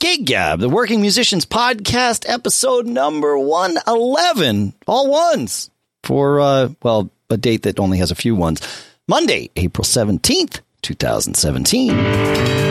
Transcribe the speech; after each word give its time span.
Gig 0.00 0.24
Gab, 0.24 0.60
the 0.60 0.68
Working 0.70 1.02
Musicians 1.02 1.44
Podcast, 1.44 2.24
episode 2.26 2.86
number 2.86 3.38
111. 3.38 4.72
All 4.86 5.10
ones 5.10 5.70
for, 6.02 6.40
uh, 6.40 6.70
well, 6.82 7.10
a 7.28 7.36
date 7.36 7.64
that 7.64 7.78
only 7.78 7.98
has 7.98 8.10
a 8.10 8.14
few 8.14 8.34
ones. 8.34 8.62
Monday, 9.06 9.50
April 9.56 9.84
17th, 9.84 10.60
2017. 10.80 12.69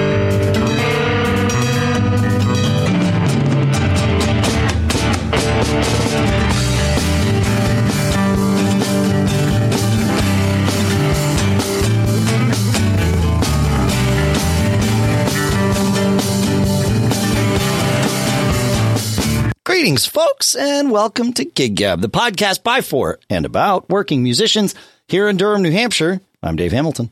Folks, 20.20 20.54
and 20.54 20.92
welcome 20.92 21.32
to 21.32 21.46
Gig 21.46 21.76
Gab, 21.76 22.02
the 22.02 22.10
podcast 22.10 22.62
by, 22.62 22.82
for, 22.82 23.20
and 23.30 23.46
about 23.46 23.90
working 23.90 24.22
musicians 24.22 24.76
here 25.08 25.30
in 25.30 25.38
Durham, 25.38 25.62
New 25.62 25.72
Hampshire. 25.72 26.20
I'm 26.44 26.58
Dave 26.58 26.74
Hamilton. 26.74 27.10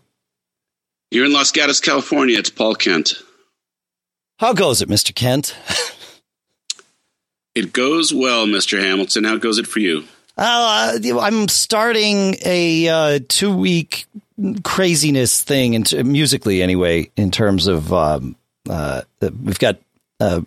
You're 1.09 1.23
in 1.23 1.31
Los 1.31 1.53
Gatos, 1.53 1.79
California. 1.79 2.37
It's 2.37 2.49
Paul 2.49 2.75
Kent. 2.75 3.13
How 4.39 4.51
goes 4.51 4.81
it, 4.81 4.89
Mr. 4.89 5.15
Kent? 5.15 5.55
it 7.55 7.71
goes 7.71 8.13
well, 8.13 8.45
Mr. 8.45 8.77
Hamilton. 8.77 9.23
How 9.23 9.37
goes 9.37 9.57
it 9.57 9.67
for 9.67 9.79
you? 9.79 10.03
Uh, 10.37 10.99
I'm 11.21 11.47
starting 11.47 12.35
a 12.43 12.89
uh, 12.89 13.19
two 13.29 13.55
week 13.55 14.05
craziness 14.65 15.41
thing, 15.41 15.75
into, 15.75 16.03
musically 16.03 16.61
anyway, 16.61 17.09
in 17.15 17.31
terms 17.31 17.67
of 17.67 17.93
um, 17.93 18.35
uh, 18.69 19.03
we've 19.21 19.59
got 19.59 19.79
uh, 20.19 20.41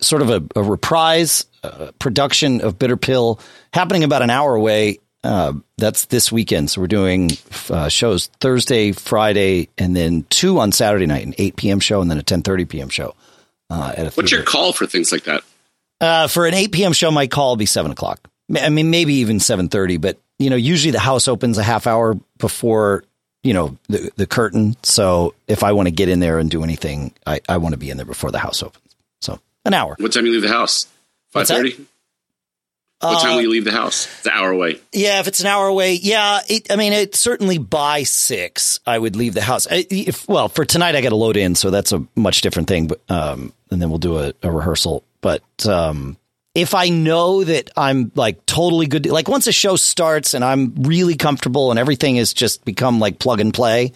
sort 0.00 0.22
of 0.22 0.30
a, 0.30 0.42
a 0.56 0.62
reprise 0.62 1.46
uh, 1.62 1.90
production 1.98 2.60
of 2.60 2.78
Bitter 2.78 2.96
Pill 2.96 3.40
happening 3.72 4.04
about 4.04 4.22
an 4.22 4.30
hour 4.30 4.54
away. 4.54 4.98
Uh, 5.22 5.52
that's 5.76 6.06
this 6.06 6.32
weekend. 6.32 6.70
So 6.70 6.80
we're 6.80 6.86
doing 6.86 7.30
uh, 7.68 7.88
shows 7.88 8.26
Thursday, 8.40 8.92
Friday, 8.92 9.68
and 9.76 9.94
then 9.94 10.24
two 10.30 10.58
on 10.58 10.72
Saturday 10.72 11.06
night, 11.06 11.26
an 11.26 11.34
8 11.36 11.56
p.m. 11.56 11.80
show 11.80 12.00
and 12.00 12.10
then 12.10 12.18
a 12.18 12.22
10:30 12.22 12.68
p.m. 12.68 12.88
show. 12.88 13.14
Uh, 13.68 14.10
What's 14.14 14.32
your 14.32 14.42
call 14.42 14.72
for 14.72 14.86
things 14.86 15.12
like 15.12 15.24
that? 15.24 15.44
Uh, 16.00 16.26
for 16.26 16.46
an 16.46 16.54
8 16.54 16.72
p.m. 16.72 16.92
show, 16.94 17.10
my 17.10 17.26
call 17.26 17.50
will 17.50 17.56
be 17.56 17.66
seven 17.66 17.92
o'clock. 17.92 18.20
I 18.56 18.70
mean, 18.70 18.90
maybe 18.90 19.14
even 19.16 19.38
7:30, 19.38 20.00
but 20.00 20.18
you 20.38 20.48
know, 20.48 20.56
usually 20.56 20.90
the 20.90 20.98
house 20.98 21.28
opens 21.28 21.58
a 21.58 21.62
half 21.62 21.86
hour 21.86 22.14
before 22.38 23.04
you 23.42 23.52
know 23.52 23.76
the 23.88 24.10
the 24.16 24.26
curtain. 24.26 24.76
So 24.82 25.34
if 25.46 25.62
I 25.62 25.72
want 25.72 25.86
to 25.86 25.92
get 25.92 26.08
in 26.08 26.20
there 26.20 26.38
and 26.38 26.50
do 26.50 26.64
anything, 26.64 27.12
I, 27.26 27.40
I 27.48 27.58
want 27.58 27.74
to 27.74 27.78
be 27.78 27.90
in 27.90 27.98
there 27.98 28.06
before 28.06 28.30
the 28.30 28.38
house 28.38 28.62
opens. 28.62 28.89
An 29.64 29.74
hour. 29.74 29.96
What 29.98 30.12
time 30.12 30.24
do 30.24 30.30
you 30.30 30.40
leave 30.40 30.48
the 30.48 30.56
house? 30.56 30.86
Five 31.30 31.46
thirty. 31.46 31.86
What 33.00 33.22
time 33.22 33.32
uh, 33.32 33.34
will 33.36 33.42
you 33.42 33.50
leave 33.50 33.64
the 33.64 33.72
house? 33.72 34.06
It's 34.18 34.26
an 34.26 34.32
hour 34.34 34.50
away. 34.50 34.78
Yeah, 34.92 35.20
if 35.20 35.26
it's 35.26 35.40
an 35.40 35.46
hour 35.46 35.66
away, 35.66 35.94
yeah. 35.94 36.40
It, 36.46 36.70
I 36.70 36.76
mean, 36.76 36.92
it 36.92 37.14
certainly 37.14 37.56
by 37.56 38.02
six, 38.02 38.78
I 38.86 38.98
would 38.98 39.16
leave 39.16 39.32
the 39.32 39.40
house. 39.40 39.66
I, 39.70 39.86
if, 39.88 40.28
well, 40.28 40.50
for 40.50 40.66
tonight, 40.66 40.96
I 40.96 41.00
got 41.00 41.08
to 41.08 41.16
load 41.16 41.38
in, 41.38 41.54
so 41.54 41.70
that's 41.70 41.92
a 41.92 42.06
much 42.14 42.42
different 42.42 42.68
thing. 42.68 42.88
But 42.88 43.00
um, 43.08 43.54
and 43.70 43.80
then 43.80 43.88
we'll 43.88 43.98
do 43.98 44.18
a, 44.18 44.34
a 44.42 44.50
rehearsal. 44.50 45.02
But 45.22 45.42
um, 45.66 46.18
if 46.54 46.74
I 46.74 46.90
know 46.90 47.42
that 47.42 47.70
I'm 47.74 48.12
like 48.14 48.44
totally 48.44 48.86
good, 48.86 49.06
like 49.06 49.28
once 49.28 49.46
a 49.46 49.52
show 49.52 49.76
starts 49.76 50.34
and 50.34 50.44
I'm 50.44 50.74
really 50.82 51.16
comfortable 51.16 51.70
and 51.70 51.78
everything 51.78 52.16
has 52.16 52.34
just 52.34 52.64
become 52.66 52.98
like 52.98 53.18
plug 53.18 53.40
and 53.40 53.54
play, 53.54 53.92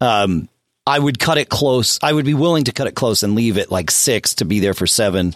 um, 0.00 0.48
I 0.86 0.98
would 0.98 1.18
cut 1.18 1.38
it 1.38 1.48
close. 1.48 1.98
I 2.02 2.12
would 2.12 2.24
be 2.24 2.34
willing 2.34 2.64
to 2.64 2.72
cut 2.72 2.86
it 2.86 2.94
close 2.94 3.22
and 3.22 3.34
leave 3.34 3.58
it 3.58 3.70
like 3.70 3.90
six 3.90 4.34
to 4.36 4.44
be 4.44 4.60
there 4.60 4.74
for 4.74 4.86
seven. 4.86 5.34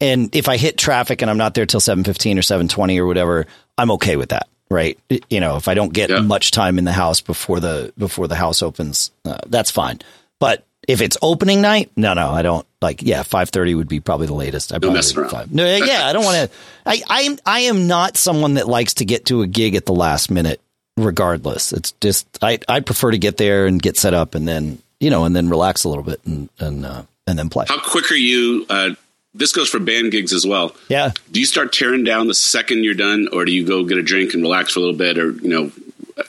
And 0.00 0.34
if 0.34 0.48
I 0.48 0.56
hit 0.56 0.76
traffic 0.76 1.22
and 1.22 1.30
I'm 1.30 1.38
not 1.38 1.54
there 1.54 1.66
till 1.66 1.80
seven 1.80 2.04
fifteen 2.04 2.38
or 2.38 2.42
seven 2.42 2.68
twenty 2.68 3.00
or 3.00 3.06
whatever, 3.06 3.46
I'm 3.76 3.92
okay 3.92 4.16
with 4.16 4.30
that. 4.30 4.48
Right? 4.70 4.98
You 5.30 5.40
know, 5.40 5.56
if 5.56 5.68
I 5.68 5.74
don't 5.74 5.92
get 5.92 6.10
yeah. 6.10 6.20
much 6.20 6.50
time 6.50 6.78
in 6.78 6.84
the 6.84 6.92
house 6.92 7.20
before 7.20 7.60
the 7.60 7.92
before 7.96 8.28
the 8.28 8.34
house 8.34 8.62
opens, 8.62 9.12
uh, 9.24 9.38
that's 9.46 9.70
fine. 9.70 10.00
But 10.40 10.64
if 10.86 11.00
it's 11.00 11.16
opening 11.22 11.62
night, 11.62 11.90
no, 11.96 12.14
no, 12.14 12.30
I 12.30 12.42
don't 12.42 12.66
like. 12.82 13.02
Yeah, 13.02 13.22
five 13.22 13.50
thirty 13.50 13.74
would 13.74 13.88
be 13.88 14.00
probably 14.00 14.26
the 14.26 14.34
latest. 14.34 14.74
I 14.74 14.78
no 14.78 14.90
messing 14.90 15.18
around. 15.18 15.30
Five. 15.30 15.54
No, 15.54 15.64
yeah, 15.64 16.06
I 16.06 16.12
don't 16.12 16.24
want 16.24 16.50
to. 16.50 16.56
I, 16.84 17.02
I 17.08 17.22
am 17.22 17.38
I 17.46 17.60
am 17.60 17.86
not 17.86 18.16
someone 18.16 18.54
that 18.54 18.68
likes 18.68 18.94
to 18.94 19.04
get 19.04 19.26
to 19.26 19.42
a 19.42 19.46
gig 19.46 19.74
at 19.74 19.86
the 19.86 19.94
last 19.94 20.30
minute. 20.30 20.60
Regardless, 20.96 21.72
it's 21.72 21.92
just 22.00 22.26
I 22.42 22.58
I 22.68 22.80
prefer 22.80 23.12
to 23.12 23.18
get 23.18 23.36
there 23.36 23.66
and 23.66 23.80
get 23.80 23.96
set 23.96 24.14
up 24.14 24.34
and 24.34 24.46
then 24.48 24.82
you 25.00 25.10
know, 25.10 25.24
and 25.24 25.34
then 25.34 25.48
relax 25.48 25.84
a 25.84 25.88
little 25.88 26.04
bit 26.04 26.20
and 26.24 26.48
and 26.58 26.84
uh, 26.84 27.02
and 27.26 27.38
then 27.38 27.48
play. 27.48 27.66
How 27.68 27.80
quick 27.80 28.10
are 28.10 28.16
you? 28.16 28.66
Uh, 28.68 28.90
this 29.34 29.52
goes 29.52 29.68
for 29.68 29.78
band 29.78 30.10
gigs 30.10 30.32
as 30.32 30.46
well. 30.46 30.74
Yeah. 30.88 31.12
Do 31.30 31.40
you 31.40 31.46
start 31.46 31.72
tearing 31.72 32.04
down 32.04 32.26
the 32.26 32.34
second 32.34 32.84
you're 32.84 32.94
done, 32.94 33.28
or 33.32 33.44
do 33.44 33.52
you 33.52 33.66
go 33.66 33.84
get 33.84 33.98
a 33.98 34.02
drink 34.02 34.34
and 34.34 34.42
relax 34.42 34.72
for 34.72 34.80
a 34.80 34.82
little 34.82 34.96
bit, 34.96 35.18
or 35.18 35.30
you 35.32 35.48
know, 35.48 35.72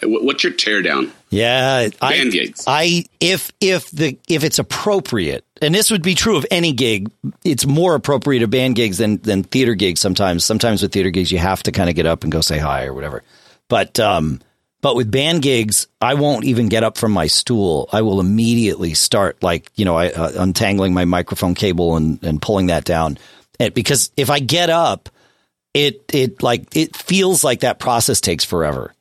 what's 0.03 0.43
your 0.43 0.53
tear 0.53 0.81
down? 0.81 1.11
Yeah, 1.29 1.89
band 1.89 2.01
I, 2.01 2.29
gigs. 2.29 2.63
I 2.67 3.05
if 3.19 3.51
if 3.59 3.89
the 3.91 4.17
if 4.27 4.43
it's 4.43 4.59
appropriate, 4.59 5.45
and 5.61 5.73
this 5.73 5.91
would 5.91 6.03
be 6.03 6.15
true 6.15 6.37
of 6.37 6.45
any 6.51 6.71
gig. 6.71 7.11
It's 7.43 7.65
more 7.65 7.95
appropriate 7.95 8.43
of 8.43 8.49
band 8.49 8.75
gigs 8.75 8.97
than 8.97 9.17
than 9.17 9.43
theater 9.43 9.75
gigs. 9.75 9.99
Sometimes, 9.99 10.43
sometimes 10.45 10.81
with 10.81 10.91
theater 10.91 11.09
gigs, 11.09 11.31
you 11.31 11.37
have 11.37 11.63
to 11.63 11.71
kind 11.71 11.89
of 11.89 11.95
get 11.95 12.05
up 12.05 12.23
and 12.23 12.31
go 12.31 12.41
say 12.41 12.57
hi 12.57 12.85
or 12.85 12.93
whatever. 12.93 13.23
But 13.67 13.99
um, 13.99 14.41
but 14.81 14.95
with 14.95 15.11
band 15.11 15.41
gigs, 15.41 15.87
I 15.99 16.13
won't 16.13 16.45
even 16.45 16.69
get 16.69 16.83
up 16.83 16.97
from 16.97 17.11
my 17.11 17.27
stool. 17.27 17.89
I 17.91 18.01
will 18.01 18.19
immediately 18.19 18.93
start 18.93 19.43
like, 19.43 19.69
you 19.75 19.85
know, 19.85 19.97
I, 19.97 20.11
uh, 20.11 20.31
untangling 20.37 20.93
my 20.93 21.05
microphone 21.05 21.53
cable 21.53 21.97
and, 21.97 22.23
and 22.23 22.41
pulling 22.41 22.67
that 22.67 22.85
down. 22.85 23.17
And 23.59 23.73
because 23.73 24.11
if 24.15 24.29
I 24.29 24.39
get 24.39 24.69
up, 24.69 25.09
it, 25.73 26.03
it 26.13 26.41
like, 26.41 26.75
it 26.75 26.95
feels 26.95 27.43
like 27.43 27.61
that 27.61 27.79
process 27.79 28.21
takes 28.21 28.45
forever. 28.45 28.93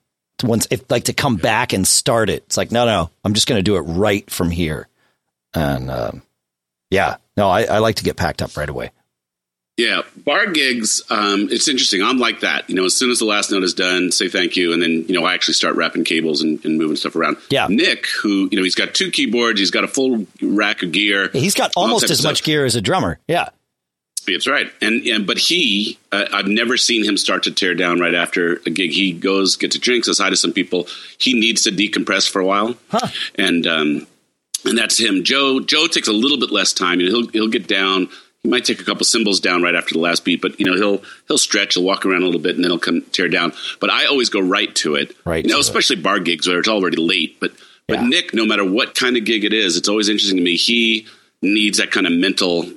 Once, 0.42 0.66
if 0.70 0.90
like 0.90 1.04
to 1.04 1.12
come 1.12 1.36
back 1.36 1.72
and 1.72 1.86
start 1.86 2.28
it, 2.28 2.44
it's 2.46 2.56
like, 2.56 2.72
no, 2.72 2.84
no, 2.84 3.10
I'm 3.24 3.34
just 3.34 3.46
going 3.48 3.58
to 3.58 3.62
do 3.62 3.76
it 3.76 3.82
right 3.82 4.28
from 4.30 4.50
here. 4.50 4.88
And, 5.54 5.90
um, 5.90 6.22
yeah, 6.90 7.16
no, 7.36 7.48
I, 7.48 7.64
I 7.64 7.78
like 7.78 7.96
to 7.96 8.04
get 8.04 8.16
packed 8.16 8.42
up 8.42 8.56
right 8.56 8.68
away. 8.68 8.90
Yeah, 9.78 10.02
bar 10.16 10.50
gigs. 10.50 11.02
Um, 11.08 11.48
it's 11.52 11.68
interesting. 11.68 12.02
I'm 12.02 12.18
like 12.18 12.40
that. 12.40 12.68
You 12.68 12.74
know, 12.74 12.84
as 12.84 12.96
soon 12.96 13.10
as 13.10 13.20
the 13.20 13.24
last 13.24 13.52
note 13.52 13.62
is 13.62 13.74
done, 13.74 14.10
say 14.10 14.28
thank 14.28 14.56
you, 14.56 14.72
and 14.72 14.82
then 14.82 15.04
you 15.06 15.14
know 15.14 15.24
I 15.24 15.34
actually 15.34 15.54
start 15.54 15.76
wrapping 15.76 16.02
cables 16.02 16.42
and, 16.42 16.62
and 16.64 16.78
moving 16.78 16.96
stuff 16.96 17.14
around. 17.14 17.36
Yeah, 17.48 17.68
Nick, 17.70 18.06
who 18.20 18.48
you 18.50 18.58
know, 18.58 18.64
he's 18.64 18.74
got 18.74 18.92
two 18.92 19.12
keyboards, 19.12 19.60
he's 19.60 19.70
got 19.70 19.84
a 19.84 19.88
full 19.88 20.26
rack 20.42 20.82
of 20.82 20.90
gear. 20.90 21.30
He's 21.32 21.54
got 21.54 21.72
almost 21.76 22.10
as 22.10 22.24
much 22.24 22.42
gear 22.42 22.64
as 22.64 22.74
a 22.74 22.80
drummer. 22.80 23.20
Yeah, 23.28 23.50
that's 24.26 24.48
right. 24.48 24.66
And, 24.82 25.06
and 25.06 25.28
but 25.28 25.38
he, 25.38 25.96
uh, 26.10 26.24
I've 26.32 26.48
never 26.48 26.76
seen 26.76 27.04
him 27.04 27.16
start 27.16 27.44
to 27.44 27.52
tear 27.52 27.76
down 27.76 28.00
right 28.00 28.16
after 28.16 28.54
a 28.66 28.70
gig. 28.70 28.90
He 28.90 29.12
goes, 29.12 29.54
gets 29.54 29.76
a 29.76 29.78
drink, 29.78 30.06
says 30.06 30.18
hi 30.18 30.28
to 30.28 30.36
some 30.36 30.52
people. 30.52 30.88
He 31.18 31.34
needs 31.34 31.62
to 31.62 31.70
decompress 31.70 32.28
for 32.28 32.40
a 32.40 32.44
while, 32.44 32.74
huh. 32.88 33.06
and 33.36 33.64
um, 33.64 34.06
and 34.64 34.76
that's 34.76 34.98
him. 34.98 35.22
Joe, 35.22 35.60
Joe 35.60 35.86
takes 35.86 36.08
a 36.08 36.12
little 36.12 36.38
bit 36.38 36.50
less 36.50 36.72
time. 36.72 36.98
You 36.98 37.10
know, 37.10 37.20
he'll 37.20 37.28
he'll 37.28 37.48
get 37.48 37.68
down 37.68 38.08
he 38.42 38.48
might 38.48 38.64
take 38.64 38.80
a 38.80 38.84
couple 38.84 39.04
cymbals 39.04 39.40
down 39.40 39.62
right 39.62 39.74
after 39.74 39.94
the 39.94 40.00
last 40.00 40.24
beat, 40.24 40.40
but 40.40 40.58
you 40.60 40.66
know 40.66 40.74
he'll 40.74 41.02
he'll 41.26 41.38
stretch, 41.38 41.74
he'll 41.74 41.84
walk 41.84 42.06
around 42.06 42.22
a 42.22 42.26
little 42.26 42.40
bit, 42.40 42.54
and 42.54 42.64
then 42.64 42.70
he'll 42.70 42.78
come 42.78 43.02
tear 43.12 43.28
down. 43.28 43.52
But 43.80 43.90
I 43.90 44.06
always 44.06 44.28
go 44.28 44.40
right 44.40 44.74
to 44.76 44.94
it, 44.94 45.16
right? 45.24 45.44
You 45.44 45.52
know, 45.52 45.58
especially 45.58 45.96
it. 45.96 46.02
bar 46.02 46.20
gigs 46.20 46.46
where 46.46 46.58
it's 46.58 46.68
already 46.68 46.96
late. 46.96 47.40
But 47.40 47.52
but. 47.88 48.02
Nick, 48.02 48.34
no 48.34 48.44
matter 48.44 48.70
what 48.70 48.94
kind 48.94 49.16
of 49.16 49.24
gig 49.24 49.44
it 49.44 49.52
is, 49.54 49.76
it's 49.76 49.88
always 49.88 50.08
interesting 50.08 50.36
to 50.36 50.42
me. 50.42 50.56
He 50.56 51.06
needs 51.40 51.78
that 51.78 51.90
kind 51.90 52.06
of 52.06 52.12
mental, 52.12 52.70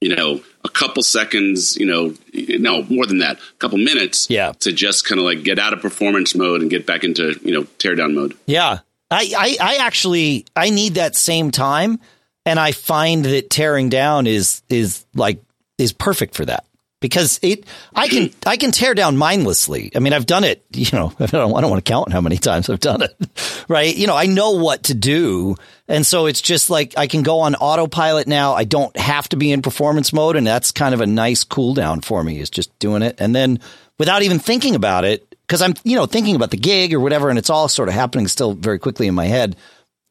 you 0.00 0.16
know, 0.16 0.42
a 0.64 0.68
couple 0.70 1.02
seconds, 1.02 1.76
you 1.76 1.84
know, 1.84 2.14
no 2.32 2.82
more 2.84 3.04
than 3.04 3.18
that, 3.18 3.36
a 3.36 3.58
couple 3.58 3.76
minutes, 3.76 4.28
yeah, 4.30 4.52
to 4.60 4.72
just 4.72 5.06
kind 5.06 5.18
of 5.18 5.26
like 5.26 5.42
get 5.42 5.58
out 5.58 5.74
of 5.74 5.80
performance 5.80 6.34
mode 6.34 6.62
and 6.62 6.70
get 6.70 6.86
back 6.86 7.04
into 7.04 7.38
you 7.42 7.52
know 7.52 7.64
tear 7.78 7.94
down 7.94 8.14
mode. 8.14 8.36
Yeah, 8.46 8.78
I 9.10 9.32
I, 9.36 9.56
I 9.60 9.76
actually 9.76 10.46
I 10.56 10.70
need 10.70 10.94
that 10.94 11.14
same 11.14 11.50
time 11.50 12.00
and 12.46 12.58
I 12.58 12.72
find 12.72 13.24
that 13.24 13.50
tearing 13.50 13.88
down 13.88 14.26
is 14.26 14.62
is 14.68 15.04
like 15.14 15.42
is 15.78 15.92
perfect 15.92 16.34
for 16.34 16.44
that 16.44 16.64
because 17.04 17.38
it 17.42 17.66
I 17.94 18.08
can 18.08 18.30
I 18.46 18.56
can 18.56 18.70
tear 18.70 18.94
down 18.94 19.18
mindlessly. 19.18 19.92
I 19.94 19.98
mean, 19.98 20.14
I've 20.14 20.24
done 20.24 20.42
it. 20.42 20.64
You 20.72 20.86
know, 20.92 21.12
I 21.20 21.26
don't, 21.26 21.54
I 21.54 21.60
don't 21.60 21.70
want 21.70 21.84
to 21.84 21.90
count 21.90 22.12
how 22.12 22.22
many 22.22 22.38
times 22.38 22.70
I've 22.70 22.80
done 22.80 23.02
it. 23.02 23.14
Right? 23.66 23.96
You 23.96 24.06
know, 24.06 24.14
I 24.14 24.26
know 24.26 24.50
what 24.50 24.82
to 24.84 24.94
do, 24.94 25.56
and 25.88 26.04
so 26.04 26.26
it's 26.26 26.42
just 26.42 26.68
like 26.68 26.98
I 26.98 27.06
can 27.06 27.22
go 27.22 27.40
on 27.40 27.54
autopilot 27.54 28.26
now. 28.26 28.52
I 28.52 28.64
don't 28.64 28.94
have 28.98 29.26
to 29.30 29.36
be 29.36 29.52
in 29.52 29.62
performance 29.62 30.12
mode, 30.12 30.36
and 30.36 30.46
that's 30.46 30.70
kind 30.70 30.92
of 30.92 31.00
a 31.00 31.06
nice 31.06 31.44
cool 31.44 31.72
down 31.72 32.02
for 32.02 32.22
me. 32.22 32.40
Is 32.40 32.50
just 32.50 32.78
doing 32.78 33.00
it, 33.00 33.16
and 33.18 33.34
then 33.34 33.60
without 33.98 34.22
even 34.22 34.38
thinking 34.38 34.74
about 34.74 35.06
it, 35.06 35.26
because 35.46 35.62
I'm 35.62 35.72
you 35.82 35.96
know 35.96 36.04
thinking 36.04 36.36
about 36.36 36.50
the 36.50 36.58
gig 36.58 36.92
or 36.92 37.00
whatever, 37.00 37.30
and 37.30 37.38
it's 37.38 37.48
all 37.48 37.68
sort 37.68 37.88
of 37.88 37.94
happening 37.94 38.28
still 38.28 38.52
very 38.52 38.78
quickly 38.78 39.06
in 39.06 39.14
my 39.14 39.26
head. 39.26 39.56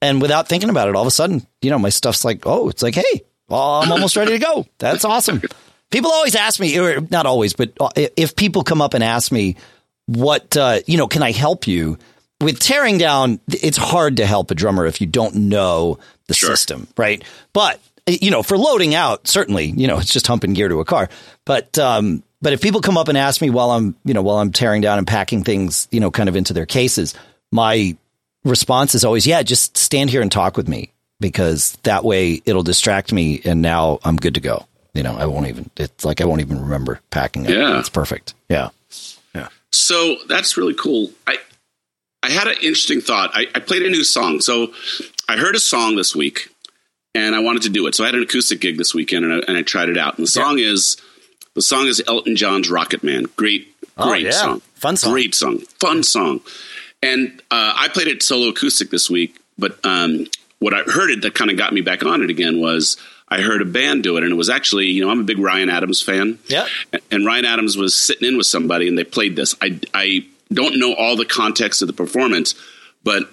And 0.03 0.21
without 0.21 0.50
thinking 0.50 0.69
about 0.69 0.89
it, 0.89 0.95
all 0.95 1.01
of 1.01 1.07
a 1.07 1.11
sudden, 1.11 1.47
you 1.61 1.69
know, 1.69 1.79
my 1.79 1.88
stuff's 1.88 2.25
like, 2.25 2.45
oh, 2.45 2.67
it's 2.67 2.83
like, 2.83 2.94
hey, 2.94 3.23
well, 3.47 3.81
I'm 3.81 3.91
almost 3.91 4.17
ready 4.17 4.33
to 4.33 4.39
go. 4.39 4.65
That's 4.77 5.05
awesome. 5.05 5.41
People 5.91 6.11
always 6.11 6.35
ask 6.35 6.59
me, 6.59 6.77
or 6.77 7.00
not 7.09 7.25
always, 7.25 7.53
but 7.53 7.71
uh, 7.79 7.89
if 7.95 8.35
people 8.35 8.63
come 8.63 8.81
up 8.81 8.94
and 8.95 9.03
ask 9.03 9.31
me, 9.31 9.55
what, 10.07 10.57
uh, 10.57 10.79
you 10.88 10.97
know, 10.97 11.07
can 11.07 11.23
I 11.23 11.31
help 11.31 11.67
you? 11.67 11.97
With 12.41 12.59
tearing 12.59 12.97
down, 12.97 13.39
it's 13.47 13.77
hard 13.77 14.17
to 14.17 14.25
help 14.25 14.51
a 14.51 14.55
drummer 14.55 14.85
if 14.85 15.00
you 15.00 15.07
don't 15.07 15.35
know 15.35 16.00
the 16.27 16.33
sure. 16.33 16.50
system, 16.50 16.89
right? 16.97 17.23
But 17.53 17.79
you 18.05 18.31
know, 18.31 18.44
for 18.44 18.57
loading 18.57 18.95
out, 18.95 19.29
certainly, 19.29 19.67
you 19.67 19.88
know, 19.88 20.00
it's 20.00 20.11
just 20.11 20.27
humping 20.27 20.51
gear 20.51 20.67
to 20.67 20.81
a 20.81 20.85
car. 20.85 21.07
But 21.45 21.79
um, 21.79 22.23
but 22.41 22.51
if 22.51 22.61
people 22.61 22.81
come 22.81 22.97
up 22.97 23.07
and 23.07 23.17
ask 23.17 23.41
me 23.41 23.50
while 23.50 23.71
I'm, 23.71 23.95
you 24.03 24.13
know, 24.13 24.21
while 24.21 24.39
I'm 24.39 24.51
tearing 24.51 24.81
down 24.81 24.97
and 24.97 25.07
packing 25.07 25.45
things, 25.45 25.88
you 25.91 26.01
know, 26.01 26.11
kind 26.11 26.27
of 26.27 26.35
into 26.35 26.51
their 26.51 26.65
cases, 26.65 27.13
my 27.53 27.95
response 28.43 28.95
is 28.95 29.05
always, 29.05 29.25
yeah, 29.25 29.43
just 29.43 29.77
stand 29.77 30.09
here 30.09 30.21
and 30.21 30.31
talk 30.31 30.57
with 30.57 30.67
me 30.67 30.91
because 31.19 31.77
that 31.83 32.03
way 32.03 32.41
it'll 32.45 32.63
distract 32.63 33.13
me 33.13 33.41
and 33.45 33.61
now 33.61 33.99
I'm 34.03 34.17
good 34.17 34.35
to 34.35 34.41
go. 34.41 34.65
You 34.93 35.03
know, 35.03 35.15
I 35.15 35.25
won't 35.25 35.47
even, 35.47 35.69
it's 35.77 36.05
like 36.05 36.21
I 36.21 36.25
won't 36.25 36.41
even 36.41 36.61
remember 36.61 36.99
packing 37.09 37.45
it. 37.45 37.51
Yeah. 37.51 37.79
It's 37.79 37.89
perfect. 37.89 38.33
Yeah. 38.49 38.69
Yeah. 39.33 39.47
So 39.71 40.17
that's 40.27 40.57
really 40.57 40.75
cool. 40.75 41.11
I 41.25 41.37
I 42.21 42.29
had 42.29 42.47
an 42.47 42.55
interesting 42.55 43.01
thought. 43.01 43.31
I, 43.33 43.47
I 43.53 43.59
played 43.59 43.83
a 43.83 43.89
new 43.89 44.03
song. 44.03 44.39
So 44.39 44.71
I 45.27 45.35
heard 45.35 45.55
a 45.55 45.59
song 45.59 45.97
this 45.97 46.15
week 46.15 46.49
and 47.13 47.35
I 47.35 47.39
wanted 47.39 47.63
to 47.63 47.69
do 47.69 47.85
it. 47.87 47.95
So 47.95 48.03
I 48.03 48.07
had 48.07 48.15
an 48.15 48.23
acoustic 48.23 48.61
gig 48.61 48.77
this 48.77 48.93
weekend 48.93 49.25
and 49.25 49.33
I, 49.33 49.37
and 49.47 49.57
I 49.57 49.61
tried 49.61 49.89
it 49.89 49.97
out. 49.97 50.17
And 50.17 50.25
the 50.25 50.31
song 50.31 50.57
yeah. 50.57 50.67
is 50.67 50.97
the 51.53 51.61
song 51.61 51.87
is 51.87 52.01
Elton 52.07 52.35
John's 52.35 52.69
Rocket 52.69 53.03
Man. 53.03 53.25
Great, 53.35 53.67
oh, 53.97 54.09
great 54.09 54.25
oh, 54.25 54.29
yeah. 54.29 54.31
song. 54.31 54.61
Fun 54.75 54.95
song. 54.95 55.11
Great 55.11 55.35
song. 55.35 55.59
Fun 55.79 56.01
song. 56.03 56.39
And 57.03 57.41
uh, 57.51 57.73
I 57.75 57.89
played 57.89 58.07
it 58.07 58.23
solo 58.23 58.50
acoustic 58.50 58.89
this 58.89 59.09
week, 59.09 59.39
but 59.57 59.77
um, 59.83 60.27
what 60.59 60.73
I 60.73 60.83
heard 60.83 61.11
it 61.11 61.21
that 61.23 61.35
kind 61.35 61.51
of 61.51 61.57
got 61.57 61.73
me 61.73 61.81
back 61.81 62.03
on 62.05 62.21
it 62.21 62.29
again 62.29 62.59
was 62.59 62.97
I 63.27 63.41
heard 63.41 63.61
a 63.61 63.65
band 63.65 64.03
do 64.03 64.17
it, 64.17 64.23
and 64.23 64.31
it 64.31 64.35
was 64.35 64.50
actually, 64.50 64.88
you 64.88 65.03
know, 65.03 65.11
I'm 65.11 65.19
a 65.19 65.23
big 65.23 65.39
Ryan 65.39 65.69
Adams 65.69 66.01
fan. 66.01 66.39
Yeah. 66.47 66.67
And 67.11 67.25
Ryan 67.25 67.45
Adams 67.45 67.77
was 67.77 67.97
sitting 67.97 68.27
in 68.27 68.38
with 68.38 68.47
somebody, 68.47 68.88
and 68.88 68.97
they 68.97 69.03
played 69.03 69.35
this. 69.35 69.55
I 69.61 69.79
I 69.94 70.25
don't 70.51 70.79
know 70.79 70.94
all 70.94 71.15
the 71.15 71.25
context 71.25 71.81
of 71.81 71.88
the 71.88 71.94
performance, 71.94 72.55
but 73.03 73.29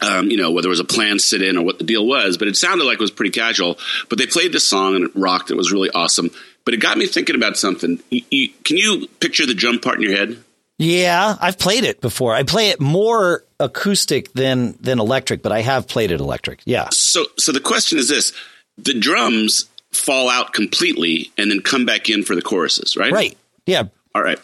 um, 0.00 0.30
you 0.30 0.36
know, 0.36 0.50
whether 0.50 0.68
it 0.68 0.70
was 0.70 0.80
a 0.80 0.84
planned 0.84 1.20
sit 1.20 1.42
in 1.42 1.56
or 1.56 1.64
what 1.64 1.78
the 1.78 1.84
deal 1.84 2.06
was, 2.06 2.38
but 2.38 2.48
it 2.48 2.56
sounded 2.56 2.84
like 2.84 2.94
it 2.94 3.00
was 3.00 3.10
pretty 3.10 3.30
casual. 3.30 3.78
But 4.08 4.18
they 4.18 4.26
played 4.26 4.52
this 4.52 4.66
song 4.66 4.94
and 4.94 5.04
it 5.04 5.10
rocked. 5.14 5.50
It 5.50 5.56
was 5.56 5.72
really 5.72 5.90
awesome. 5.90 6.30
But 6.64 6.74
it 6.74 6.78
got 6.78 6.98
me 6.98 7.06
thinking 7.06 7.34
about 7.34 7.56
something. 7.56 8.00
You, 8.10 8.22
you, 8.30 8.48
can 8.64 8.76
you 8.76 9.08
picture 9.20 9.46
the 9.46 9.54
drum 9.54 9.78
part 9.78 9.96
in 9.96 10.02
your 10.02 10.16
head? 10.16 10.42
Yeah, 10.78 11.36
I've 11.40 11.58
played 11.58 11.84
it 11.84 12.00
before. 12.00 12.34
I 12.34 12.44
play 12.44 12.70
it 12.70 12.80
more 12.80 13.44
acoustic 13.58 14.32
than 14.32 14.76
than 14.80 15.00
electric, 15.00 15.42
but 15.42 15.50
I 15.50 15.60
have 15.62 15.88
played 15.88 16.12
it 16.12 16.20
electric. 16.20 16.60
Yeah. 16.64 16.88
So 16.92 17.26
so 17.36 17.50
the 17.52 17.60
question 17.60 17.98
is 17.98 18.08
this: 18.08 18.32
the 18.76 18.94
drums 18.94 19.66
fall 19.92 20.30
out 20.30 20.52
completely 20.52 21.32
and 21.36 21.50
then 21.50 21.60
come 21.60 21.84
back 21.84 22.08
in 22.08 22.22
for 22.22 22.34
the 22.34 22.42
choruses, 22.42 22.96
right? 22.96 23.12
Right. 23.12 23.36
Yeah. 23.66 23.84
All 24.14 24.22
right. 24.22 24.38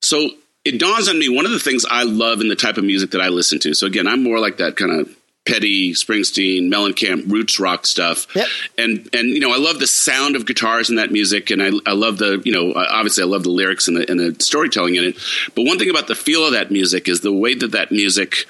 So 0.00 0.30
it 0.64 0.78
dawns 0.78 1.08
on 1.08 1.18
me 1.18 1.28
one 1.28 1.44
of 1.44 1.52
the 1.52 1.58
things 1.58 1.84
I 1.88 2.04
love 2.04 2.40
in 2.40 2.48
the 2.48 2.56
type 2.56 2.78
of 2.78 2.84
music 2.84 3.10
that 3.10 3.20
I 3.20 3.28
listen 3.28 3.58
to. 3.60 3.74
So 3.74 3.86
again, 3.86 4.06
I'm 4.06 4.22
more 4.22 4.38
like 4.38 4.56
that 4.58 4.76
kind 4.76 5.00
of 5.00 5.14
Petty 5.44 5.92
Springsteen, 5.92 6.72
Mellencamp, 6.72 7.30
roots 7.30 7.58
rock 7.58 7.84
stuff. 7.86 8.26
Yep. 8.34 8.46
And 8.78 9.08
and 9.12 9.28
you 9.28 9.40
know, 9.40 9.52
I 9.52 9.58
love 9.58 9.80
the 9.80 9.88
sound 9.88 10.36
of 10.36 10.46
guitars 10.46 10.88
in 10.88 10.96
that 10.96 11.10
music, 11.10 11.50
and 11.50 11.62
I 11.62 11.70
I 11.84 11.94
love 11.94 12.18
the 12.18 12.40
you 12.44 12.52
know 12.52 12.72
obviously 12.74 13.24
I 13.24 13.26
love 13.26 13.42
the 13.42 13.50
lyrics 13.50 13.88
and 13.88 13.96
the 13.96 14.08
and 14.08 14.20
the 14.20 14.42
storytelling 14.42 14.94
in 14.94 15.04
it. 15.04 15.16
But 15.54 15.64
one 15.64 15.78
thing 15.78 15.90
about 15.90 16.06
the 16.06 16.14
feel 16.14 16.46
of 16.46 16.52
that 16.52 16.70
music 16.70 17.08
is 17.08 17.20
the 17.20 17.32
way 17.32 17.54
that 17.54 17.72
that 17.72 17.90
music 17.90 18.46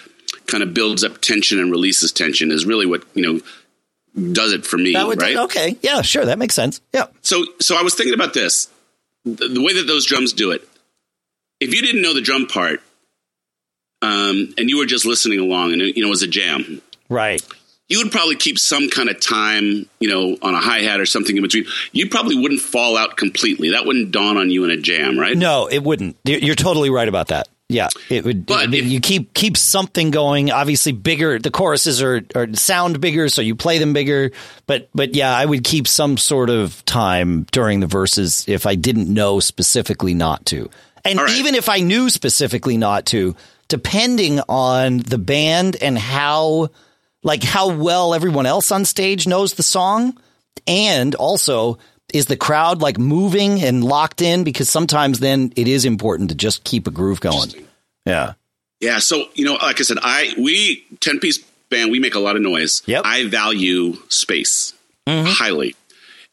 kind 0.47 0.63
of 0.63 0.75
builds 0.75 1.03
up 1.03 1.21
tension 1.21 1.59
and 1.59 1.71
releases 1.71 2.13
tension 2.13 2.51
is 2.51 2.67
really 2.67 2.85
what 2.85 3.05
you 3.15 3.23
know 3.23 4.33
does 4.33 4.53
it 4.53 4.67
for 4.67 4.77
me. 4.77 4.93
That 4.93 5.07
would, 5.07 5.21
right? 5.21 5.37
Okay. 5.37 5.79
Yeah. 5.81 6.03
Sure. 6.03 6.27
That 6.27 6.39
makes 6.39 6.55
sense. 6.55 6.83
Yeah. 6.93 7.07
So 7.23 7.47
so 7.61 7.77
I 7.77 7.83
was 7.83 7.95
thinking 7.95 8.15
about 8.15 8.35
this, 8.35 8.69
the, 9.25 9.49
the 9.49 9.63
way 9.63 9.73
that 9.75 9.87
those 9.87 10.05
drums 10.05 10.35
do 10.35 10.51
it. 10.51 10.69
If 11.59 11.75
you 11.75 11.81
didn't 11.81 12.03
know 12.03 12.13
the 12.13 12.21
drum 12.21 12.47
part, 12.47 12.83
um, 14.03 14.53
and 14.59 14.69
you 14.69 14.79
were 14.79 14.87
just 14.87 15.07
listening 15.07 15.39
along, 15.39 15.73
and 15.73 15.81
it, 15.81 15.97
you 15.97 16.03
know 16.03 16.09
it 16.09 16.11
was 16.11 16.23
a 16.23 16.29
jam, 16.29 16.83
right? 17.09 17.43
You 17.89 17.99
would 17.99 18.11
probably 18.11 18.37
keep 18.37 18.59
some 18.59 18.89
kind 18.89 19.11
of 19.11 19.21
time, 19.21 19.87
you 20.01 20.09
know, 20.09 20.37
on 20.41 20.55
a 20.55 20.61
hi 20.61 20.81
hat 20.81 20.99
or 20.99 21.07
something 21.07 21.37
in 21.37 21.43
between. 21.43 21.67
You 21.93 22.09
probably 22.09 22.37
wouldn't 22.37 22.61
fall 22.61 22.97
out 22.97 23.17
completely. 23.17 23.71
That 23.71 23.85
wouldn't 23.85 24.13
dawn 24.13 24.39
on 24.39 24.51
you 24.51 24.65
in 24.65 24.71
a 24.71 24.79
jam, 24.79 25.19
right? 25.19 25.37
No, 25.37 25.67
it 25.67 25.83
wouldn't. 25.83 26.17
You're 26.25 26.55
totally 26.55 26.89
right 26.89 27.09
about 27.09 27.29
that. 27.29 27.49
Yeah, 27.69 27.89
it 28.11 28.25
would. 28.25 28.47
But 28.47 28.61
I 28.61 28.67
mean, 28.67 28.85
if- 28.85 28.91
you 28.91 29.01
keep 29.01 29.35
keep 29.35 29.57
something 29.57 30.11
going. 30.11 30.51
Obviously, 30.51 30.93
bigger. 30.93 31.39
The 31.39 31.51
choruses 31.51 32.03
are, 32.03 32.23
are 32.35 32.53
sound 32.55 33.01
bigger, 33.01 33.29
so 33.29 33.41
you 33.41 33.55
play 33.55 33.79
them 33.79 33.93
bigger. 33.93 34.31
But 34.67 34.89
but 34.95 35.15
yeah, 35.15 35.35
I 35.35 35.45
would 35.45 35.65
keep 35.65 35.89
some 35.89 36.17
sort 36.17 36.51
of 36.51 36.85
time 36.85 37.47
during 37.51 37.81
the 37.81 37.87
verses 37.87 38.45
if 38.47 38.67
I 38.67 38.75
didn't 38.75 39.13
know 39.13 39.41
specifically 39.41 40.15
not 40.15 40.45
to. 40.47 40.71
And 41.05 41.19
right. 41.19 41.31
even 41.37 41.55
if 41.55 41.69
I 41.69 41.81
knew 41.81 42.11
specifically 42.11 42.77
not 42.77 43.07
to, 43.07 43.35
depending 43.73 44.39
on 44.51 44.99
the 44.99 45.17
band 45.17 45.79
and 45.81 45.99
how 45.99 46.69
like 47.23 47.43
how 47.43 47.75
well 47.75 48.13
everyone 48.13 48.45
else 48.45 48.71
on 48.71 48.85
stage 48.85 49.27
knows 49.27 49.55
the 49.55 49.63
song, 49.63 50.15
and 50.67 51.15
also 51.15 51.79
is 52.13 52.27
the 52.27 52.37
crowd 52.37 52.83
like 52.83 52.99
moving 52.99 53.63
and 53.63 53.83
locked 53.83 54.21
in 54.21 54.45
because 54.45 54.69
sometimes 54.69 55.21
then 55.21 55.55
it 55.57 55.67
is 55.69 55.87
important 55.87 56.29
to 56.29 56.37
just 56.37 56.65
keep 56.65 56.87
a 56.87 56.91
groove 56.91 57.21
going. 57.21 57.49
Yeah. 58.05 58.35
Yeah. 58.81 58.99
So 58.99 59.25
you 59.33 59.47
know, 59.47 59.55
like 59.55 59.81
I 59.81 59.85
said, 59.85 59.97
I 60.03 60.35
we 60.37 60.85
ten 61.01 61.19
piece 61.19 61.39
band. 61.71 61.91
We 61.91 61.99
make 61.99 62.15
a 62.15 62.21
lot 62.21 62.37
of 62.37 62.43
noise. 62.43 62.83
Yep. 62.85 63.07
I 63.07 63.27
value 63.27 63.95
space 64.11 64.75
highly, 65.09 65.75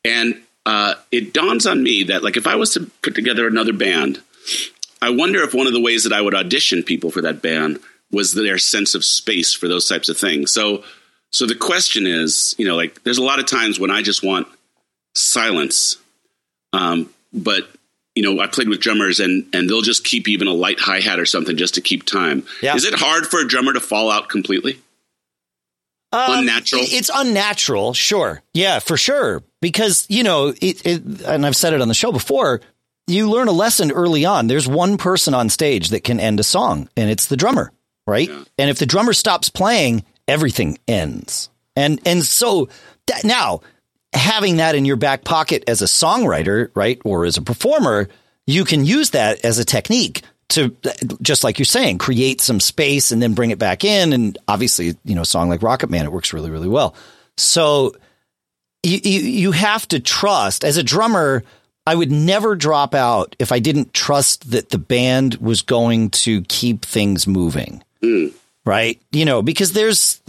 and 0.04 0.42
uh, 0.66 0.96
it 1.10 1.32
dawns 1.34 1.66
on 1.66 1.82
me 1.82 2.04
that 2.04 2.22
like 2.22 2.36
if 2.36 2.48
I 2.48 2.56
was 2.56 2.74
to 2.74 2.92
put 3.02 3.16
together 3.16 3.48
another 3.48 3.72
band, 3.72 4.22
I 5.02 5.10
wonder 5.12 5.42
if 5.44 5.54
one 5.54 5.68
of 5.68 5.74
the 5.74 5.82
ways 5.82 6.04
that 6.04 6.14
I 6.14 6.22
would 6.22 6.36
audition 6.36 6.84
people 6.84 7.12
for 7.12 7.22
that 7.22 7.42
band 7.42 7.80
was 8.12 8.34
their 8.34 8.58
sense 8.58 8.96
of 8.96 9.06
space 9.06 9.54
for 9.54 9.68
those 9.68 9.88
types 9.88 10.10
of 10.10 10.18
things. 10.18 10.52
So, 10.52 10.84
so 11.32 11.46
the 11.46 11.56
question 11.56 12.08
is, 12.08 12.56
you 12.58 12.66
know, 12.66 12.76
like 12.76 13.04
there's 13.04 13.18
a 13.18 13.24
lot 13.24 13.40
of 13.40 13.46
times 13.46 13.80
when 13.80 13.92
I 13.92 14.02
just 14.02 14.24
want 14.24 14.48
silence, 15.16 15.98
um, 16.74 17.10
but 17.32 17.70
you 18.16 18.24
know, 18.24 18.42
I 18.42 18.48
played 18.48 18.68
with 18.68 18.82
drummers 18.82 19.20
and 19.20 19.46
and 19.54 19.70
they'll 19.70 19.82
just 19.82 20.04
keep 20.04 20.28
even 20.28 20.48
a 20.48 20.54
light 20.54 20.80
hi 20.80 21.00
hat 21.00 21.20
or 21.20 21.26
something 21.26 21.56
just 21.56 21.76
to 21.76 21.82
keep 21.82 22.06
time. 22.06 22.44
Yeah. 22.62 22.76
Is 22.76 22.84
it 22.84 22.96
hard 22.96 23.28
for 23.28 23.40
a 23.40 23.48
drummer 23.48 23.74
to 23.74 23.80
fall 23.80 24.12
out 24.12 24.28
completely? 24.28 24.80
Um, 26.12 26.40
Unnatural? 26.40 26.82
It's 26.86 27.12
unnatural, 27.14 27.94
sure. 27.94 28.42
Yeah, 28.54 28.80
for 28.80 28.98
sure. 28.98 29.44
Because, 29.62 30.08
you 30.10 30.24
know, 30.24 30.48
it, 30.60 30.86
it, 30.86 31.04
and 31.22 31.46
I've 31.46 31.56
said 31.56 31.74
it 31.74 31.82
on 31.82 31.88
the 31.88 31.94
show 31.94 32.12
before, 32.12 32.62
you 33.10 33.30
learn 33.30 33.48
a 33.48 33.54
lesson 33.54 33.92
early 33.92 34.26
on. 34.26 34.48
There's 34.48 34.68
one 34.68 34.98
person 34.98 35.34
on 35.34 35.50
stage 35.50 35.90
that 35.90 36.04
can 36.04 36.20
end 36.20 36.40
a 36.40 36.44
song, 36.44 36.90
and 36.96 37.10
it's 37.10 37.26
the 37.26 37.38
drummer, 37.38 37.72
right? 38.08 38.30
Yeah. 38.30 38.44
And 38.58 38.70
if 38.70 38.80
the 38.80 38.86
drummer 38.86 39.14
stops 39.14 39.50
playing, 39.50 40.06
everything 40.28 40.78
ends. 40.88 41.50
And 41.76 42.00
and 42.06 42.24
so 42.24 42.70
that, 43.08 43.24
now 43.24 43.62
having 44.14 44.58
that 44.58 44.76
in 44.76 44.86
your 44.86 44.96
back 44.96 45.24
pocket 45.24 45.64
as 45.68 45.82
a 45.82 45.86
songwriter, 45.86 46.72
right, 46.76 47.00
or 47.04 47.26
as 47.26 47.38
a 47.38 47.42
performer, 47.42 48.10
you 48.48 48.66
can 48.66 48.86
use 48.86 49.12
that 49.12 49.44
as 49.46 49.60
a 49.60 49.66
technique 49.66 50.24
to 50.50 50.76
just 51.22 51.44
like 51.44 51.60
you're 51.60 51.66
saying, 51.66 52.00
create 52.00 52.42
some 52.42 52.60
space 52.60 53.12
and 53.12 53.22
then 53.22 53.34
bring 53.34 53.52
it 53.52 53.60
back 53.60 53.84
in. 53.84 54.14
And 54.14 54.38
obviously, 54.48 54.98
you 55.06 55.16
know, 55.16 55.22
a 55.22 55.26
song 55.26 55.48
like 55.50 55.62
Rocket 55.62 55.90
Man, 55.90 56.06
it 56.06 56.12
works 56.12 56.34
really, 56.34 56.50
really 56.50 56.68
well. 56.68 56.96
So 57.38 57.96
you, 58.82 59.00
you, 59.04 59.20
you 59.20 59.52
have 59.52 59.88
to 59.90 60.00
trust 60.00 60.66
as 60.66 60.78
a 60.78 60.84
drummer. 60.84 61.44
I 61.90 61.96
would 61.96 62.12
never 62.12 62.56
drop 62.56 62.94
out 62.94 63.36
if 63.40 63.52
I 63.52 63.58
didn't 63.58 63.96
trust 63.96 64.52
that 64.52 64.70
the 64.70 64.78
band 64.78 65.38
was 65.38 65.64
going 65.64 66.12
to 66.12 66.44
keep 66.44 66.86
things 66.86 67.26
moving. 67.26 67.84
Hmm. 68.00 68.28
Right. 68.64 69.02
You 69.12 69.26
know, 69.26 69.42
because 69.42 69.74
there's, 69.74 70.22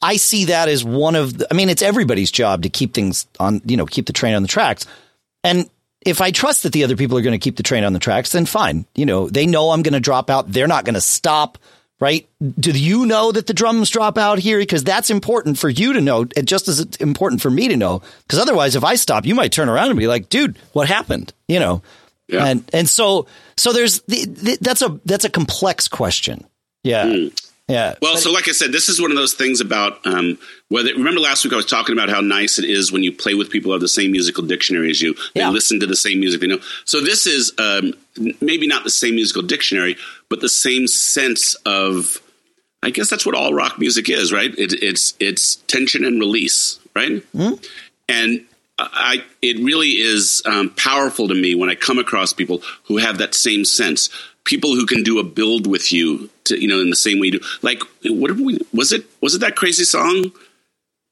I 0.00 0.16
see 0.16 0.46
that 0.46 0.70
as 0.70 0.82
one 0.82 1.14
of 1.14 1.36
the, 1.36 1.46
I 1.50 1.54
mean, 1.54 1.68
it's 1.68 1.82
everybody's 1.82 2.30
job 2.30 2.62
to 2.62 2.70
keep 2.70 2.94
things 2.94 3.26
on, 3.38 3.60
you 3.66 3.76
know, 3.76 3.84
keep 3.84 4.06
the 4.06 4.14
train 4.14 4.32
on 4.32 4.40
the 4.40 4.48
tracks. 4.48 4.86
And 5.44 5.68
if 6.00 6.22
I 6.22 6.30
trust 6.30 6.62
that 6.62 6.72
the 6.72 6.84
other 6.84 6.96
people 6.96 7.18
are 7.18 7.22
going 7.22 7.38
to 7.38 7.44
keep 7.44 7.58
the 7.58 7.62
train 7.62 7.84
on 7.84 7.92
the 7.92 7.98
tracks, 7.98 8.32
then 8.32 8.46
fine. 8.46 8.86
You 8.94 9.04
know, 9.04 9.28
they 9.28 9.44
know 9.44 9.72
I'm 9.72 9.82
going 9.82 9.92
to 9.92 10.00
drop 10.00 10.30
out. 10.30 10.50
They're 10.50 10.66
not 10.66 10.86
going 10.86 10.94
to 10.94 11.02
stop, 11.02 11.58
right? 12.00 12.28
Do 12.58 12.70
you 12.72 13.06
know 13.06 13.30
that 13.30 13.46
the 13.46 13.54
drums 13.54 13.90
drop 13.90 14.18
out 14.18 14.38
here? 14.38 14.58
Because 14.58 14.82
that's 14.82 15.10
important 15.10 15.58
for 15.58 15.68
you 15.68 15.92
to 15.92 16.00
know, 16.00 16.26
and 16.36 16.48
just 16.48 16.66
as 16.66 16.80
it's 16.80 16.96
important 16.96 17.40
for 17.42 17.50
me 17.50 17.68
to 17.68 17.76
know. 17.76 18.02
Because 18.22 18.38
otherwise, 18.38 18.74
if 18.74 18.82
I 18.82 18.96
stop, 18.96 19.26
you 19.26 19.34
might 19.34 19.52
turn 19.52 19.68
around 19.68 19.90
and 19.90 19.98
be 19.98 20.08
like, 20.08 20.28
"Dude, 20.28 20.58
what 20.72 20.88
happened?" 20.88 21.32
You 21.46 21.60
know. 21.60 21.82
Yeah. 22.26 22.46
And 22.46 22.68
and 22.72 22.88
so 22.88 23.26
so 23.56 23.72
there's 23.72 24.00
the, 24.02 24.24
the, 24.24 24.58
that's 24.60 24.82
a 24.82 25.00
that's 25.04 25.24
a 25.24 25.30
complex 25.30 25.88
question. 25.88 26.46
Yeah. 26.82 27.06
Hmm. 27.06 27.28
Yeah. 27.70 27.94
Well, 28.02 28.16
so 28.16 28.32
like 28.32 28.48
I 28.48 28.52
said, 28.52 28.72
this 28.72 28.88
is 28.88 29.00
one 29.00 29.10
of 29.10 29.16
those 29.16 29.34
things 29.34 29.60
about 29.60 30.04
um, 30.06 30.38
whether. 30.68 30.92
Remember 30.92 31.20
last 31.20 31.44
week 31.44 31.52
I 31.52 31.56
was 31.56 31.66
talking 31.66 31.92
about 31.92 32.08
how 32.08 32.20
nice 32.20 32.58
it 32.58 32.64
is 32.64 32.90
when 32.92 33.02
you 33.02 33.12
play 33.12 33.34
with 33.34 33.50
people 33.50 33.68
who 33.70 33.72
have 33.72 33.80
the 33.80 33.88
same 33.88 34.12
musical 34.12 34.44
dictionary 34.44 34.90
as 34.90 35.00
you. 35.00 35.14
They 35.34 35.40
Yeah. 35.40 35.50
listen 35.50 35.80
to 35.80 35.86
the 35.86 35.96
same 35.96 36.20
music 36.20 36.40
they 36.40 36.46
know. 36.46 36.60
So 36.84 37.00
this 37.00 37.26
is 37.26 37.52
um, 37.58 37.94
maybe 38.40 38.66
not 38.66 38.84
the 38.84 38.90
same 38.90 39.14
musical 39.14 39.42
dictionary, 39.42 39.96
but 40.28 40.40
the 40.40 40.48
same 40.48 40.86
sense 40.86 41.54
of. 41.66 42.20
I 42.82 42.88
guess 42.88 43.10
that's 43.10 43.26
what 43.26 43.34
all 43.34 43.52
rock 43.52 43.78
music 43.78 44.08
is, 44.08 44.32
right? 44.32 44.50
It, 44.58 44.72
it's 44.82 45.14
it's 45.20 45.56
tension 45.66 46.04
and 46.04 46.18
release, 46.18 46.80
right? 46.94 47.22
And 48.08 48.44
I, 48.78 49.22
it 49.42 49.58
really 49.58 49.90
is 50.00 50.42
um, 50.46 50.70
powerful 50.70 51.28
to 51.28 51.34
me 51.34 51.54
when 51.54 51.68
I 51.68 51.74
come 51.74 51.98
across 51.98 52.32
people 52.32 52.62
who 52.84 52.96
have 52.96 53.18
that 53.18 53.34
same 53.34 53.66
sense. 53.66 54.08
People 54.44 54.74
who 54.74 54.86
can 54.86 55.02
do 55.02 55.18
a 55.18 55.24
build 55.24 55.66
with 55.66 55.92
you, 55.92 56.30
to, 56.44 56.60
you 56.60 56.66
know, 56.66 56.80
in 56.80 56.90
the 56.90 56.96
same 56.96 57.20
way 57.20 57.26
you 57.26 57.32
do. 57.38 57.40
Like, 57.62 57.82
what 58.04 58.30
we? 58.32 58.58
Was 58.72 58.92
it 58.92 59.04
was 59.20 59.34
it 59.34 59.40
that 59.42 59.54
crazy 59.56 59.84
song? 59.84 60.32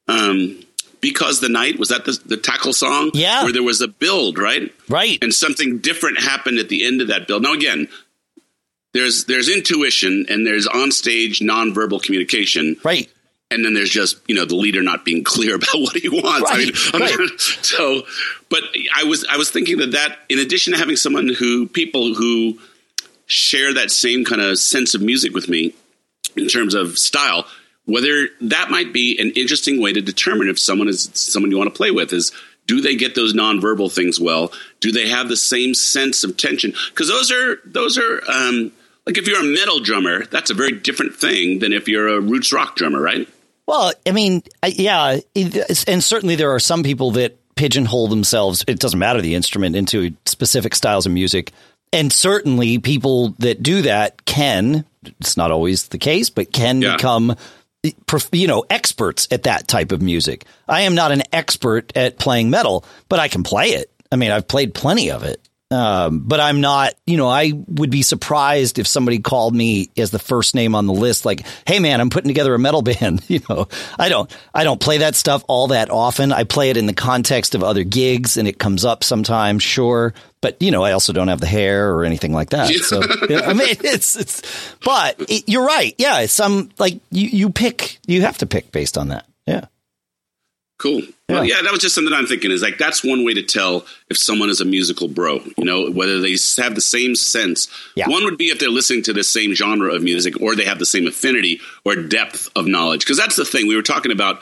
Um, 0.08 0.62
because 1.00 1.40
the 1.40 1.48
night 1.48 1.78
was 1.78 1.90
that 1.90 2.04
the, 2.06 2.18
the 2.24 2.36
tackle 2.36 2.72
song 2.72 3.10
Yeah. 3.14 3.44
where 3.44 3.52
there 3.52 3.62
was 3.62 3.80
a 3.80 3.88
build 3.88 4.38
right 4.38 4.72
Right. 4.88 5.18
and 5.22 5.32
something 5.32 5.78
different 5.78 6.18
happened 6.20 6.58
at 6.58 6.68
the 6.70 6.84
end 6.84 7.00
of 7.02 7.08
that 7.08 7.28
build 7.28 7.42
now 7.42 7.52
again 7.52 7.88
there's 8.94 9.26
there's 9.26 9.48
intuition 9.48 10.26
and 10.28 10.46
there's 10.46 10.66
on 10.66 10.90
stage 10.90 11.40
nonverbal 11.40 12.02
communication 12.02 12.76
right. 12.84 13.08
and 13.50 13.64
then 13.64 13.74
there's 13.74 13.90
just 13.90 14.16
you 14.26 14.34
know 14.34 14.44
the 14.46 14.56
leader 14.56 14.82
not 14.82 15.04
being 15.04 15.22
clear 15.34 15.56
about 15.56 15.74
what 15.74 15.94
he 15.96 16.08
wants. 16.08 16.50
Right, 16.50 16.70
I 16.94 16.98
mean, 17.06 17.18
right. 17.28 17.40
so, 17.40 18.02
but 18.48 18.62
I 18.96 19.04
was 19.04 19.24
I 19.30 19.36
was 19.36 19.50
thinking 19.50 19.76
that 19.78 19.92
that 19.92 20.18
in 20.30 20.38
addition 20.38 20.72
to 20.72 20.78
having 20.78 20.96
someone 20.96 21.28
who 21.28 21.68
people 21.68 22.14
who 22.14 22.58
share 23.28 23.72
that 23.74 23.90
same 23.90 24.24
kind 24.24 24.42
of 24.42 24.58
sense 24.58 24.94
of 24.94 25.00
music 25.00 25.32
with 25.32 25.48
me 25.48 25.74
in 26.36 26.48
terms 26.48 26.74
of 26.74 26.98
style, 26.98 27.46
whether 27.84 28.28
that 28.40 28.70
might 28.70 28.92
be 28.92 29.18
an 29.20 29.30
interesting 29.36 29.80
way 29.80 29.92
to 29.92 30.00
determine 30.00 30.48
if 30.48 30.58
someone 30.58 30.88
is 30.88 31.08
someone 31.14 31.50
you 31.50 31.58
want 31.58 31.72
to 31.72 31.76
play 31.76 31.90
with 31.92 32.12
is. 32.12 32.32
Do 32.66 32.82
they 32.82 32.96
get 32.96 33.14
those 33.14 33.32
nonverbal 33.32 33.90
things 33.90 34.20
well? 34.20 34.52
Do 34.80 34.92
they 34.92 35.08
have 35.08 35.30
the 35.30 35.38
same 35.38 35.72
sense 35.72 36.22
of 36.22 36.36
tension? 36.36 36.74
Because 36.90 37.08
those 37.08 37.32
are 37.32 37.60
those 37.64 37.96
are 37.96 38.20
um, 38.30 38.72
like 39.06 39.16
if 39.16 39.26
you're 39.26 39.40
a 39.40 39.42
metal 39.42 39.80
drummer, 39.80 40.26
that's 40.26 40.50
a 40.50 40.54
very 40.54 40.72
different 40.72 41.16
thing 41.16 41.60
than 41.60 41.72
if 41.72 41.88
you're 41.88 42.08
a 42.08 42.20
roots 42.20 42.52
rock 42.52 42.76
drummer, 42.76 43.00
right? 43.00 43.26
Well, 43.66 43.92
I 44.06 44.12
mean, 44.12 44.42
yeah, 44.66 45.20
and 45.34 46.04
certainly 46.04 46.36
there 46.36 46.50
are 46.54 46.60
some 46.60 46.82
people 46.82 47.12
that 47.12 47.38
pigeonhole 47.54 48.08
themselves. 48.08 48.64
It 48.66 48.78
doesn't 48.78 48.98
matter 48.98 49.20
the 49.20 49.34
instrument 49.34 49.76
into 49.76 50.14
specific 50.26 50.74
styles 50.74 51.06
of 51.06 51.12
music, 51.12 51.52
and 51.92 52.12
certainly 52.12 52.78
people 52.78 53.30
that 53.38 53.62
do 53.62 53.82
that 53.82 54.24
can. 54.24 54.84
It's 55.20 55.36
not 55.36 55.50
always 55.50 55.88
the 55.88 55.98
case, 55.98 56.30
but 56.30 56.52
can 56.52 56.82
Yeah. 56.82 56.96
become, 56.96 57.36
you 58.32 58.46
know, 58.46 58.64
experts 58.68 59.28
at 59.30 59.44
that 59.44 59.68
type 59.68 59.92
of 59.92 60.02
music. 60.02 60.44
I 60.68 60.82
am 60.82 60.94
not 60.94 61.12
an 61.12 61.22
expert 61.32 61.92
at 61.96 62.18
playing 62.18 62.50
metal, 62.50 62.84
but 63.08 63.20
I 63.20 63.28
can 63.28 63.42
play 63.42 63.68
it. 63.68 63.90
I 64.10 64.16
mean, 64.16 64.30
I've 64.30 64.48
played 64.48 64.74
plenty 64.74 65.10
of 65.10 65.22
it. 65.22 65.40
Um, 65.70 66.20
but 66.20 66.40
I'm 66.40 66.62
not, 66.62 66.94
you 67.06 67.18
know, 67.18 67.28
I 67.28 67.52
would 67.66 67.90
be 67.90 68.00
surprised 68.00 68.78
if 68.78 68.86
somebody 68.86 69.18
called 69.18 69.54
me 69.54 69.90
as 69.98 70.10
the 70.10 70.18
first 70.18 70.54
name 70.54 70.74
on 70.74 70.86
the 70.86 70.94
list, 70.94 71.26
like, 71.26 71.44
"Hey, 71.66 71.78
man, 71.78 72.00
I'm 72.00 72.08
putting 72.08 72.28
together 72.28 72.54
a 72.54 72.58
metal 72.58 72.80
band." 72.82 73.22
You 73.28 73.40
know, 73.50 73.68
I 73.98 74.08
don't, 74.08 74.34
I 74.54 74.64
don't 74.64 74.80
play 74.80 74.98
that 74.98 75.14
stuff 75.14 75.44
all 75.46 75.68
that 75.68 75.90
often. 75.90 76.32
I 76.32 76.44
play 76.44 76.70
it 76.70 76.78
in 76.78 76.86
the 76.86 76.94
context 76.94 77.54
of 77.54 77.62
other 77.62 77.84
gigs, 77.84 78.38
and 78.38 78.48
it 78.48 78.58
comes 78.58 78.86
up 78.86 79.04
sometimes, 79.04 79.62
sure. 79.62 80.14
But 80.40 80.60
you 80.62 80.70
know, 80.70 80.84
I 80.84 80.92
also 80.92 81.12
don't 81.12 81.28
have 81.28 81.40
the 81.40 81.46
hair 81.46 81.94
or 81.94 82.04
anything 82.04 82.32
like 82.32 82.50
that. 82.50 82.70
So, 82.72 83.02
I 83.44 83.52
mean, 83.52 83.76
it's, 83.84 84.16
it's. 84.16 84.42
But 84.84 85.16
it, 85.28 85.44
you're 85.48 85.66
right. 85.66 85.94
Yeah, 85.98 86.24
some 86.26 86.70
like 86.78 86.98
you, 87.10 87.28
you 87.28 87.50
pick, 87.50 87.98
you 88.06 88.22
have 88.22 88.38
to 88.38 88.46
pick 88.46 88.72
based 88.72 88.96
on 88.96 89.08
that. 89.08 89.26
Yeah. 90.78 90.82
Cool. 90.82 91.02
Well, 91.28 91.44
Yeah. 91.44 91.56
yeah, 91.56 91.62
that 91.62 91.72
was 91.72 91.80
just 91.80 91.94
something 91.94 92.12
I'm 92.14 92.26
thinking 92.26 92.50
is 92.50 92.62
like 92.62 92.78
that's 92.78 93.02
one 93.04 93.24
way 93.24 93.34
to 93.34 93.42
tell 93.42 93.84
if 94.08 94.16
someone 94.16 94.48
is 94.48 94.60
a 94.60 94.64
musical 94.64 95.08
bro, 95.08 95.40
you 95.56 95.64
know, 95.64 95.90
whether 95.90 96.20
they 96.20 96.36
have 96.58 96.74
the 96.74 96.80
same 96.80 97.14
sense. 97.16 97.68
Yeah. 97.96 98.08
One 98.08 98.24
would 98.24 98.38
be 98.38 98.46
if 98.46 98.58
they're 98.58 98.70
listening 98.70 99.02
to 99.04 99.12
the 99.12 99.24
same 99.24 99.54
genre 99.54 99.92
of 99.92 100.02
music 100.02 100.40
or 100.40 100.54
they 100.56 100.64
have 100.64 100.78
the 100.78 100.86
same 100.86 101.06
affinity 101.06 101.60
or 101.84 101.96
depth 101.96 102.48
of 102.56 102.66
knowledge. 102.66 103.00
Because 103.00 103.16
that's 103.18 103.36
the 103.36 103.44
thing 103.44 103.66
we 103.66 103.76
were 103.76 103.82
talking 103.82 104.12
about. 104.12 104.40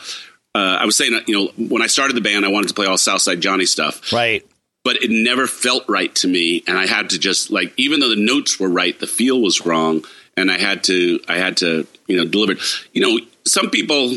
Uh, 0.55 0.79
I 0.81 0.85
was 0.87 0.97
saying, 0.97 1.19
you 1.27 1.35
know, 1.35 1.53
when 1.69 1.83
I 1.83 1.87
started 1.87 2.17
the 2.17 2.21
band, 2.23 2.45
I 2.45 2.49
wanted 2.49 2.69
to 2.69 2.75
play 2.75 2.87
all 2.87 2.97
Southside 2.99 3.41
Johnny 3.43 3.67
stuff, 3.67 4.11
Right. 4.13 4.43
but 4.85 5.03
it 5.03 5.11
never 5.11 5.47
felt 5.47 5.85
right 5.89 6.15
to 6.17 6.29
me. 6.29 6.63
And 6.67 6.79
I 6.79 6.87
had 6.87 7.11
to 7.11 7.19
just 7.19 7.51
like, 7.51 7.73
even 7.77 8.01
though 8.01 8.09
the 8.09 8.17
notes 8.17 8.59
were 8.61 8.69
right, 8.71 8.99
the 8.99 9.07
feel 9.07 9.41
was 9.41 9.67
wrong. 9.67 10.05
And 10.37 10.51
I 10.51 10.59
had 10.59 10.85
to, 10.85 11.21
I 11.29 11.37
had 11.39 11.57
to, 11.59 11.87
you 12.07 12.17
know, 12.19 12.25
deliver 12.27 12.53
it. 12.53 12.59
You 12.95 13.01
know, 13.03 13.19
some 13.45 13.69
people, 13.71 14.17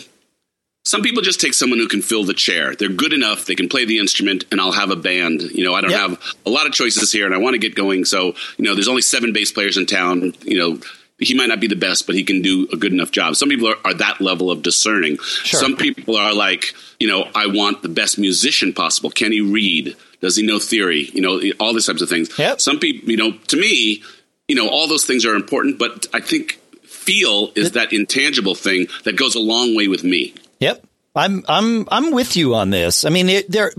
some 0.85 1.01
people 1.01 1.21
just 1.21 1.39
take 1.41 1.53
someone 1.53 1.77
who 1.79 1.87
can 1.87 2.01
fill 2.01 2.23
the 2.23 2.33
chair. 2.33 2.73
They're 2.75 2.89
good 2.89 3.13
enough. 3.13 3.45
They 3.45 3.55
can 3.55 3.69
play 3.69 3.85
the 3.85 3.99
instrument, 3.99 4.45
and 4.51 4.59
I'll 4.61 4.71
have 4.71 4.91
a 4.91 4.95
band. 4.95 5.41
You 5.41 5.63
know, 5.63 5.73
I 5.73 5.81
don't 5.81 5.91
Yep. 5.91 5.99
have 5.99 6.21
a 6.45 6.49
lot 6.49 6.65
of 6.67 6.73
choices 6.73 7.11
here, 7.11 7.25
and 7.25 7.35
I 7.35 7.37
want 7.37 7.53
to 7.53 7.59
get 7.59 7.75
going. 7.75 8.05
So, 8.05 8.35
you 8.57 8.65
know, 8.65 8.73
there's 8.75 8.87
only 8.87 9.01
seven 9.01 9.33
bass 9.33 9.51
players 9.51 9.77
in 9.77 9.85
town. 9.85 10.33
You 10.43 10.57
know, 10.57 10.79
he 11.19 11.33
might 11.33 11.47
not 11.49 11.59
be 11.59 11.67
the 11.67 11.75
best, 11.75 12.05
but 12.07 12.15
he 12.15 12.23
can 12.23 12.41
do 12.41 12.67
a 12.71 12.77
good 12.77 12.93
enough 12.93 13.11
job. 13.11 13.35
Some 13.35 13.49
people 13.49 13.67
are, 13.67 13.75
are 13.83 13.93
that 13.95 14.21
level 14.21 14.49
of 14.49 14.61
discerning. 14.63 15.19
Some 15.43 15.75
people 15.75 16.15
are 16.15 16.33
like, 16.33 16.73
you 16.99 17.07
know, 17.09 17.27
I 17.35 17.47
want 17.47 17.81
the 17.81 17.89
best 17.89 18.17
musician 18.17 18.73
possible. 18.73 19.09
Can 19.11 19.31
he 19.33 19.41
read? 19.41 19.95
Does 20.21 20.37
he 20.37 20.45
know 20.45 20.59
theory? 20.59 21.09
You 21.13 21.21
know, 21.21 21.41
all 21.59 21.73
these 21.73 21.85
types 21.87 22.01
of 22.01 22.09
things. 22.09 22.29
Yep. 22.39 22.61
Some 22.61 22.79
people, 22.79 23.09
you 23.11 23.17
know, 23.17 23.31
to 23.31 23.57
me, 23.57 24.01
you 24.47 24.55
know, 24.55 24.69
all 24.69 24.87
those 24.87 25.05
things 25.05 25.25
are 25.25 25.35
important, 25.35 25.77
but 25.77 26.07
I 26.13 26.21
think 26.21 26.53
feel 26.83 27.51
is 27.55 27.73
that 27.73 27.91
intangible 27.93 28.55
thing 28.55 28.87
that 29.03 29.15
goes 29.17 29.35
a 29.35 29.39
long 29.39 29.75
way 29.75 29.87
with 29.87 30.03
me. 30.03 30.33
Yep. 30.59 30.85
I'm 31.15 31.43
I'm 31.47 31.87
I'm 31.91 32.11
with 32.11 32.35
you 32.35 32.55
on 32.55 32.69
this. 32.69 33.05
I 33.05 33.09
mean, 33.09 33.29
it, 33.29 33.51
there 33.51 33.73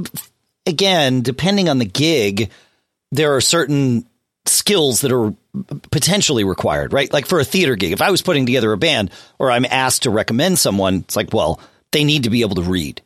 again, 0.67 1.23
depending 1.23 1.69
on 1.69 1.79
the 1.79 1.85
gig, 1.85 2.51
there 3.13 3.35
are 3.37 3.41
certain 3.41 4.07
skills 4.47 5.03
that 5.03 5.13
are 5.13 5.35
potentially 5.91 6.45
required, 6.45 6.93
right? 6.93 7.13
Like 7.13 7.27
for 7.27 7.41
a 7.41 7.45
theater 7.45 7.77
gig, 7.77 7.93
if 7.93 8.03
I 8.03 8.11
was 8.11 8.23
putting 8.23 8.47
together 8.47 8.73
a 8.73 8.79
band 8.79 9.11
or 9.39 9.51
I'm 9.51 9.65
asked 9.65 10.03
to 10.03 10.11
recommend 10.11 10.59
someone, 10.59 10.97
it's 10.97 11.17
like, 11.17 11.33
well, 11.33 11.61
they 11.93 12.05
need 12.05 12.25
to 12.25 12.31
be 12.31 12.43
able 12.43 12.57
to 12.57 12.63
read. 12.63 13.03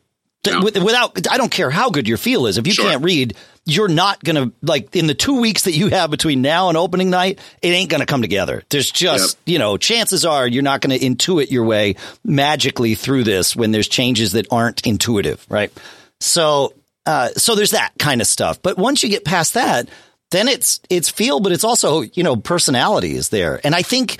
Without, 0.83 1.27
I 1.31 1.37
don't 1.37 1.51
care 1.51 1.69
how 1.69 1.89
good 1.89 2.07
your 2.07 2.17
feel 2.17 2.45
is. 2.47 2.57
If 2.57 2.67
you 2.67 2.73
Sure. 2.73 2.85
can't 2.89 3.03
read, 3.03 3.35
you're 3.65 3.87
not 3.87 4.23
going 4.23 4.35
to 4.35 4.55
like 4.61 4.95
in 4.95 5.07
the 5.07 5.13
two 5.15 5.39
weeks 5.39 5.63
that 5.63 5.71
you 5.73 5.87
have 5.89 6.11
between 6.11 6.41
now 6.41 6.69
and 6.69 6.77
opening 6.77 7.09
night, 7.09 7.39
it 7.61 7.69
ain't 7.69 7.89
going 7.89 8.01
to 8.01 8.05
come 8.05 8.21
together. 8.21 8.63
There's 8.69 8.91
just, 8.91 9.37
you 9.45 9.57
know, 9.59 9.77
chances 9.77 10.23
are 10.25 10.47
you're 10.47 10.61
not 10.63 10.81
going 10.81 10.97
to 10.97 11.05
intuit 11.05 11.49
your 11.51 11.63
way 11.63 11.95
magically 12.23 12.95
through 12.95 13.23
this 13.23 13.55
when 13.55 13.71
there's 13.71 13.87
changes 13.87 14.33
that 14.33 14.47
aren't 14.51 14.85
intuitive, 14.85 15.45
right? 15.49 15.71
So, 16.19 16.73
uh, 17.05 17.29
so 17.29 17.55
there's 17.55 17.71
that 17.71 17.91
kind 17.97 18.21
of 18.21 18.27
stuff. 18.27 18.61
But 18.61 18.77
once 18.77 19.03
you 19.03 19.09
get 19.09 19.25
past 19.25 19.55
that, 19.55 19.89
then 20.31 20.47
it's 20.47 20.79
it's 20.89 21.09
feel, 21.09 21.39
but 21.39 21.51
it's 21.51 21.63
also 21.63 22.01
you 22.01 22.23
know 22.23 22.35
personality 22.35 23.15
is 23.15 23.29
there, 23.29 23.61
and 23.63 23.75
I 23.75 23.83
think 23.83 24.17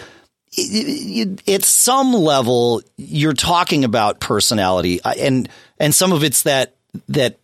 at 1.47 1.63
some 1.63 2.13
level 2.13 2.81
you're 2.97 3.33
talking 3.33 3.83
about 3.83 4.19
personality, 4.19 5.01
and 5.03 5.49
and 5.79 5.93
some 5.93 6.11
of 6.11 6.23
it's 6.23 6.43
that 6.43 6.73
that 7.09 7.37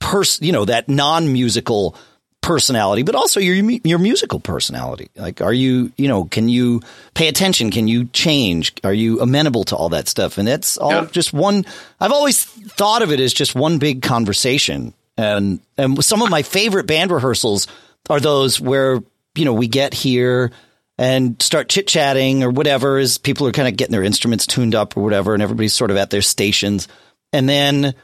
pers 0.00 0.38
you 0.42 0.52
know 0.52 0.64
that 0.64 0.88
non 0.88 1.32
musical 1.32 1.96
personality, 2.40 3.02
but 3.02 3.14
also 3.14 3.40
your 3.40 3.54
your 3.84 3.98
musical 3.98 4.38
personality. 4.38 5.08
Like, 5.16 5.40
are 5.40 5.52
you 5.52 5.92
you 5.96 6.08
know 6.08 6.24
can 6.24 6.48
you 6.48 6.82
pay 7.14 7.28
attention? 7.28 7.70
Can 7.70 7.88
you 7.88 8.04
change? 8.06 8.74
Are 8.84 8.92
you 8.92 9.20
amenable 9.20 9.64
to 9.64 9.76
all 9.76 9.88
that 9.90 10.08
stuff? 10.08 10.36
And 10.36 10.46
that's 10.46 10.76
all 10.76 10.90
Yeah. 10.92 11.06
just 11.10 11.32
one. 11.32 11.64
I've 12.00 12.12
always 12.12 12.44
thought 12.44 13.02
of 13.02 13.10
it 13.12 13.20
as 13.20 13.32
just 13.32 13.54
one 13.54 13.78
big 13.78 14.02
conversation. 14.02 14.92
And 15.16 15.60
and 15.78 16.04
some 16.04 16.20
of 16.22 16.28
my 16.30 16.42
favorite 16.42 16.86
band 16.86 17.10
rehearsals 17.12 17.66
are 18.10 18.20
those 18.20 18.60
where 18.60 19.02
you 19.34 19.44
know 19.44 19.54
we 19.54 19.66
get 19.68 19.94
here 19.94 20.50
and 20.98 21.40
start 21.40 21.68
chit 21.68 21.86
chatting 21.86 22.44
or 22.44 22.50
whatever 22.50 22.98
as 22.98 23.16
people 23.18 23.46
are 23.46 23.52
kind 23.52 23.66
of 23.68 23.76
getting 23.76 23.92
their 23.92 24.04
instruments 24.04 24.46
tuned 24.46 24.74
up 24.74 24.96
or 24.96 25.02
whatever, 25.02 25.32
and 25.34 25.42
everybody's 25.42 25.72
sort 25.74 25.90
of 25.90 25.96
at 25.96 26.10
their 26.10 26.22
stations, 26.22 26.88
and 27.34 27.48
then 27.48 27.94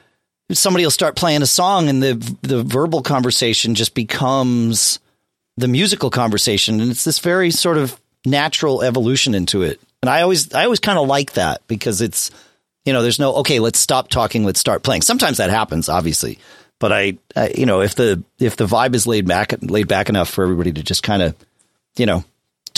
somebody 0.50 0.84
will 0.84 0.90
start 0.90 1.14
playing 1.14 1.40
a 1.40 1.46
song 1.46 1.88
and 1.88 2.02
the 2.02 2.36
the 2.42 2.64
verbal 2.64 3.00
conversation 3.00 3.76
just 3.76 3.94
becomes 3.94 4.98
the 5.56 5.68
musical 5.68 6.10
conversation. 6.10 6.80
And 6.80 6.90
it's 6.90 7.04
this 7.04 7.20
very 7.20 7.52
sort 7.52 7.78
of 7.78 7.98
natural 8.26 8.82
evolution 8.82 9.34
into 9.34 9.62
it. 9.62 9.80
And 10.02 10.10
i 10.10 10.22
always 10.22 10.52
i 10.52 10.64
always 10.64 10.80
kind 10.80 10.98
of 10.98 11.06
like 11.06 11.34
that 11.34 11.62
because 11.68 12.00
it's 12.00 12.30
you 12.84 12.92
know 12.92 13.02
there's 13.02 13.18
no 13.20 13.36
okay 13.36 13.60
let's 13.60 13.78
stop 13.78 14.08
talking 14.08 14.44
let's 14.44 14.60
start 14.60 14.82
playing. 14.82 15.02
Sometimes 15.02 15.38
that 15.38 15.50
happens 15.50 15.88
obviously. 15.88 16.38
But 16.80 16.92
i, 16.92 17.18
I 17.36 17.52
you 17.56 17.66
know 17.66 17.82
if 17.82 17.94
the 17.94 18.22
if 18.40 18.56
the 18.56 18.66
vibe 18.66 18.96
is 18.96 19.06
laid 19.06 19.28
back 19.28 19.54
laid 19.62 19.86
back 19.86 20.08
enough 20.08 20.28
for 20.28 20.42
everybody 20.42 20.72
to 20.72 20.82
just 20.82 21.04
kind 21.04 21.22
of 21.22 21.36
you 21.96 22.06
know 22.06 22.24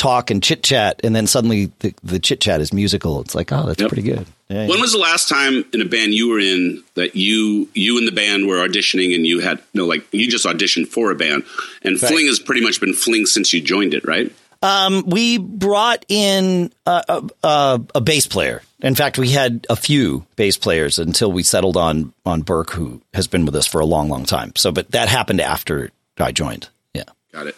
talk 0.03 0.31
and 0.33 0.43
chit 0.43 0.63
chat 0.65 1.01
and 1.05 1.15
then 1.15 1.27
suddenly 1.29 1.67
the, 1.79 1.95
the 2.03 2.19
chit 2.19 2.41
chat 2.41 2.61
is 2.61 2.73
musical 2.73 3.21
it's 3.21 3.35
like 3.37 3.53
oh 3.53 3.67
that's 3.67 3.81
Yep. 3.81 3.89
pretty 3.89 4.03
good 4.03 4.27
yeah, 4.49 4.67
When 4.67 4.81
was 4.81 4.91
the 4.93 4.99
last 4.99 5.29
time 5.29 5.65
in 5.73 5.81
a 5.81 5.85
band 5.85 6.13
you 6.13 6.29
were 6.31 6.41
in 6.41 6.83
that 6.95 7.15
you 7.15 7.69
you 7.75 7.99
and 7.99 8.07
the 8.09 8.13
band 8.13 8.47
were 8.49 8.57
auditioning 8.67 9.15
and 9.15 9.25
you 9.27 9.41
had 9.41 9.59
you 9.73 9.83
no 9.83 9.87
like 9.87 10.03
you 10.13 10.29
just 10.29 10.45
auditioned 10.45 10.89
for 10.89 11.11
a 11.13 11.15
band 11.15 11.45
and 11.83 12.03
Right. 12.03 12.11
Fling 12.11 12.27
has 12.27 12.41
pretty 12.41 12.63
much 12.63 12.81
been 12.81 12.95
Fling 12.95 13.27
since 13.27 13.53
you 13.53 13.61
joined 13.61 13.95
it, 13.95 14.05
right? 14.05 14.33
Um, 14.65 15.05
we 15.09 15.39
brought 15.39 16.05
in 16.09 16.73
a, 16.87 17.03
a, 17.09 17.23
a, 17.49 17.81
a 17.97 18.01
bass 18.01 18.27
player. 18.29 18.63
In 18.81 18.95
fact, 18.95 19.19
we 19.19 19.29
had 19.31 19.67
a 19.69 19.75
few 19.75 20.25
bass 20.37 20.57
players 20.57 21.01
until 21.01 21.33
we 21.33 21.43
settled 21.43 21.77
on 21.77 22.13
on 22.25 22.43
Burke, 22.43 22.71
who 22.71 23.01
has 23.15 23.27
been 23.27 23.45
with 23.45 23.57
us 23.57 23.67
for 23.67 23.81
a 23.81 23.85
long, 23.87 24.09
long 24.09 24.25
time. 24.25 24.53
So, 24.57 24.71
but 24.71 24.91
that 24.93 25.09
happened 25.09 25.41
after 25.41 25.91
I 26.19 26.31
joined. 26.31 26.69
Yeah. 26.95 27.05
Got 27.33 27.47
it. 27.49 27.57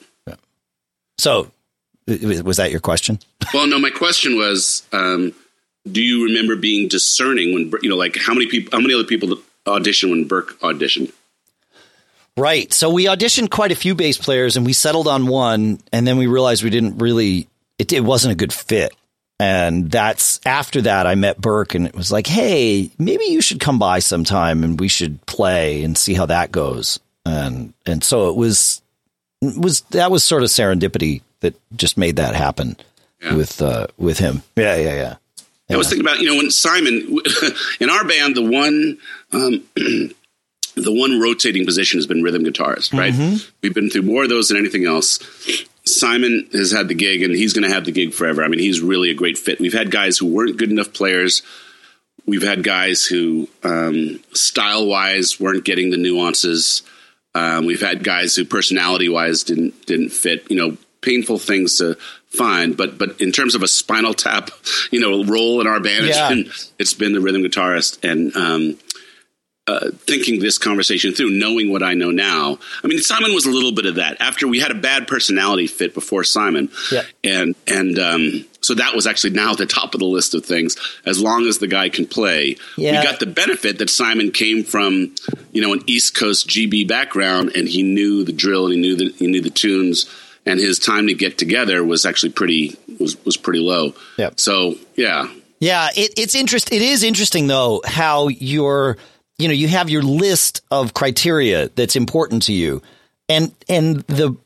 So, 1.19 1.33
i- 1.43 1.45
i- 1.45 1.51
was 2.07 2.57
that 2.59 2.71
your 2.71 2.81
question? 2.81 3.19
Well, 3.53 3.67
no, 3.67 3.79
my 3.79 3.91
question 3.91 4.37
was, 4.37 4.83
um, 4.93 5.33
do 5.91 6.03
you 6.03 6.25
remember 6.25 6.57
being 6.57 6.89
discerning 6.89 7.55
when 7.55 7.73
you 7.83 7.91
know, 7.91 7.97
like 7.97 8.17
how 8.17 8.35
many 8.35 8.47
people, 8.47 8.71
how 8.73 8.81
many 8.81 8.95
other 8.95 9.05
people 9.05 9.39
auditioned 9.67 10.11
when 10.11 10.25
Burke 10.27 10.59
auditioned? 10.61 11.13
Right. 12.37 12.73
So 12.73 12.91
we 12.91 13.05
auditioned 13.05 13.51
quite 13.51 13.71
a 13.71 13.77
few 13.77 13.95
bass 13.95 14.19
players, 14.19 14.57
and 14.57 14.67
we 14.67 14.73
settled 14.73 15.07
on 15.07 15.27
one, 15.27 15.81
and 15.93 16.07
then 16.07 16.19
we 16.19 16.27
realized 16.27 16.65
we 16.65 16.71
didn't 16.71 16.99
really. 16.99 17.49
It, 17.79 17.93
it 17.93 18.05
wasn't 18.05 18.33
a 18.33 18.37
good 18.37 18.53
fit. 18.53 18.95
And 19.41 19.91
that's 19.91 20.41
after 20.47 20.83
that 20.83 21.07
I 21.07 21.17
met 21.17 21.41
Burke 21.41 21.75
and 21.75 21.87
it 21.87 21.95
was 21.95 22.13
like, 22.13 22.27
hey, 22.27 22.91
maybe 22.99 23.25
you 23.25 23.41
should 23.41 23.59
come 23.59 23.79
by 23.79 23.99
sometime 23.99 24.63
and 24.63 24.79
we 24.79 24.89
should 24.89 25.25
play 25.27 25.83
and 25.83 25.99
see 25.99 26.15
how 26.15 26.27
that 26.27 26.53
goes. 26.53 27.01
And 27.27 27.75
and 27.85 28.05
so 28.05 28.31
it 28.31 28.37
was 28.37 28.81
it 29.43 29.61
was 29.61 29.81
that 29.91 30.11
was 30.11 30.23
sort 30.23 30.45
of 30.45 30.51
serendipity 30.51 31.23
that 31.45 31.55
just 31.77 31.97
made 31.97 32.17
that 32.17 32.35
happen 32.35 32.77
Yeah. 33.23 33.37
with 33.37 33.63
uh 33.63 33.87
with 33.97 34.19
him. 34.19 34.43
Yeah, 34.57 34.77
yeah, 34.77 34.95
yeah. 34.95 35.15
I 35.71 35.77
was 35.77 35.89
thinking 35.89 36.05
about 36.07 36.21
you 36.21 36.29
know 36.29 36.37
when 36.37 36.51
Simon 36.51 37.19
in 37.81 37.89
our 37.91 38.05
band 38.05 38.35
the 38.37 38.43
one 38.43 38.99
um, 39.33 39.63
the 40.77 40.93
one 40.93 41.21
rotating 41.21 41.65
position 41.65 41.99
has 41.99 42.07
been 42.07 42.23
rhythm 42.23 42.45
guitarist 42.45 42.93
right? 42.99 43.15
We've 43.63 43.75
been 43.75 43.91
through 43.91 44.03
more 44.03 44.25
of 44.25 44.29
those 44.29 44.49
than 44.49 44.57
anything 44.59 44.87
else. 44.87 45.19
Simon 45.87 46.49
has 46.53 46.71
had 46.73 46.89
the 46.89 46.95
gig 46.95 47.23
and 47.23 47.35
he's 47.35 47.53
going 47.53 47.69
to 47.69 47.75
have 47.75 47.85
the 47.85 47.93
gig 47.93 48.13
forever. 48.13 48.43
I 48.45 48.49
mean 48.49 48.61
he's 48.61 48.81
really 48.81 49.11
a 49.11 49.15
great 49.15 49.39
fit. 49.39 49.61
We've 49.61 49.73
had 49.73 49.91
guys 49.91 50.19
who 50.19 50.27
weren't 50.27 50.57
good 50.57 50.71
enough 50.71 50.93
players. 50.93 51.43
We've 52.27 52.43
had 52.43 52.63
guys 52.65 53.05
who 53.05 53.49
um, 53.63 54.21
style 54.33 54.87
wise 54.87 55.39
weren't 55.39 55.65
getting 55.65 55.91
the 55.91 55.99
nuances. 55.99 56.83
Um, 57.35 57.67
we've 57.67 57.83
had 57.83 58.03
guys 58.05 58.35
who 58.37 58.45
personality 58.45 59.09
wise 59.09 59.43
didn't 59.43 59.87
didn't 59.87 60.11
fit. 60.11 60.47
You 60.51 60.57
know 60.57 60.77
painful 61.05 61.39
things 61.39 61.77
to 61.79 61.95
find 62.29 62.77
but 62.77 62.97
but 62.99 63.21
in 63.21 63.31
terms 63.31 63.55
of 63.55 63.63
a 63.63 63.69
Spinal 63.69 64.15
Tap 64.15 64.51
you 64.91 65.01
know 65.01 65.23
role 65.25 65.61
in 65.61 65.67
our 65.67 65.81
band 65.81 66.07
Yeah. 66.07 66.31
it's 66.31 66.35
been 66.35 66.53
it's 66.79 66.95
been 66.95 67.13
the 67.13 67.21
rhythm 67.21 67.43
guitarist 67.43 68.03
and 68.09 68.35
um, 68.37 68.79
uh, 69.67 69.89
thinking 70.07 70.41
this 70.41 70.59
conversation 70.59 71.15
through, 71.15 71.31
knowing 71.31 71.73
what 71.73 71.83
I 71.83 71.95
know 71.95 72.11
now. 72.11 72.59
I 72.83 72.87
mean, 72.87 72.99
Simon 72.99 73.33
was 73.33 73.47
a 73.47 73.51
little 73.51 73.73
bit 73.73 73.87
of 73.87 73.95
that. 73.95 74.21
After 74.21 74.47
we 74.47 74.61
had 74.61 74.71
a 74.71 74.75
bad 74.75 75.09
personality 75.09 75.67
fit 75.67 75.95
before 75.95 76.23
Simon, 76.23 76.69
Yeah. 76.93 77.05
and 77.25 77.55
and 77.67 77.99
um, 77.99 78.45
so 78.61 78.75
that 78.75 78.95
was 78.95 79.07
actually 79.07 79.31
now 79.31 79.53
at 79.53 79.57
the 79.57 79.65
top 79.65 79.95
of 79.95 80.01
the 80.01 80.05
list 80.07 80.35
of 80.35 80.45
things. 80.45 80.77
As 81.07 81.19
long 81.19 81.47
as 81.47 81.61
the 81.61 81.67
guy 81.67 81.89
can 81.89 82.07
play, 82.07 82.59
Yeah. 82.77 82.99
we 83.01 83.07
got 83.07 83.21
the 83.21 83.27
benefit 83.27 83.79
that 83.79 83.89
Simon 83.89 84.33
came 84.33 84.65
from, 84.65 85.15
you 85.53 85.63
know, 85.63 85.73
an 85.73 85.81
East 85.87 86.15
Coast 86.15 86.47
GB 86.47 86.87
background, 86.87 87.53
and 87.57 87.67
he 87.67 87.83
knew 87.83 88.23
the 88.23 88.33
drill 88.35 88.67
and 88.67 88.75
he 88.75 88.81
knew 88.83 88.97
the 88.97 89.15
he 89.17 89.27
knew 89.29 89.41
the 89.41 89.49
tunes, 89.49 90.05
and 90.47 90.61
his 90.61 90.79
time 90.79 91.07
to 91.07 91.15
get 91.15 91.39
together 91.39 91.83
was 91.85 92.05
actually 92.05 92.33
pretty 92.33 92.77
was 92.99 93.23
was 93.25 93.37
pretty 93.37 93.61
low. 93.61 93.95
Yeah. 94.17 94.31
So 94.37 94.77
yeah, 94.97 95.29
Yeah, 95.59 95.89
it, 95.97 96.13
it's 96.19 96.35
interest. 96.35 96.73
It 96.73 96.83
is 96.83 97.03
interesting 97.03 97.47
though 97.47 97.83
how 97.85 98.29
your 98.29 98.97
you 99.39 99.49
know 99.49 99.55
you 99.55 99.69
have 99.69 99.89
your 99.89 100.03
list 100.03 100.63
of 100.71 100.95
criteria 100.95 101.69
that's 101.71 101.97
important 101.97 102.45
to 102.45 102.53
you, 102.53 102.83
and 103.29 103.55
and 103.69 104.01
the 104.03 104.37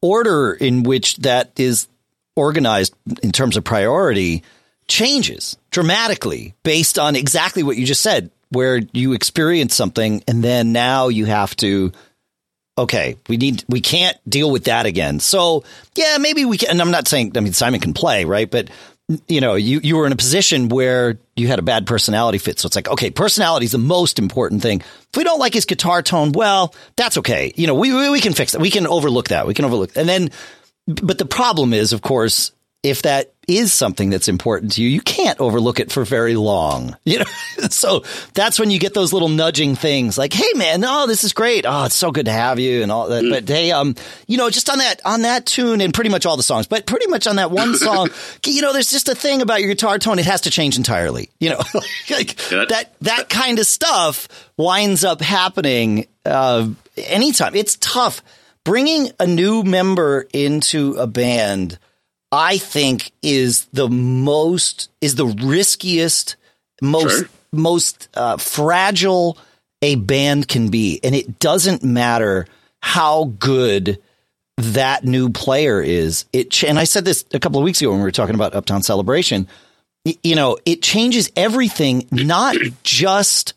order 0.00 0.52
in 0.52 0.82
which 0.82 1.16
that 1.18 1.52
is 1.58 1.88
organized 2.36 2.94
in 3.22 3.32
terms 3.32 3.56
of 3.56 3.64
priority 3.64 4.42
changes 4.88 5.56
dramatically 5.70 6.54
based 6.62 6.98
on 6.98 7.16
exactly 7.16 7.62
what 7.62 7.76
you 7.76 7.86
just 7.86 8.02
said, 8.02 8.30
where 8.50 8.80
you 8.92 9.12
experience 9.12 9.74
something 9.74 10.22
and 10.26 10.42
then 10.42 10.72
now 10.72 11.08
you 11.08 11.24
have 11.24 11.56
to 11.56 11.92
okay, 12.76 13.16
we 13.28 13.36
need 13.36 13.64
we 13.68 13.80
can't 13.80 14.16
deal 14.28 14.50
with 14.50 14.64
that 14.64 14.86
again. 14.86 15.20
So 15.20 15.64
yeah, 15.94 16.18
maybe 16.18 16.44
we 16.44 16.58
can. 16.58 16.70
And 16.70 16.80
I'm 16.80 16.90
not 16.90 17.08
saying 17.08 17.32
I 17.36 17.40
mean 17.40 17.52
Simon 17.52 17.80
can 17.80 17.94
play 17.94 18.24
right, 18.24 18.50
but 18.50 18.70
you 19.28 19.40
know 19.40 19.54
you 19.54 19.80
you 19.82 19.96
were 19.96 20.06
in 20.06 20.12
a 20.12 20.16
position 20.16 20.68
where 20.68 21.18
you 21.36 21.48
had 21.48 21.58
a 21.58 21.62
bad 21.62 21.86
personality 21.86 22.38
fit. 22.38 22.58
So 22.58 22.66
it's 22.66 22.76
like 22.76 22.88
okay, 22.88 23.10
personality 23.10 23.66
is 23.66 23.72
the 23.72 23.78
most 23.78 24.18
important 24.18 24.62
thing. 24.62 24.80
If 24.80 25.16
we 25.16 25.24
don't 25.24 25.40
like 25.40 25.54
his 25.54 25.66
guitar 25.66 26.02
tone, 26.02 26.32
well, 26.32 26.74
that's 26.96 27.18
okay. 27.18 27.52
You 27.56 27.66
know 27.66 27.74
we 27.74 27.94
we, 27.94 28.10
we 28.10 28.20
can 28.20 28.32
fix 28.32 28.52
that. 28.52 28.60
We 28.60 28.70
can 28.70 28.86
overlook 28.86 29.28
that. 29.28 29.46
We 29.46 29.54
can 29.54 29.64
overlook 29.64 29.96
and 29.96 30.08
then. 30.08 30.30
But 30.88 31.16
the 31.16 31.26
problem 31.26 31.72
is, 31.72 31.92
of 31.92 32.02
course, 32.02 32.50
if 32.82 33.02
that 33.02 33.32
is 33.48 33.72
something 33.72 34.08
that's 34.10 34.28
important 34.28 34.72
to 34.72 34.82
you, 34.82 34.88
you 34.88 35.00
can't 35.00 35.38
overlook 35.40 35.80
it 35.80 35.90
for 35.92 36.04
very 36.04 36.34
long. 36.36 36.96
You 37.04 37.18
know, 37.18 37.24
so 37.68 38.02
that's 38.34 38.58
when 38.58 38.70
you 38.70 38.78
get 38.78 38.94
those 38.94 39.12
little 39.12 39.28
nudging 39.28 39.74
things 39.76 40.16
like, 40.16 40.32
"Hey, 40.32 40.48
man, 40.54 40.82
oh, 40.84 41.06
this 41.06 41.24
is 41.24 41.32
great. 41.32 41.64
Oh, 41.66 41.84
it's 41.84 41.94
so 41.94 42.10
good 42.12 42.26
to 42.26 42.32
have 42.32 42.58
you," 42.58 42.82
and 42.82 42.90
all 42.90 43.08
that. 43.08 43.24
But 43.28 43.48
hey, 43.48 43.70
um, 43.72 43.94
you 44.26 44.36
know, 44.38 44.48
just 44.50 44.70
on 44.70 44.78
that 44.78 45.00
on 45.04 45.22
that 45.22 45.44
tune 45.46 45.80
and 45.80 45.92
pretty 45.92 46.10
much 46.10 46.24
all 46.26 46.36
the 46.36 46.42
songs, 46.42 46.66
but 46.66 46.86
pretty 46.86 47.06
much 47.08 47.26
on 47.26 47.36
that 47.36 47.50
one 47.50 47.74
song, 47.88 48.08
you 48.46 48.62
know, 48.62 48.72
there's 48.72 48.90
just 48.90 49.08
a 49.08 49.14
thing 49.14 49.42
about 49.42 49.60
your 49.60 49.68
guitar 49.68 49.98
tone; 49.98 50.18
it 50.18 50.24
has 50.24 50.42
to 50.42 50.50
change 50.50 50.76
entirely. 50.76 51.28
You 51.40 51.50
know, 51.50 51.60
like 52.10 52.50
Yeah. 52.50 52.64
that 52.68 52.94
that 53.02 53.28
kind 53.28 53.58
of 53.58 53.66
stuff 53.66 54.28
winds 54.56 55.04
up 55.04 55.20
happening 55.20 56.06
uh, 56.24 56.68
anytime. 56.96 57.54
It's 57.54 57.76
tough 57.80 58.22
bringing 58.64 59.10
a 59.20 59.26
new 59.26 59.62
member 59.64 60.26
into 60.32 60.94
a 60.94 61.06
band. 61.06 61.78
I 62.32 62.56
think 62.58 63.12
is 63.22 63.66
the 63.74 63.88
most 63.88 64.88
is 65.02 65.14
the 65.16 65.26
riskiest, 65.26 66.36
most 66.80 67.18
Sure. 67.18 67.28
most 67.52 68.08
uh, 68.14 68.38
fragile 68.38 69.36
a 69.82 69.96
band 69.96 70.48
can 70.48 70.68
be, 70.70 70.98
and 71.04 71.14
it 71.14 71.38
doesn't 71.38 71.84
matter 71.84 72.46
how 72.80 73.24
good 73.38 74.00
that 74.56 75.04
new 75.04 75.28
player 75.28 75.82
is. 75.82 76.24
It 76.32 76.50
ch- 76.50 76.64
and 76.64 76.78
I 76.78 76.84
said 76.84 77.04
this 77.04 77.24
a 77.34 77.40
couple 77.40 77.58
of 77.58 77.64
weeks 77.64 77.80
ago 77.80 77.90
when 77.90 77.98
we 78.00 78.04
were 78.04 78.10
talking 78.12 78.34
about 78.34 78.54
Uptown 78.54 78.82
Celebration. 78.82 79.46
You 80.24 80.34
know, 80.34 80.56
it 80.66 80.82
changes 80.82 81.30
everything, 81.36 82.08
not 82.10 82.56
just 82.82 83.54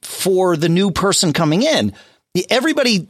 for 0.00 0.56
the 0.56 0.68
new 0.68 0.90
person 0.90 1.32
coming 1.32 1.62
in. 1.62 1.92
Everybody 2.48 3.08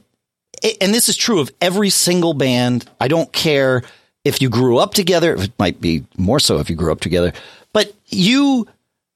and 0.80 0.94
this 0.94 1.08
is 1.08 1.16
true 1.16 1.40
of 1.40 1.50
every 1.60 1.90
single 1.90 2.34
band. 2.34 2.84
I 3.00 3.08
don't 3.08 3.32
care 3.32 3.82
if 4.24 4.40
you 4.40 4.48
grew 4.48 4.78
up 4.78 4.94
together. 4.94 5.34
It 5.34 5.52
might 5.58 5.80
be 5.80 6.04
more 6.16 6.40
so 6.40 6.58
if 6.58 6.70
you 6.70 6.76
grew 6.76 6.92
up 6.92 7.00
together, 7.00 7.32
but 7.72 7.92
you, 8.06 8.66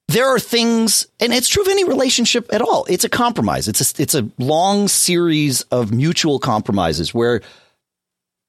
there 0.08 0.28
are 0.28 0.38
things, 0.38 1.06
and 1.20 1.32
it's 1.32 1.48
true 1.48 1.62
of 1.62 1.68
any 1.68 1.84
relationship 1.84 2.52
at 2.52 2.62
all. 2.62 2.86
It's 2.88 3.04
a 3.04 3.08
compromise. 3.08 3.68
It's 3.68 3.98
a, 3.98 4.02
it's 4.02 4.14
a 4.14 4.28
long 4.38 4.88
series 4.88 5.62
of 5.62 5.92
mutual 5.92 6.38
compromises 6.38 7.12
where 7.12 7.42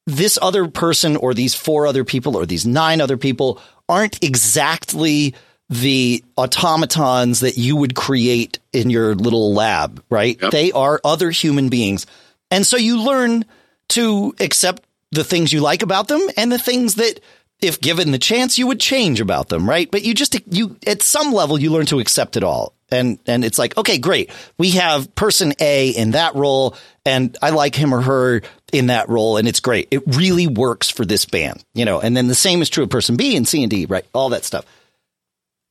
this 0.06 0.38
other 0.40 0.68
person 0.68 1.16
or 1.16 1.34
these 1.34 1.54
four 1.54 1.86
other 1.86 2.04
people 2.04 2.36
or 2.36 2.46
these 2.46 2.66
nine 2.66 3.00
other 3.00 3.18
people 3.18 3.60
aren't 3.88 4.22
exactly 4.24 5.34
the 5.68 6.24
automatons 6.36 7.40
that 7.40 7.58
you 7.58 7.76
would 7.76 7.94
create 7.94 8.58
in 8.72 8.88
your 8.88 9.14
little 9.14 9.52
lab, 9.52 10.02
right? 10.08 10.38
Yep. 10.40 10.50
They 10.50 10.72
are 10.72 10.98
other 11.04 11.30
human 11.30 11.68
beings. 11.68 12.06
And 12.50 12.66
so 12.66 12.78
you 12.78 13.02
learn 13.02 13.44
to 13.88 14.34
accept 14.40 14.82
the 15.12 15.24
things 15.24 15.52
you 15.52 15.60
like 15.60 15.82
about 15.82 16.08
them 16.08 16.20
and 16.36 16.52
the 16.52 16.58
things 16.58 16.96
that 16.96 17.20
if 17.60 17.80
given 17.80 18.12
the 18.12 18.18
chance 18.18 18.58
you 18.58 18.66
would 18.68 18.80
change 18.80 19.20
about 19.20 19.48
them, 19.48 19.68
right? 19.68 19.90
But 19.90 20.04
you 20.04 20.14
just 20.14 20.36
you 20.52 20.76
at 20.86 21.02
some 21.02 21.32
level 21.32 21.58
you 21.58 21.70
learn 21.70 21.86
to 21.86 21.98
accept 21.98 22.36
it 22.36 22.44
all. 22.44 22.74
And 22.90 23.18
and 23.26 23.44
it's 23.44 23.58
like, 23.58 23.76
okay, 23.76 23.98
great. 23.98 24.30
We 24.58 24.70
have 24.70 25.14
person 25.14 25.52
A 25.60 25.90
in 25.90 26.12
that 26.12 26.34
role 26.34 26.76
and 27.04 27.36
I 27.42 27.50
like 27.50 27.74
him 27.74 27.92
or 27.92 28.00
her 28.00 28.42
in 28.72 28.86
that 28.86 29.08
role 29.08 29.36
and 29.36 29.48
it's 29.48 29.60
great. 29.60 29.88
It 29.90 30.02
really 30.06 30.46
works 30.46 30.88
for 30.88 31.04
this 31.04 31.24
band, 31.24 31.64
you 31.74 31.84
know. 31.84 32.00
And 32.00 32.16
then 32.16 32.28
the 32.28 32.34
same 32.34 32.62
is 32.62 32.70
true 32.70 32.84
of 32.84 32.90
person 32.90 33.16
B 33.16 33.36
and 33.36 33.46
C 33.46 33.62
and 33.62 33.70
D, 33.70 33.86
right? 33.86 34.06
All 34.14 34.30
that 34.30 34.44
stuff. 34.44 34.64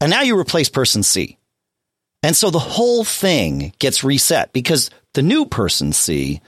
And 0.01 0.11
now 0.11 0.21
you 0.21 0.37
replace 0.37 0.69
person 0.69 1.03
C. 1.03 1.37
And 2.21 2.35
so 2.35 2.49
the 2.49 2.59
whole 2.59 3.03
thing 3.03 3.73
gets 3.79 4.03
reset 4.03 4.51
because 4.51 4.89
the 5.13 5.21
new 5.21 5.45
person 5.45 5.93
C 5.93 6.41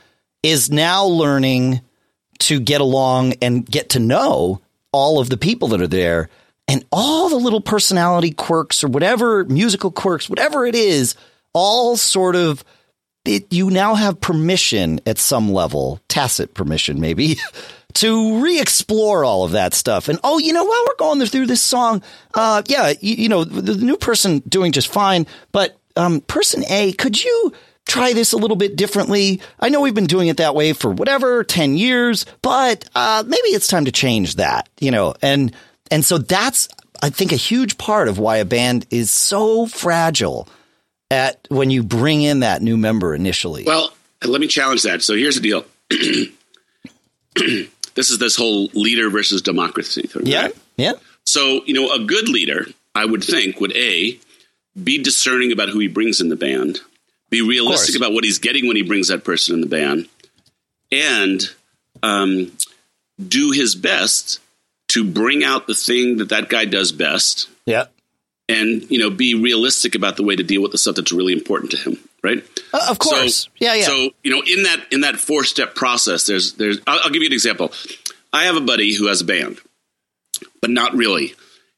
is 0.43 0.69
now 0.69 1.05
learning 1.05 1.81
to 2.39 2.59
get 2.59 2.81
along 2.81 3.33
and 3.41 3.65
get 3.65 3.89
to 3.89 3.99
know 3.99 4.61
all 4.91 5.19
of 5.19 5.29
the 5.29 5.37
people 5.37 5.69
that 5.69 5.81
are 5.81 5.87
there 5.87 6.29
and 6.67 6.85
all 6.91 7.29
the 7.29 7.35
little 7.35 7.61
personality 7.61 8.31
quirks 8.31 8.83
or 8.83 8.87
whatever 8.87 9.43
musical 9.45 9.91
quirks, 9.91 10.29
whatever 10.29 10.65
it 10.65 10.75
is, 10.75 11.15
all 11.53 11.97
sort 11.97 12.35
of 12.35 12.63
it, 13.25 13.51
you 13.51 13.69
now 13.69 13.95
have 13.95 14.21
permission 14.21 15.01
at 15.05 15.17
some 15.17 15.51
level, 15.51 15.99
tacit 16.07 16.53
permission 16.53 16.99
maybe, 16.99 17.37
to 17.93 18.41
re-explore 18.41 19.25
all 19.25 19.43
of 19.43 19.51
that 19.51 19.73
stuff. 19.73 20.09
And 20.09 20.19
oh, 20.23 20.37
you 20.37 20.53
know, 20.53 20.63
while 20.63 20.85
we're 20.87 20.95
going 20.95 21.25
through 21.25 21.47
this 21.47 21.61
song, 21.61 22.01
uh, 22.33 22.61
yeah, 22.67 22.93
you, 23.01 23.15
you 23.15 23.29
know, 23.29 23.43
the, 23.43 23.73
the 23.73 23.85
new 23.85 23.97
person 23.97 24.39
doing 24.47 24.71
just 24.71 24.87
fine, 24.87 25.27
but 25.51 25.77
um, 25.95 26.21
person 26.21 26.63
A, 26.69 26.93
could 26.93 27.21
you 27.21 27.53
try 27.87 28.13
this 28.13 28.33
a 28.33 28.37
little 28.37 28.57
bit 28.57 28.75
differently? 28.75 29.41
I 29.59 29.69
know 29.69 29.81
we've 29.81 29.95
been 29.95 30.05
doing 30.05 30.27
it 30.27 30.37
that 30.37 30.55
way 30.55 30.73
for 30.73 30.91
whatever 30.91 31.43
ten 31.43 31.75
years, 31.77 32.25
but 32.41 32.87
uh, 32.95 33.23
maybe 33.25 33.49
it's 33.49 33.67
time 33.67 33.85
to 33.85 33.91
change 33.91 34.35
that, 34.35 34.69
you 34.79 34.91
know, 34.91 35.13
and 35.21 35.53
and 35.91 36.03
so 36.05 36.17
that's 36.17 36.67
I 37.01 37.09
think 37.09 37.31
a 37.31 37.37
huge 37.37 37.77
part 37.77 38.07
of 38.07 38.19
why 38.19 38.37
a 38.37 38.45
band 38.45 38.85
is 38.89 39.09
so 39.09 39.65
fragile 39.67 40.47
at 41.11 41.39
when 41.49 41.69
you 41.71 41.81
bring 41.81 42.21
in 42.21 42.41
that 42.41 42.61
new 42.61 42.77
member 42.77 43.15
initially. 43.15 43.63
Well, 43.65 43.91
let 44.23 44.41
me 44.41 44.47
challenge 44.47 44.83
that. 44.83 45.01
So 45.01 45.15
here's 45.15 45.39
the 45.39 45.41
deal. 45.41 45.65
this 47.95 48.09
is 48.09 48.19
this 48.19 48.35
whole 48.35 48.67
leader 48.73 49.09
versus 49.09 49.41
democracy 49.41 50.03
thing. 50.03 50.25
yeah, 50.25 50.43
right? 50.43 50.55
yeah, 50.77 50.93
So, 51.25 51.61
you 51.65 51.73
know, 51.73 51.91
a 51.91 51.99
good 51.99 52.29
leader, 52.29 52.65
I 52.93 53.05
would 53.05 53.23
think, 53.23 53.59
would 53.59 53.75
A, 53.75 54.19
be 54.81 55.01
discerning 55.01 55.51
about 55.51 55.69
who 55.69 55.79
he 55.79 55.87
brings 55.87 56.21
in 56.21 56.29
the 56.29 56.35
band, 56.35 56.79
be 57.29 57.41
realistic 57.41 57.95
about 57.95 58.13
what 58.13 58.23
he's 58.23 58.39
getting 58.39 58.67
when 58.67 58.75
he 58.75 58.83
brings 58.83 59.09
that 59.09 59.23
person 59.23 59.55
in 59.55 59.61
the 59.61 59.67
band, 59.67 60.07
and 60.91 61.43
um, 62.01 62.51
do 63.25 63.51
his 63.51 63.75
best 63.75 64.39
to 64.89 65.03
bring 65.03 65.43
out 65.43 65.67
the 65.67 65.75
thing 65.75 66.17
that 66.17 66.29
that 66.29 66.49
guy 66.49 66.65
does 66.65 66.91
best. 66.91 67.49
Yeah. 67.65 67.85
And, 68.47 68.89
you 68.89 68.97
know, 68.97 69.11
be 69.11 69.35
realistic 69.35 69.93
about 69.93 70.17
the 70.17 70.23
way 70.23 70.35
to 70.35 70.41
deal 70.41 70.63
with 70.63 70.71
the 70.71 70.79
stuff 70.79 70.95
that's 70.95 71.11
really 71.11 71.33
important 71.33 71.71
to 71.73 71.77
him. 71.77 71.99
Right. 72.23 72.43
Uh, 72.73 72.87
of 72.89 72.97
course. 72.97 73.43
So, 73.43 73.49
yeah. 73.59 73.75
Yeah. 73.75 73.85
So, 73.85 74.09
you 74.23 74.31
know, 74.31 74.41
in 74.41 74.63
that, 74.63 74.87
in 74.91 75.01
that 75.01 75.17
four 75.17 75.43
step 75.43 75.75
process, 75.75 76.25
there's, 76.25 76.53
there's, 76.53 76.79
I'll, 76.87 76.99
I'll 77.03 77.09
give 77.11 77.21
you 77.21 77.27
an 77.27 77.33
example. 77.33 77.71
I 78.33 78.45
have 78.45 78.55
a 78.55 78.61
buddy 78.61 78.95
who 78.95 79.05
has 79.05 79.21
a 79.21 79.25
band, 79.25 79.59
but 80.61 80.71
not 80.71 80.95
really. 80.95 81.35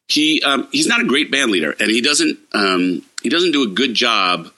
He, 0.08 0.42
um, 0.44 0.70
he's 0.72 0.88
not 0.88 1.02
a 1.02 1.06
great 1.06 1.30
band 1.30 1.52
leader 1.52 1.76
and 1.78 1.92
he 1.92 2.00
doesn't, 2.00 2.40
um, 2.54 3.02
he 3.22 3.28
doesn't 3.28 3.52
do 3.52 3.64
a 3.64 3.68
good 3.68 3.94
job 3.94 4.50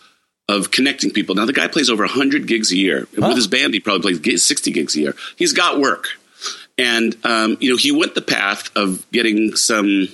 of 0.50 0.72
connecting 0.72 1.12
people. 1.12 1.36
Now 1.36 1.46
the 1.46 1.54
guy 1.54 1.68
plays 1.68 1.90
over 1.90 2.04
100 2.04 2.48
gigs 2.48 2.72
a 2.72 2.78
year. 2.78 3.08
Huh? 3.18 3.28
With 3.28 3.38
his 3.38 3.48
band, 3.48 3.74
he 3.74 3.80
probably 3.80 4.18
plays 4.20 4.46
60 4.46 4.72
gigs 4.72 4.96
a 4.96 5.00
year. 5.00 5.16
He's 5.38 5.54
got 5.54 5.80
work. 5.80 6.08
And, 6.78 7.16
um, 7.24 7.58
you 7.60 7.70
know, 7.70 7.78
he 7.78 7.92
went 7.92 8.16
the 8.16 8.22
path 8.22 8.76
of 8.76 9.10
getting 9.12 9.56
some 9.56 10.08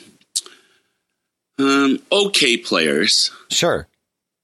um, 1.57 1.99
okay 2.11 2.57
players. 2.57 3.31
Sure. 3.49 3.87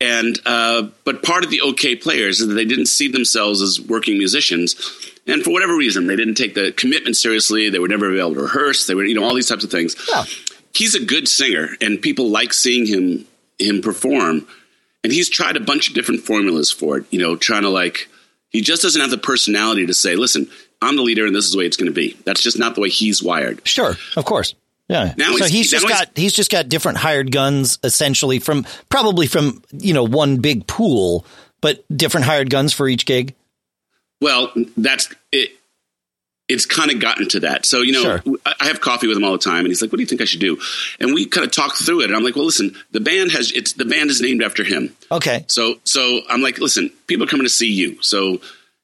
And, 0.01 0.39
uh, 0.45 0.89
but 1.03 1.23
part 1.23 1.43
of 1.43 1.51
the 1.51 1.61
okay 1.61 1.95
players 1.95 2.41
is 2.41 2.47
that 2.47 2.53
they 2.53 2.65
didn't 2.65 2.87
see 2.87 3.09
themselves 3.09 3.61
as 3.61 3.79
working 3.79 4.17
musicians. 4.17 4.75
And 5.27 5.43
for 5.43 5.51
whatever 5.51 5.75
reason, 5.75 6.07
they 6.07 6.15
didn't 6.15 6.35
take 6.35 6.53
the 6.53 6.71
commitment 6.71 7.15
seriously. 7.15 7.69
They 7.69 7.79
were 7.79 7.87
never 7.87 8.15
able 8.17 8.35
to 8.35 8.41
rehearse. 8.41 8.87
They 8.87 8.95
were, 8.95 9.05
you 9.05 9.15
know, 9.15 9.23
all 9.23 9.33
these 9.33 9.47
types 9.47 9.63
of 9.63 9.71
things. 9.71 9.95
Yeah. 10.09 10.25
He's 10.73 10.93
a 10.93 11.03
good 11.03 11.27
singer, 11.29 11.69
and 11.79 12.01
people 12.01 12.29
like 12.29 12.51
seeing 12.51 12.85
him 12.85 13.25
him 13.57 13.81
perform. 13.81 14.45
And 15.05 15.13
he's 15.13 15.29
tried 15.29 15.55
a 15.55 15.59
bunch 15.59 15.87
of 15.87 15.93
different 15.93 16.21
formulas 16.21 16.71
for 16.71 16.97
it. 16.97 17.05
You 17.11 17.19
know, 17.21 17.35
trying 17.35 17.61
to 17.61 17.69
like 17.69 18.09
he 18.49 18.61
just 18.61 18.81
doesn't 18.81 18.99
have 18.99 19.11
the 19.11 19.17
personality 19.19 19.85
to 19.85 19.93
say, 19.93 20.15
"Listen, 20.15 20.49
I'm 20.81 20.95
the 20.95 21.03
leader, 21.03 21.25
and 21.27 21.35
this 21.35 21.45
is 21.45 21.51
the 21.51 21.59
way 21.59 21.65
it's 21.65 21.77
going 21.77 21.91
to 21.91 21.93
be." 21.93 22.17
That's 22.25 22.41
just 22.41 22.57
not 22.57 22.73
the 22.73 22.81
way 22.81 22.89
he's 22.89 23.21
wired. 23.21 23.61
Sure, 23.67 23.95
of 24.17 24.25
course. 24.25 24.55
Yeah. 24.89 25.13
Now 25.17 25.31
so 25.31 25.37
he's- 25.37 25.49
he's 25.51 25.71
just 25.71 25.83
now 25.83 25.89
he's- 25.89 25.99
got 26.05 26.17
he's 26.17 26.33
just 26.33 26.51
got 26.51 26.69
different 26.69 26.97
hired 26.97 27.31
guns 27.31 27.77
essentially 27.83 28.39
from 28.39 28.65
probably 28.89 29.27
from 29.27 29.61
you 29.71 29.93
know 29.93 30.03
one 30.03 30.37
big 30.37 30.65
pool, 30.67 31.25
but 31.61 31.85
different 31.95 32.25
hired 32.25 32.49
guns 32.49 32.73
for 32.73 32.87
each 32.87 33.05
gig. 33.05 33.35
Well, 34.21 34.51
that's 34.77 35.09
it. 35.31 35.51
It's 36.47 36.65
kind 36.65 36.91
of 36.91 36.99
gotten 36.99 37.27
to 37.29 37.39
that. 37.41 37.65
So, 37.65 37.81
you 37.81 37.91
know, 37.91 38.19
Sure. 38.19 38.37
I 38.59 38.67
have 38.67 38.79
coffee 38.79 39.07
with 39.07 39.17
him 39.17 39.23
all 39.23 39.31
the 39.31 39.39
time 39.39 39.59
and 39.59 39.67
he's 39.67 39.81
like, 39.81 39.91
what 39.91 39.97
do 39.97 40.03
you 40.03 40.07
think 40.07 40.21
I 40.21 40.25
should 40.25 40.39
do? 40.39 40.59
And 40.99 41.13
we 41.13 41.25
kind 41.25 41.45
of 41.45 41.51
talk 41.51 41.75
through 41.75 42.01
it. 42.01 42.05
And 42.05 42.15
I'm 42.15 42.23
like, 42.23 42.35
well, 42.35 42.45
listen, 42.45 42.75
the 42.91 42.99
band 42.99 43.31
has, 43.31 43.51
it's, 43.51 43.73
the 43.73 43.85
band 43.85 44.11
is 44.11 44.21
named 44.21 44.43
after 44.43 44.63
him. 44.63 44.95
Okay. 45.11 45.45
So, 45.47 45.79
so 45.83 46.21
I'm 46.29 46.41
like, 46.41 46.59
listen, 46.59 46.91
people 47.07 47.25
are 47.25 47.29
coming 47.29 47.45
to 47.45 47.49
see 47.49 47.71
you. 47.71 48.01
So, 48.03 48.41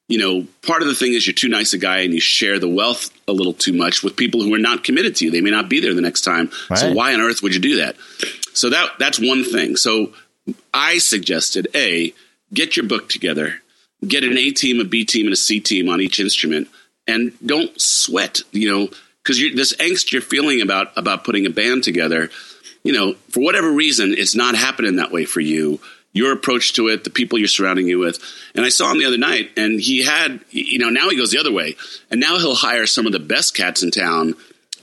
you 0.08 0.18
know, 0.18 0.46
part 0.66 0.82
of 0.82 0.88
the 0.88 0.94
thing 0.94 1.12
is 1.14 1.26
you're 1.26 1.34
too 1.34 1.48
nice 1.48 1.72
a 1.72 1.78
guy 1.78 1.98
and 2.00 2.12
you 2.12 2.20
share 2.20 2.58
the 2.58 2.68
wealth 2.68 3.10
a 3.28 3.32
little 3.32 3.54
too 3.54 3.72
much 3.72 4.02
with 4.02 4.16
people 4.16 4.42
who 4.42 4.52
are 4.54 4.58
not 4.58 4.82
committed 4.82 5.16
to 5.16 5.24
you. 5.24 5.30
They 5.30 5.40
may 5.40 5.50
not 5.50 5.68
be 5.68 5.80
there 5.80 5.94
the 5.94 6.02
next 6.02 6.22
time. 6.22 6.50
So 6.74 6.92
why 6.92 7.14
on 7.14 7.20
earth 7.20 7.42
would 7.42 7.54
you 7.54 7.60
do 7.60 7.76
that? 7.76 7.96
So 8.52 8.70
that 8.70 8.90
that's 8.98 9.18
one 9.18 9.44
thing. 9.44 9.76
So 9.76 10.12
I 10.74 10.98
suggested 10.98 11.68
a 11.74 12.12
get 12.52 12.76
your 12.76 12.86
book 12.86 13.08
together, 13.08 13.62
get 14.06 14.24
an 14.24 14.36
A 14.36 14.50
team, 14.50 14.80
a 14.80 14.84
B 14.84 15.04
team, 15.04 15.26
and 15.26 15.32
a 15.32 15.36
C 15.36 15.60
team 15.60 15.88
on 15.88 16.00
each 16.00 16.20
instrument, 16.20 16.68
and 17.06 17.32
don't 17.44 17.72
sweat. 17.80 18.40
You 18.52 18.70
know, 18.70 18.88
because 19.22 19.38
this 19.54 19.74
angst 19.76 20.12
you're 20.12 20.22
feeling 20.22 20.60
about 20.60 20.96
about 20.96 21.24
putting 21.24 21.46
a 21.46 21.50
band 21.50 21.84
together. 21.84 22.30
You 22.84 22.92
know, 22.92 23.14
for 23.30 23.40
whatever 23.40 23.70
reason, 23.70 24.12
it's 24.16 24.34
not 24.34 24.56
happening 24.56 24.96
that 24.96 25.12
way 25.12 25.24
for 25.24 25.40
you. 25.40 25.80
Your 26.14 26.32
approach 26.32 26.74
to 26.74 26.88
it, 26.88 27.04
the 27.04 27.10
people 27.10 27.38
you're 27.38 27.48
surrounding 27.48 27.86
you 27.86 27.98
with. 27.98 28.18
And 28.54 28.66
I 28.66 28.68
saw 28.68 28.90
him 28.90 28.98
the 28.98 29.06
other 29.06 29.16
night, 29.18 29.52
and 29.56 29.80
he 29.80 30.02
had, 30.02 30.40
you 30.50 30.78
know, 30.78 30.90
now 30.90 31.08
he 31.08 31.16
goes 31.16 31.30
the 31.30 31.38
other 31.38 31.52
way, 31.52 31.76
and 32.10 32.20
now 32.20 32.38
he'll 32.38 32.54
hire 32.54 32.86
some 32.86 33.06
of 33.06 33.12
the 33.12 33.18
best 33.18 33.54
cats 33.54 33.82
in 33.82 33.90
town, 33.90 34.34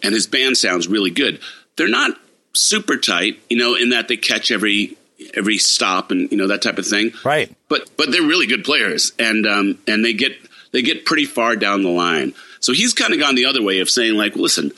and 0.01 0.13
his 0.13 0.25
band 0.25 0.57
sounds 0.57 0.87
really 0.87 1.11
good. 1.11 1.39
They're 1.75 1.87
not 1.87 2.17
super 2.53 2.97
tight, 2.97 3.39
you 3.49 3.57
know, 3.57 3.75
in 3.75 3.89
that 3.89 4.07
they 4.07 4.17
catch 4.17 4.49
every 4.49 4.97
every 5.33 5.57
stop 5.57 6.11
and 6.11 6.31
you 6.31 6.37
know 6.37 6.47
that 6.47 6.61
type 6.61 6.77
of 6.77 6.87
thing. 6.87 7.11
Right. 7.23 7.53
But 7.67 7.89
but 7.97 8.11
they're 8.11 8.21
really 8.21 8.47
good 8.47 8.63
players, 8.63 9.11
and 9.19 9.45
um, 9.45 9.77
and 9.87 10.03
they 10.03 10.13
get 10.13 10.33
they 10.71 10.81
get 10.81 11.05
pretty 11.05 11.25
far 11.25 11.55
down 11.55 11.83
the 11.83 11.89
line. 11.89 12.33
So 12.59 12.73
he's 12.73 12.93
kind 12.93 13.13
of 13.13 13.19
gone 13.19 13.35
the 13.35 13.45
other 13.45 13.61
way 13.61 13.79
of 13.79 13.89
saying 13.89 14.15
like, 14.15 14.35
listen, 14.35 14.71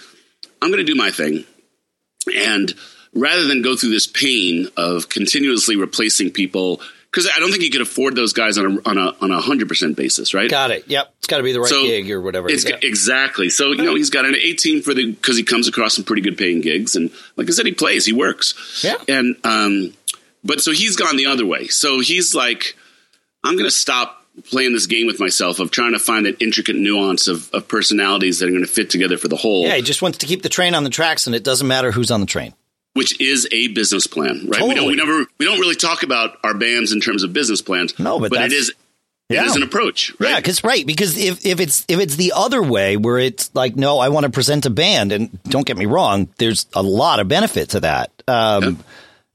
I'm 0.62 0.70
going 0.70 0.86
to 0.86 0.92
do 0.92 0.96
my 0.96 1.12
thing, 1.12 1.46
and 2.36 2.74
rather 3.14 3.46
than 3.48 3.62
go 3.62 3.76
through 3.76 3.90
this 3.90 4.08
pain 4.08 4.68
of 4.78 5.10
continuously 5.10 5.76
replacing 5.76 6.32
people, 6.32 6.82
because 7.10 7.28
I 7.36 7.40
don't 7.40 7.50
think 7.52 7.64
he 7.64 7.70
could 7.70 7.82
afford 7.82 8.16
those 8.16 8.34
guys 8.34 8.58
on 8.58 8.78
a 8.78 8.90
on 8.90 8.98
a 8.98 9.16
on 9.22 9.32
a 9.32 9.42
hundred 9.42 9.68
percent 9.68 9.98
basis, 9.98 10.34
right? 10.34 10.50
Got 10.50 10.72
it. 10.72 10.88
Yep. 10.88 11.14
It's 11.18 11.28
got 11.28 11.38
to 11.38 11.44
be 11.44 11.52
the 11.52 11.60
right 11.60 11.70
So, 11.70 11.84
gig 11.84 12.10
or 12.12 12.22
whatever. 12.22 12.50
It's 12.50 12.68
Yeah. 12.68 12.78
exactly. 12.82 13.50
So 13.50 13.72
you 13.72 13.84
know 13.84 13.96
he's 13.96 14.12
got 14.12 14.26
an 14.26 14.36
team 14.58 14.82
for 14.82 14.94
the 14.94 15.12
because 15.12 15.36
he 15.36 15.44
comes 15.44 15.68
across 15.68 15.96
some 15.96 16.06
pretty 16.06 16.22
good 16.22 16.38
paying 16.38 16.62
gigs, 16.62 16.96
and 16.96 17.10
like 17.36 17.48
I 17.50 17.52
said, 17.52 17.66
he 17.66 17.74
plays, 17.74 18.06
he 18.06 18.14
works. 18.14 18.82
Yeah. 18.84 18.96
And 19.08 19.36
um, 19.44 19.94
but 20.44 20.62
so 20.62 20.72
he's 20.72 20.96
gone 20.96 21.18
the 21.18 21.26
other 21.26 21.46
way. 21.46 21.68
So 21.68 22.00
he's 22.00 22.34
like, 22.34 22.76
I'm 23.44 23.54
going 23.54 23.66
to 23.66 23.72
stop 23.72 24.21
playing 24.50 24.74
this 24.74 24.86
game 24.88 25.08
with 25.08 25.20
myself 25.20 25.60
of 25.60 25.72
trying 25.72 25.94
to 25.94 26.00
find 26.00 26.26
that 26.26 26.42
intricate 26.42 26.76
nuance 26.76 27.28
of, 27.28 27.50
of 27.54 27.68
personalities 27.68 28.40
that 28.40 28.48
are 28.48 28.52
going 28.52 28.64
to 28.64 28.68
fit 28.70 28.90
together 28.90 29.18
for 29.18 29.28
the 29.28 29.36
whole, 29.36 29.64
Yeah, 29.66 29.76
he 29.76 29.82
just 29.82 30.02
wants 30.02 30.20
to 30.20 30.26
keep 30.26 30.42
the 30.42 30.50
train 30.50 30.74
on 30.74 30.84
the 30.84 30.90
tracks, 30.90 31.28
and 31.28 31.36
it 31.36 31.44
doesn't 31.44 31.68
matter 31.68 31.92
who's 31.92 32.12
on 32.12 32.20
the 32.22 32.26
train. 32.26 32.54
which 32.94 33.20
is 33.22 33.48
a 33.52 33.68
business 33.70 34.08
plan, 34.08 34.48
right? 34.48 34.62
We 34.64 34.74
don't 34.74 34.88
we 34.88 34.96
never 34.96 35.26
we 35.38 35.46
don't 35.46 35.60
really 35.60 35.76
talk 35.76 36.04
about 36.04 36.38
our 36.44 36.54
bands 36.54 36.92
in 36.92 37.00
terms 37.02 37.24
of 37.24 37.32
business 37.34 37.62
plans. 37.62 37.98
No, 38.00 38.20
but 38.20 38.28
it 38.28 38.32
that's- 38.32 38.52
is 38.54 38.74
Yeah. 39.30 39.44
it 39.44 39.48
is 39.48 39.56
an 39.56 39.64
approach, 39.64 40.12
right? 40.20 40.32
Yeah, 40.32 40.36
because 40.40 40.64
right, 40.64 40.86
because 40.86 41.18
if, 41.18 41.46
if 41.46 41.60
it's 41.62 41.86
if 41.88 42.00
it's 42.00 42.16
the 42.18 42.34
other 42.36 42.62
way 42.62 42.98
where 42.98 43.18
it's 43.20 43.50
like, 43.54 43.76
no, 43.78 44.00
I 44.00 44.10
want 44.10 44.26
to 44.26 44.30
present 44.30 44.66
a 44.66 44.70
band, 44.70 45.12
and 45.14 45.42
don't 45.44 45.66
get 45.66 45.78
me 45.78 45.86
wrong, 45.86 46.28
there's 46.38 46.66
a 46.74 46.82
lot 46.84 47.20
of 47.22 47.28
benefit 47.30 47.70
to 47.72 47.80
that. 47.82 48.12
Um, 48.28 48.80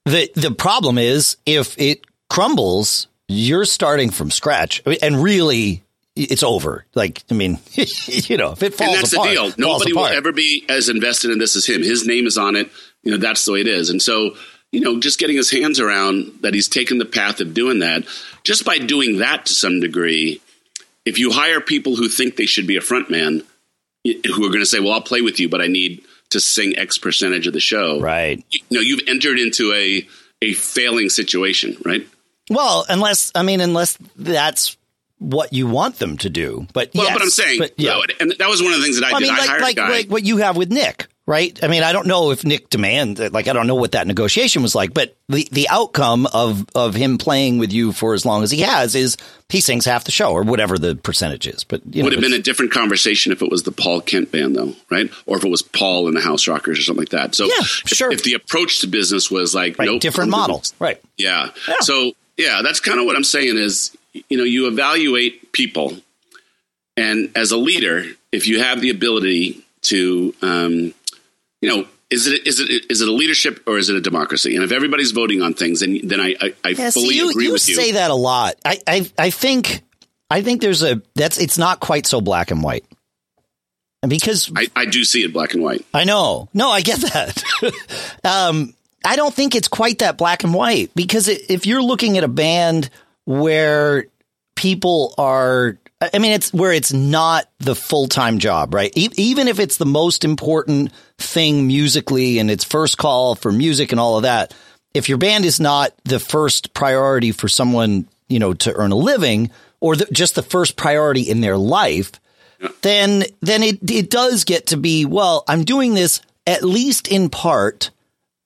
The 0.04 0.30
the 0.34 0.50
problem 0.52 0.98
is 0.98 1.36
if 1.46 1.78
it 1.78 2.04
crumbles, 2.28 3.08
you're 3.28 3.64
starting 3.64 4.10
from 4.10 4.30
scratch, 4.30 4.82
and 5.02 5.22
really, 5.22 5.82
it's 6.14 6.42
over. 6.42 6.86
Like, 6.94 7.22
I 7.30 7.34
mean, 7.34 7.58
you 7.74 8.36
know, 8.36 8.52
if 8.52 8.62
it 8.62 8.74
falls 8.74 8.94
and 8.94 9.02
that's 9.02 9.12
apart, 9.12 9.28
the 9.28 9.34
deal. 9.34 9.52
Nobody 9.58 9.92
will 9.92 10.06
ever 10.06 10.32
be 10.32 10.64
as 10.68 10.88
invested 10.88 11.30
in 11.30 11.38
this 11.38 11.56
as 11.56 11.66
him. 11.66 11.82
His 11.82 12.06
name 12.06 12.26
is 12.26 12.38
on 12.38 12.56
it. 12.56 12.70
You 13.02 13.12
know, 13.12 13.18
that's 13.18 13.44
the 13.44 13.52
way 13.52 13.60
it 13.60 13.68
is. 13.68 13.90
And 13.90 14.00
so, 14.00 14.36
you 14.72 14.80
know, 14.80 14.98
just 14.98 15.18
getting 15.18 15.36
his 15.36 15.50
hands 15.50 15.78
around 15.78 16.38
that 16.40 16.54
he's 16.54 16.68
taken 16.68 16.98
the 16.98 17.04
path 17.04 17.40
of 17.40 17.54
doing 17.54 17.80
that, 17.80 18.04
just 18.42 18.64
by 18.64 18.78
doing 18.78 19.18
that 19.18 19.46
to 19.46 19.54
some 19.54 19.80
degree, 19.80 20.40
if 21.04 21.18
you 21.18 21.30
hire 21.30 21.60
people 21.60 21.96
who 21.96 22.08
think 22.08 22.36
they 22.36 22.46
should 22.46 22.66
be 22.66 22.76
a 22.76 22.80
front 22.80 23.10
man, 23.10 23.42
who 24.04 24.44
are 24.44 24.50
going 24.50 24.60
to 24.60 24.66
say, 24.66 24.80
well, 24.80 24.92
I'll 24.92 25.00
play 25.00 25.20
with 25.20 25.38
you, 25.38 25.48
but 25.48 25.60
I 25.60 25.66
need 25.66 26.02
to 26.30 26.40
sing 26.40 26.76
X 26.76 26.98
percentage 26.98 27.46
of 27.46 27.52
the 27.52 27.60
show. 27.60 28.00
Right. 28.00 28.44
You 28.50 28.60
know, 28.70 28.80
you've 28.80 29.06
entered 29.08 29.38
into 29.38 29.72
a, 29.72 30.06
a 30.42 30.52
failing 30.54 31.08
situation, 31.08 31.76
right? 31.84 32.06
Well, 32.50 32.86
unless 32.88 33.32
I 33.34 33.42
mean, 33.42 33.60
unless 33.60 33.98
that's 34.16 34.76
what 35.18 35.52
you 35.52 35.66
want 35.66 35.98
them 35.98 36.18
to 36.18 36.30
do. 36.30 36.66
But 36.72 36.90
Well, 36.94 37.04
yes, 37.04 37.14
but 37.14 37.22
I'm 37.22 37.30
saying, 37.30 37.58
but, 37.58 37.72
yeah. 37.78 37.94
no, 37.94 38.04
and 38.20 38.34
that 38.38 38.48
was 38.50 38.62
one 38.62 38.72
of 38.72 38.78
the 38.78 38.84
things 38.84 39.00
that 39.00 39.06
I, 39.06 39.16
I 39.16 39.20
did. 39.20 39.26
mean, 39.26 39.34
I 39.34 39.38
like 39.38 39.48
hired 39.48 39.62
like, 39.62 39.76
like 39.78 40.06
what 40.08 40.24
you 40.24 40.36
have 40.38 40.58
with 40.58 40.70
Nick, 40.70 41.06
right? 41.24 41.58
I 41.64 41.68
mean, 41.68 41.82
I 41.82 41.92
don't 41.92 42.06
know 42.06 42.32
if 42.32 42.44
Nick 42.44 42.68
demand 42.68 43.18
like 43.32 43.48
I 43.48 43.54
don't 43.54 43.66
know 43.66 43.76
what 43.76 43.92
that 43.92 44.06
negotiation 44.06 44.62
was 44.62 44.74
like, 44.74 44.92
but 44.92 45.16
the 45.28 45.48
the 45.50 45.68
outcome 45.70 46.26
of 46.26 46.66
of 46.74 46.94
him 46.94 47.16
playing 47.16 47.58
with 47.58 47.72
you 47.72 47.92
for 47.92 48.12
as 48.12 48.26
long 48.26 48.42
as 48.42 48.50
he 48.50 48.60
has 48.60 48.94
is 48.94 49.16
he 49.48 49.62
sings 49.62 49.86
half 49.86 50.04
the 50.04 50.12
show 50.12 50.32
or 50.32 50.42
whatever 50.42 50.76
the 50.76 50.96
percentage 50.96 51.46
is. 51.46 51.64
But 51.64 51.80
you 51.86 52.02
know, 52.02 52.06
would 52.06 52.12
have 52.12 52.22
been 52.22 52.32
a 52.34 52.42
different 52.42 52.72
conversation 52.72 53.32
if 53.32 53.40
it 53.40 53.50
was 53.50 53.62
the 53.62 53.72
Paul 53.72 54.02
Kent 54.02 54.32
band, 54.32 54.54
though, 54.54 54.74
right? 54.90 55.10
Or 55.24 55.38
if 55.38 55.44
it 55.44 55.50
was 55.50 55.62
Paul 55.62 56.08
and 56.08 56.16
the 56.16 56.20
House 56.20 56.46
Rockers 56.46 56.78
or 56.78 56.82
something 56.82 57.02
like 57.02 57.10
that. 57.10 57.34
So, 57.34 57.44
Yeah, 57.46 57.52
if, 57.60 57.88
sure. 57.88 58.12
if 58.12 58.22
the 58.22 58.34
approach 58.34 58.80
to 58.80 58.86
business 58.86 59.30
was 59.30 59.54
like, 59.54 59.78
right, 59.78 59.86
nope, 59.86 60.00
different 60.00 60.28
I'm 60.34 60.40
model, 60.40 60.62
right? 60.78 61.00
Yeah. 61.16 61.50
Yeah. 61.68 61.80
So, 61.80 62.12
yeah, 62.36 62.60
that's 62.62 62.80
kind 62.80 62.98
of 63.00 63.06
what 63.06 63.16
I'm 63.16 63.24
saying 63.24 63.56
is, 63.56 63.96
you 64.28 64.36
know, 64.36 64.44
you 64.44 64.66
evaluate 64.68 65.52
people, 65.52 65.96
and 66.96 67.30
as 67.36 67.50
a 67.52 67.56
leader, 67.56 68.04
if 68.32 68.46
you 68.46 68.60
have 68.60 68.80
the 68.80 68.90
ability 68.90 69.64
to, 69.82 70.34
um, 70.42 70.94
you 71.60 71.68
know. 71.68 71.86
Is 72.08 72.28
it 72.28 72.46
is 72.46 72.60
it 72.60 72.88
is 72.88 73.00
it 73.00 73.08
a 73.08 73.12
leadership 73.12 73.64
or 73.66 73.78
is 73.78 73.88
it 73.88 73.96
a 73.96 74.00
democracy? 74.00 74.54
And 74.54 74.64
if 74.64 74.70
everybody's 74.70 75.10
voting 75.10 75.42
on 75.42 75.54
things, 75.54 75.80
then 75.80 75.98
then 76.04 76.20
I 76.20 76.36
I, 76.40 76.54
I 76.62 76.68
Yeah, 76.68 76.90
fully 76.92 77.08
see, 77.08 77.16
you, 77.16 77.30
agree 77.30 77.46
you 77.46 77.52
with 77.52 77.68
you. 77.68 77.74
say 77.74 77.90
that 77.92 78.12
a 78.12 78.14
lot. 78.14 78.54
I, 78.64 78.78
I 78.86 79.10
I 79.18 79.30
think 79.30 79.82
I 80.30 80.40
think 80.40 80.60
there's 80.60 80.84
a 80.84 81.02
that's 81.16 81.36
it's 81.36 81.58
not 81.58 81.80
quite 81.80 82.06
so 82.06 82.20
black 82.20 82.52
and 82.52 82.62
white. 82.62 82.84
Because 84.06 84.52
I, 84.54 84.68
I 84.76 84.84
do 84.84 85.02
see 85.04 85.24
it 85.24 85.32
black 85.32 85.54
and 85.54 85.64
white. 85.64 85.84
I 85.92 86.04
know. 86.04 86.48
No, 86.54 86.70
I 86.70 86.80
get 86.80 87.00
that. 87.00 87.42
um, 88.24 88.72
I 89.06 89.14
don't 89.16 89.32
think 89.32 89.54
it's 89.54 89.68
quite 89.68 90.00
that 90.00 90.18
black 90.18 90.42
and 90.42 90.52
white 90.52 90.90
because 90.96 91.28
if 91.28 91.64
you're 91.64 91.82
looking 91.82 92.18
at 92.18 92.24
a 92.24 92.28
band 92.28 92.90
where 93.24 94.06
people 94.56 95.14
are, 95.16 95.78
I 96.12 96.18
mean, 96.18 96.32
it's 96.32 96.52
where 96.52 96.72
it's 96.72 96.92
not 96.92 97.48
the 97.58 97.76
full 97.76 98.08
time 98.08 98.40
job, 98.40 98.74
right? 98.74 98.92
E- 98.96 99.10
even 99.16 99.46
if 99.46 99.60
it's 99.60 99.76
the 99.76 99.86
most 99.86 100.24
important 100.24 100.92
thing 101.18 101.68
musically 101.68 102.40
and 102.40 102.50
it's 102.50 102.64
first 102.64 102.98
call 102.98 103.36
for 103.36 103.52
music 103.52 103.92
and 103.92 104.00
all 104.00 104.16
of 104.16 104.24
that, 104.24 104.52
if 104.92 105.08
your 105.08 105.18
band 105.18 105.44
is 105.44 105.60
not 105.60 105.92
the 106.04 106.18
first 106.18 106.74
priority 106.74 107.30
for 107.30 107.46
someone, 107.46 108.08
you 108.28 108.40
know, 108.40 108.54
to 108.54 108.74
earn 108.74 108.90
a 108.90 108.96
living 108.96 109.50
or 109.78 109.94
the, 109.94 110.06
just 110.06 110.34
the 110.34 110.42
first 110.42 110.76
priority 110.76 111.22
in 111.22 111.42
their 111.42 111.56
life, 111.56 112.12
then 112.82 113.22
then 113.40 113.62
it 113.62 113.88
it 113.88 114.10
does 114.10 114.42
get 114.42 114.68
to 114.68 114.76
be 114.76 115.04
well. 115.04 115.44
I'm 115.46 115.64
doing 115.64 115.94
this 115.94 116.20
at 116.44 116.64
least 116.64 117.06
in 117.06 117.30
part 117.30 117.90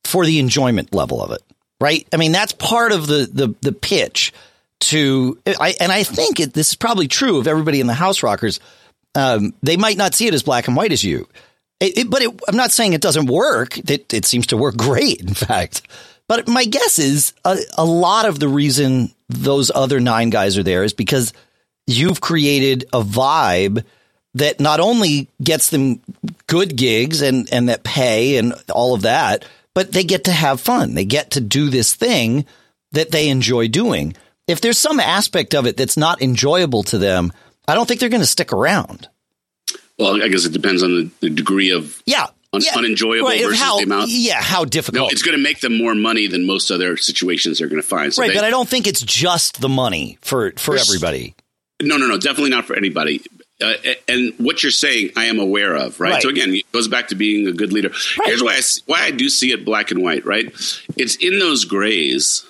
for 0.04 0.24
the 0.24 0.38
enjoyment 0.38 0.94
level 0.94 1.22
of 1.22 1.32
it, 1.32 1.42
right? 1.80 2.06
I 2.12 2.16
mean, 2.16 2.32
that's 2.32 2.52
part 2.52 2.92
of 2.92 3.06
the 3.06 3.28
the 3.32 3.54
the 3.60 3.72
pitch 3.72 4.32
to 4.80 5.38
I 5.46 5.74
and 5.80 5.92
I 5.92 6.02
think 6.02 6.40
it, 6.40 6.52
this 6.52 6.70
is 6.70 6.74
probably 6.74 7.08
true 7.08 7.38
of 7.38 7.46
everybody 7.46 7.80
in 7.80 7.86
the 7.86 7.94
House 7.94 8.22
Rockers. 8.22 8.60
Um, 9.14 9.54
they 9.62 9.76
might 9.76 9.96
not 9.96 10.14
see 10.14 10.28
it 10.28 10.34
as 10.34 10.44
black 10.44 10.68
and 10.68 10.76
white 10.76 10.92
as 10.92 11.02
you, 11.02 11.26
it, 11.80 11.96
it, 11.96 12.10
but 12.10 12.22
I'm 12.46 12.56
not 12.56 12.70
saying 12.70 12.92
it 12.92 13.00
doesn't 13.00 13.26
work. 13.26 13.78
It, 13.78 14.12
it 14.12 14.26
seems 14.26 14.48
to 14.48 14.56
work 14.56 14.76
great, 14.76 15.20
in 15.20 15.34
fact. 15.34 15.82
But 16.28 16.46
my 16.46 16.64
guess 16.64 16.98
is 16.98 17.32
a, 17.44 17.58
a 17.76 17.84
lot 17.84 18.26
of 18.26 18.38
the 18.38 18.48
reason 18.48 19.12
those 19.28 19.70
other 19.74 19.98
nine 19.98 20.30
guys 20.30 20.56
are 20.58 20.62
there 20.62 20.84
is 20.84 20.92
because 20.92 21.32
you've 21.86 22.20
created 22.20 22.84
a 22.92 23.02
vibe 23.02 23.84
that 24.34 24.60
not 24.60 24.78
only 24.78 25.28
gets 25.42 25.70
them 25.70 26.00
good 26.46 26.76
gigs 26.76 27.20
and, 27.20 27.52
and 27.52 27.68
that 27.68 27.82
pay 27.82 28.36
and 28.36 28.54
all 28.72 28.94
of 28.94 29.02
that, 29.02 29.44
but 29.74 29.92
they 29.92 30.04
get 30.04 30.24
to 30.24 30.32
have 30.32 30.60
fun. 30.60 30.94
They 30.94 31.04
get 31.04 31.32
to 31.32 31.40
do 31.40 31.68
this 31.70 31.94
thing 31.94 32.44
that 32.92 33.10
they 33.10 33.28
enjoy 33.28 33.68
doing. 33.68 34.14
If 34.46 34.60
there's 34.60 34.78
some 34.78 34.98
aspect 34.98 35.54
of 35.54 35.66
it 35.66 35.76
that's 35.76 35.96
not 35.96 36.22
enjoyable 36.22 36.82
to 36.84 36.98
them, 36.98 37.32
I 37.68 37.74
don't 37.74 37.86
think 37.86 38.00
they're 38.00 38.08
going 38.08 38.22
to 38.22 38.26
stick 38.26 38.52
around. 38.52 39.08
Well, 39.98 40.22
I 40.22 40.28
guess 40.28 40.44
it 40.44 40.52
depends 40.52 40.82
on 40.82 40.90
the, 40.94 41.10
the 41.20 41.30
degree 41.30 41.70
of 41.70 42.02
yeah, 42.06 42.26
un- 42.52 42.62
yeah. 42.64 42.76
unenjoyable 42.76 43.28
Right, 43.28 43.42
versus 43.42 43.60
how, 43.60 43.76
the 43.76 43.84
amount. 43.84 44.08
Yeah, 44.10 44.40
how 44.40 44.64
difficult. 44.64 45.02
No, 45.02 45.08
it's 45.10 45.22
going 45.22 45.36
to 45.36 45.42
make 45.42 45.60
them 45.60 45.76
more 45.76 45.94
money 45.94 46.26
than 46.26 46.46
most 46.46 46.70
other 46.70 46.96
situations 46.96 47.58
they're 47.58 47.68
going 47.68 47.82
to 47.82 47.86
find. 47.86 48.12
So 48.12 48.22
right, 48.22 48.28
they- 48.28 48.34
but 48.34 48.44
I 48.44 48.50
don't 48.50 48.68
think 48.68 48.86
it's 48.86 49.02
just 49.02 49.60
the 49.60 49.68
money 49.68 50.18
for 50.22 50.52
for 50.56 50.76
everybody. 50.76 51.34
No, 51.82 51.96
no, 51.96 52.06
no, 52.06 52.18
definitely 52.18 52.50
not 52.50 52.64
for 52.64 52.74
anybody. 52.76 53.22
Uh, 53.62 53.74
and 54.08 54.32
what 54.38 54.62
you're 54.62 54.72
saying, 54.72 55.10
I 55.16 55.26
am 55.26 55.38
aware 55.38 55.74
of, 55.74 56.00
right? 56.00 56.12
Right. 56.14 56.22
So 56.22 56.28
again, 56.28 56.54
it 56.54 56.70
goes 56.72 56.88
back 56.88 57.08
to 57.08 57.14
being 57.14 57.46
a 57.46 57.52
good 57.52 57.72
leader. 57.72 57.90
Here's 58.24 58.42
why 58.42 58.54
I 58.54 58.58
s- 58.58 58.80
why 58.86 59.00
I 59.02 59.10
do 59.10 59.28
see 59.28 59.52
it 59.52 59.64
black 59.64 59.90
and 59.90 60.02
white, 60.02 60.24
right? 60.24 60.46
It's 60.96 61.16
in 61.16 61.38
those 61.38 61.64
grays 61.64 62.44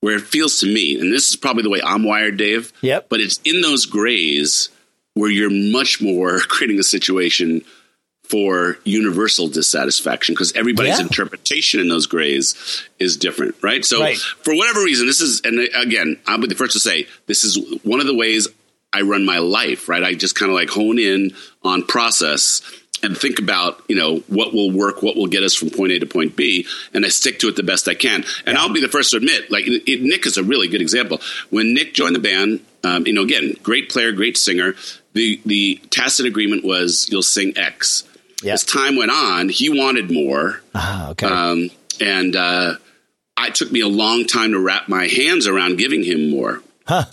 where 0.00 0.16
it 0.16 0.22
feels 0.22 0.58
to 0.60 0.66
me, 0.66 0.98
and 0.98 1.12
this 1.12 1.30
is 1.30 1.36
probably 1.36 1.62
the 1.62 1.70
way 1.70 1.80
I'm 1.84 2.04
wired, 2.04 2.36
Dave. 2.38 2.72
Yep. 2.80 3.06
But 3.08 3.20
it's 3.20 3.38
in 3.44 3.60
those 3.60 3.86
grays 3.86 4.68
where 5.14 5.30
you're 5.30 5.50
much 5.50 6.00
more 6.00 6.38
creating 6.48 6.78
a 6.80 6.82
situation 6.84 7.62
for 8.24 8.78
universal 8.84 9.48
dissatisfaction 9.48 10.34
because 10.34 10.52
everybody's 10.52 10.98
Yeah. 10.98 11.06
interpretation 11.06 11.80
in 11.80 11.88
those 11.88 12.06
grays 12.06 12.54
is 13.00 13.16
different, 13.16 13.56
right? 13.60 13.84
So 13.84 14.00
Right. 14.00 14.16
for 14.16 14.54
whatever 14.54 14.84
reason, 14.84 15.06
this 15.08 15.20
is, 15.20 15.40
and 15.44 15.68
again, 15.74 16.16
I'll 16.28 16.38
be 16.38 16.46
the 16.46 16.54
first 16.54 16.74
to 16.74 16.80
say 16.80 17.08
this 17.26 17.42
is 17.42 17.58
one 17.82 17.98
of 18.00 18.06
the 18.06 18.14
ways 18.14 18.46
I 18.92 19.02
run 19.02 19.24
my 19.24 19.38
life, 19.38 19.88
right? 19.88 20.02
I 20.02 20.14
just 20.14 20.34
kind 20.34 20.50
of 20.50 20.54
like 20.56 20.68
hone 20.70 20.98
in 20.98 21.32
on 21.62 21.84
process 21.86 22.60
and 23.02 23.16
think 23.16 23.38
about, 23.38 23.82
you 23.88 23.96
know, 23.96 24.18
what 24.28 24.52
will 24.52 24.70
work, 24.70 25.02
what 25.02 25.16
will 25.16 25.26
get 25.28 25.42
us 25.42 25.54
from 25.54 25.70
point 25.70 25.92
A 25.92 25.98
to 26.00 26.06
point 26.06 26.36
B, 26.36 26.66
and 26.92 27.06
I 27.06 27.08
stick 27.08 27.38
to 27.38 27.48
it 27.48 27.56
the 27.56 27.62
best 27.62 27.88
I 27.88 27.94
can. 27.94 28.24
And 28.44 28.58
I'll 28.58 28.72
be 28.72 28.80
the 28.82 28.88
first 28.88 29.10
to 29.10 29.16
admit, 29.16 29.50
like 29.50 29.66
it, 29.66 29.90
it- 29.90 30.02
Nick 30.02 30.26
is 30.26 30.36
a 30.36 30.42
really 30.42 30.68
good 30.68 30.82
example. 30.82 31.20
When 31.50 31.72
Nick 31.72 31.94
joined 31.94 32.14
the 32.14 32.20
band, 32.20 32.60
um, 32.84 33.06
you 33.06 33.12
know, 33.14 33.22
again, 33.22 33.54
great 33.62 33.88
player, 33.90 34.12
great 34.12 34.36
singer. 34.36 34.74
The 35.12 35.40
the 35.46 35.76
tacit 35.90 36.26
agreement 36.26 36.64
was 36.64 37.08
you'll 37.10 37.22
sing 37.22 37.56
X. 37.56 38.04
Yeah. 38.42 38.54
As 38.54 38.64
time 38.64 38.96
went 38.96 39.10
on, 39.10 39.48
he 39.50 39.68
wanted 39.68 40.10
more. 40.10 40.62
Ah, 40.74 41.10
okay. 41.10 41.26
Um, 41.26 41.70
and 42.00 42.34
uh, 42.36 42.74
it 43.38 43.54
took 43.54 43.70
me 43.72 43.80
a 43.80 43.88
long 43.88 44.24
time 44.26 44.52
to 44.52 44.58
wrap 44.60 44.88
my 44.88 45.06
hands 45.08 45.46
around 45.46 45.76
giving 45.78 46.02
him 46.02 46.30
more. 46.30 46.62
Huh. 46.86 47.04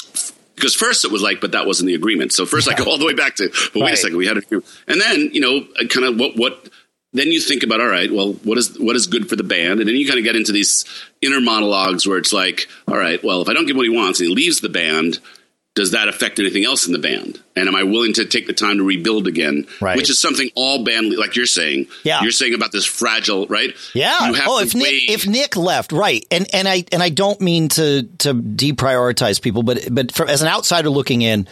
Because 0.58 0.74
first 0.74 1.06
it 1.06 1.12
was 1.12 1.22
like, 1.22 1.40
but 1.40 1.52
that 1.52 1.68
wasn't 1.68 1.88
the 1.88 1.94
agreement. 1.94 2.34
So 2.34 2.46
first 2.48 2.68
I 2.68 2.74
go 2.74 2.84
all 2.90 2.98
the 2.98 3.06
way 3.06 3.14
back 3.14 3.36
to, 3.36 3.50
but 3.74 3.84
wait 3.84 3.94
a 3.94 3.98
second, 3.98 4.18
we 4.18 4.26
had 4.26 4.38
a 4.38 4.42
few. 4.42 4.64
And 4.88 5.00
then, 5.00 5.30
you 5.32 5.40
know, 5.40 5.66
kind 5.88 6.06
of 6.06 6.20
what, 6.20 6.36
what, 6.36 6.70
then 7.14 7.28
you 7.28 7.40
think 7.40 7.62
about, 7.62 7.80
all 7.80 7.88
right, 7.88 8.12
well, 8.12 8.34
what 8.44 8.58
is, 8.58 8.78
what 8.80 8.96
is 8.96 9.06
good 9.06 9.30
for 9.30 9.36
the 9.36 9.44
band? 9.44 9.80
And 9.80 9.88
then 9.88 9.96
you 9.96 10.08
kind 10.08 10.18
of 10.18 10.26
get 10.26 10.36
into 10.36 10.52
these 10.52 10.84
inner 11.22 11.40
monologues 11.40 12.08
where 12.08 12.18
it's 12.18 12.34
like, 12.34 12.68
all 12.88 12.98
right, 12.98 13.24
well, 13.24 13.44
if 13.44 13.50
I 13.50 13.54
don't 13.54 13.68
give 13.68 13.76
what 13.76 13.86
he 13.86 13.96
wants 13.96 14.20
and 14.20 14.30
he 14.30 14.36
leaves 14.36 14.62
the 14.62 14.70
band, 14.70 15.20
does 15.78 15.92
that 15.92 16.08
affect 16.08 16.40
anything 16.40 16.66
else 16.66 16.88
in 16.88 16.92
the 16.92 17.00
band? 17.00 17.40
And 17.56 17.68
am 17.68 17.76
I 17.76 17.84
willing 17.84 18.14
to 18.14 18.26
take 18.26 18.48
the 18.48 18.54
time 18.54 18.78
to 18.78 18.84
rebuild 18.84 19.28
again? 19.28 19.68
Right. 19.80 19.96
Which 19.96 20.10
is 20.10 20.20
something 20.20 20.50
all 20.56 20.84
band, 20.84 21.16
like 21.16 21.36
you're 21.36 21.46
saying, 21.46 21.88
Yeah. 22.04 22.24
you're 22.24 22.32
saying 22.32 22.56
about 22.56 22.72
this 22.72 22.84
fragile, 22.86 23.46
right? 23.48 23.76
Yeah. 23.94 24.28
You 24.28 24.34
have 24.34 24.48
Oh, 24.48 24.60
if 24.60 24.74
Nick 24.74 25.10
if 25.10 25.28
Nick 25.28 25.56
left, 25.56 25.92
right, 25.92 26.26
and 26.32 26.48
and 26.52 26.68
I 26.68 26.84
and 26.92 27.04
I 27.04 27.10
don't 27.10 27.40
mean 27.40 27.70
to 27.70 28.04
to 28.20 28.34
deprioritize 28.34 29.40
people, 29.42 29.62
but 29.62 29.88
but 29.92 30.12
for, 30.12 30.26
as 30.28 30.42
an 30.42 30.48
outsider 30.48 30.90
looking 30.90 31.22
in, 31.22 31.48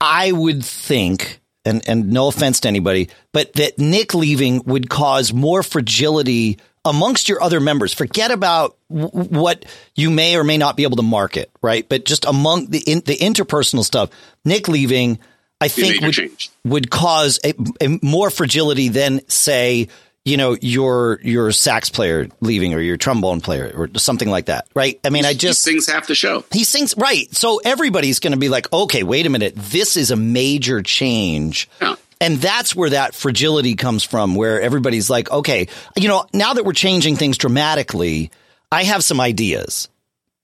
I 0.00 0.32
would 0.32 0.64
think, 0.64 1.40
and 1.64 1.88
and 1.88 2.10
no 2.10 2.26
offense 2.28 2.60
to 2.60 2.68
anybody, 2.68 3.08
but 3.32 3.52
that 3.54 3.78
Nick 3.78 4.12
leaving 4.14 4.62
would 4.66 4.90
cause 4.90 5.32
more 5.32 5.62
fragility 5.62 6.58
amongst 6.84 7.28
your 7.28 7.42
other 7.42 7.60
members. 7.60 7.92
Forget 7.92 8.30
about 8.30 8.76
w- 8.90 9.08
what 9.10 9.64
you 9.94 10.10
may 10.10 10.36
or 10.36 10.44
may 10.44 10.56
not 10.58 10.76
be 10.76 10.82
able 10.84 10.96
to 10.96 11.02
market, 11.02 11.50
right? 11.62 11.88
But 11.88 12.04
just 12.04 12.24
among 12.24 12.66
the 12.66 12.78
in, 12.80 13.00
the 13.00 13.16
interpersonal 13.16 13.84
stuff, 13.84 14.10
Nick 14.44 14.68
leaving, 14.68 15.18
I 15.60 15.68
think 15.68 16.00
would, 16.02 16.12
change. 16.14 16.50
would 16.64 16.90
cause 16.90 17.40
a, 17.44 17.54
a 17.80 17.98
more 18.02 18.30
fragility 18.30 18.88
than 18.88 19.26
say 19.28 19.88
you 20.24 20.36
know 20.36 20.56
your 20.60 21.20
your 21.22 21.52
sax 21.52 21.88
player 21.90 22.28
leaving 22.40 22.74
or 22.74 22.80
your 22.80 22.96
trombone 22.98 23.40
player 23.40 23.72
or 23.74 23.88
something 23.98 24.28
like 24.28 24.46
that 24.46 24.66
right 24.74 25.00
i 25.04 25.10
mean 25.10 25.24
i 25.24 25.30
he 25.32 25.38
just 25.38 25.62
sings 25.62 25.88
half 25.88 26.06
the 26.06 26.14
show. 26.14 26.44
he 26.52 26.64
sings 26.64 26.94
right 26.98 27.34
so 27.34 27.60
everybody's 27.64 28.18
going 28.20 28.32
to 28.32 28.38
be 28.38 28.50
like 28.50 28.70
okay 28.72 29.02
wait 29.04 29.24
a 29.24 29.30
minute 29.30 29.54
this 29.56 29.96
is 29.96 30.10
a 30.10 30.16
major 30.16 30.82
change 30.82 31.68
Yeah. 31.80 31.94
And 32.20 32.38
that's 32.38 32.74
where 32.74 32.90
that 32.90 33.14
fragility 33.14 33.74
comes 33.74 34.02
from 34.04 34.34
where 34.34 34.60
everybody's 34.60 35.08
like 35.10 35.30
okay 35.30 35.68
you 35.96 36.08
know 36.08 36.26
now 36.32 36.54
that 36.54 36.64
we're 36.64 36.72
changing 36.72 37.16
things 37.16 37.38
dramatically 37.38 38.30
i 38.72 38.84
have 38.84 39.02
some 39.04 39.20
ideas 39.20 39.88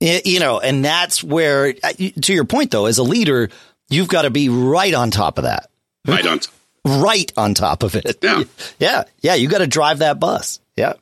you 0.00 0.40
know 0.40 0.60
and 0.60 0.84
that's 0.84 1.22
where 1.24 1.74
uh, 1.82 1.92
to 2.20 2.32
your 2.34 2.44
point 2.44 2.70
though 2.70 2.87
as 2.87 2.98
a 2.98 3.02
leader 3.02 3.48
you've 3.90 4.08
got 4.08 4.22
to 4.22 4.30
be 4.30 4.48
right 4.48 4.94
on 4.94 5.10
top 5.10 5.38
of 5.38 5.44
that 5.44 5.70
Right 6.06 6.26
on. 6.26 6.40
right 6.84 7.32
on 7.34 7.54
top 7.54 7.82
of 7.82 7.94
it. 7.96 8.18
Yeah. 8.22 8.44
Yeah. 8.78 9.04
Yeah. 9.22 9.34
You 9.37 9.48
got 9.48 9.58
to 9.58 9.66
drive 9.66 10.00
that 10.00 10.20
bus. 10.20 10.60
Yeah. 10.76 10.94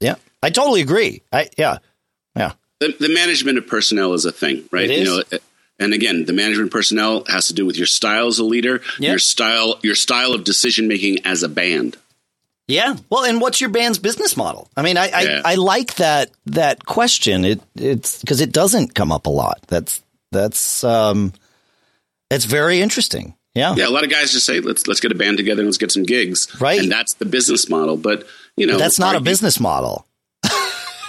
Yeah. 0.00 0.14
I 0.42 0.48
totally 0.48 0.80
agree. 0.80 1.20
I, 1.30 1.50
yeah. 1.58 1.78
Yeah. 2.34 2.52
The, 2.78 2.96
the 2.98 3.12
management 3.12 3.58
of 3.58 3.66
personnel 3.66 4.14
is 4.14 4.24
a 4.24 4.32
thing, 4.32 4.64
right? 4.70 4.84
It 4.88 5.00
is. 5.00 5.08
You 5.08 5.16
know, 5.18 5.38
and 5.80 5.92
again, 5.92 6.24
the 6.26 6.32
management 6.32 6.70
personnel 6.70 7.24
has 7.26 7.48
to 7.48 7.54
do 7.54 7.66
with 7.66 7.76
your 7.76 7.86
style 7.86 8.28
as 8.28 8.38
a 8.38 8.44
leader, 8.44 8.80
Yeah. 8.98 9.10
your 9.10 9.18
style, 9.18 9.80
your 9.82 9.96
style 9.96 10.32
of 10.34 10.44
decision 10.44 10.86
making 10.86 11.24
as 11.26 11.42
a 11.42 11.48
band. 11.48 11.96
Yeah. 12.68 12.96
Well, 13.10 13.24
and 13.24 13.40
what's 13.40 13.60
your 13.60 13.70
band's 13.70 13.98
business 13.98 14.36
model? 14.36 14.70
I 14.76 14.82
mean, 14.82 14.96
I, 14.96 15.06
Yeah. 15.08 15.42
I, 15.44 15.52
I 15.52 15.54
like 15.56 15.96
that, 15.96 16.30
that 16.46 16.86
question. 16.86 17.44
It, 17.44 17.60
it's 17.74 18.20
because 18.20 18.40
it 18.40 18.52
doesn't 18.52 18.94
come 18.94 19.10
up 19.10 19.26
a 19.26 19.30
lot. 19.30 19.60
That's, 19.66 20.00
that's, 20.30 20.84
um, 20.84 21.32
it's 22.30 22.44
very 22.44 22.80
interesting. 22.80 23.34
Yeah. 23.54 23.74
Yeah, 23.74 23.88
a 23.88 23.90
lot 23.90 24.04
of 24.04 24.10
guys 24.10 24.30
just 24.30 24.46
say, 24.46 24.60
"Let's 24.60 24.86
let's 24.86 25.00
get 25.00 25.10
a 25.10 25.16
band 25.16 25.36
together 25.36 25.62
and 25.62 25.66
let's 25.66 25.76
get 25.78 25.90
some 25.90 26.04
gigs." 26.04 26.46
Right. 26.60 26.78
and 26.78 26.90
that's 26.92 27.14
the 27.14 27.24
business 27.24 27.68
model. 27.68 27.96
But 27.96 28.24
you 28.56 28.64
know, 28.68 28.78
That's 28.78 29.00
not 29.00 29.16
a 29.16 29.20
business 29.20 29.58
modle. 29.58 30.06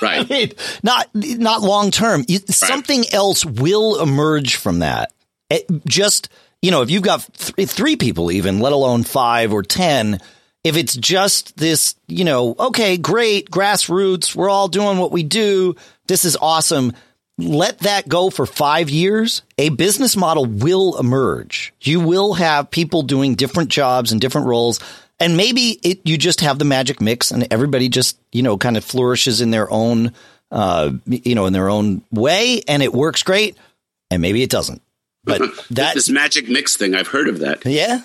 right? 0.07 0.25
I 0.29 0.33
mean, 0.33 0.51
not 0.83 1.09
not 1.13 1.61
long 1.61 1.91
term. 1.91 2.25
You- 2.27 2.39
Something 2.49 3.05
else 3.13 3.45
will 3.45 4.01
emerge 4.01 4.55
from 4.55 4.79
that. 4.79 5.13
It 5.49 5.65
just 5.85 6.29
you 6.61 6.69
know, 6.71 6.81
if 6.83 6.91
you've 6.91 7.01
got 7.03 7.27
th- 7.33 7.69
three 7.69 7.95
people, 7.95 8.31
even 8.31 8.59
let 8.59 8.71
alone 8.73 9.03
five 9.03 9.51
or 9.51 9.63
ten, 9.63 10.19
if 10.63 10.77
it's 10.77 10.95
just 10.95 11.57
this, 11.57 11.95
you 12.07 12.23
know, 12.23 12.55
okay, 12.59 12.97
great, 12.97 13.49
grassroots, 13.49 14.35
we're 14.35 14.49
all 14.49 14.67
doing 14.67 14.99
what 14.99 15.11
we 15.11 15.23
do. 15.23 15.75
This 16.07 16.23
is 16.23 16.37
awesome. 16.39 16.93
Let 17.39 17.79
that 17.79 18.07
go 18.07 18.29
for 18.29 18.45
five 18.45 18.91
years. 18.91 19.41
A 19.57 19.69
business 19.69 20.15
model 20.15 20.45
will 20.45 20.99
emerge. 20.99 21.73
You 21.81 21.99
will 21.99 22.35
have 22.35 22.69
people 22.69 23.01
doing 23.01 23.33
different 23.33 23.69
jobs 23.69 24.11
and 24.11 24.21
different 24.21 24.45
roles. 24.45 24.79
And 25.21 25.37
maybe 25.37 25.79
it, 25.83 26.01
you 26.03 26.17
just 26.17 26.41
have 26.41 26.59
the 26.59 26.65
magic 26.65 26.99
mix 26.99 27.31
and 27.31 27.47
everybody 27.51 27.89
just, 27.89 28.17
you 28.31 28.41
know, 28.41 28.57
kind 28.57 28.75
of 28.75 28.83
flourishes 28.83 29.39
in 29.39 29.51
their 29.51 29.71
own, 29.71 30.13
uh, 30.51 30.91
you 31.05 31.35
know, 31.35 31.45
in 31.45 31.53
their 31.53 31.69
own 31.69 32.03
way 32.11 32.61
and 32.67 32.81
it 32.83 32.93
works 32.93 33.23
great. 33.23 33.57
And 34.09 34.21
maybe 34.21 34.43
it 34.43 34.49
doesn't. 34.49 34.81
But 35.23 35.41
that, 35.71 35.93
this 35.93 36.09
magic 36.09 36.49
mix 36.49 36.75
thing, 36.75 36.95
I've 36.95 37.07
heard 37.07 37.29
of 37.29 37.39
that. 37.39 37.65
yeah. 37.65 38.01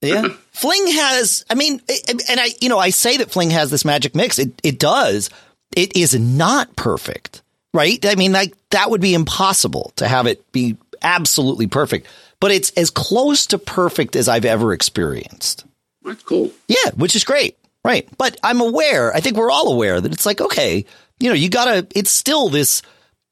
Yeah. 0.00 0.28
Fling 0.52 0.86
has, 0.86 1.44
I 1.50 1.54
mean, 1.54 1.80
and 2.08 2.40
I, 2.40 2.50
you 2.60 2.68
know, 2.68 2.78
I 2.78 2.90
say 2.90 3.18
that 3.18 3.30
Fling 3.30 3.50
has 3.50 3.70
this 3.70 3.84
magic 3.84 4.14
mix. 4.14 4.38
It, 4.38 4.58
it 4.62 4.78
does. 4.78 5.28
It 5.76 5.96
is 5.96 6.18
not 6.18 6.74
perfect, 6.74 7.42
right? 7.74 8.04
I 8.06 8.14
mean, 8.14 8.32
like 8.32 8.54
that 8.70 8.90
would 8.90 9.00
be 9.00 9.14
impossible 9.14 9.92
to 9.96 10.08
have 10.08 10.26
it 10.26 10.50
be 10.52 10.76
absolutely 11.02 11.66
perfect, 11.66 12.06
but 12.40 12.50
it's 12.50 12.70
as 12.70 12.90
close 12.90 13.46
to 13.46 13.58
perfect 13.58 14.16
as 14.16 14.28
I've 14.28 14.44
ever 14.44 14.72
experienced. 14.72 15.64
That's 16.10 16.24
cool. 16.24 16.50
Yeah, 16.66 16.90
which 16.96 17.14
is 17.14 17.22
great. 17.22 17.56
Right. 17.84 18.08
But 18.18 18.36
I'm 18.42 18.60
aware, 18.60 19.14
I 19.14 19.20
think 19.20 19.36
we're 19.36 19.50
all 19.50 19.72
aware 19.72 20.00
that 20.00 20.12
it's 20.12 20.26
like, 20.26 20.40
okay, 20.40 20.84
you 21.20 21.28
know, 21.28 21.34
you 21.34 21.48
gotta, 21.48 21.86
it's 21.94 22.10
still 22.10 22.48
this, 22.48 22.82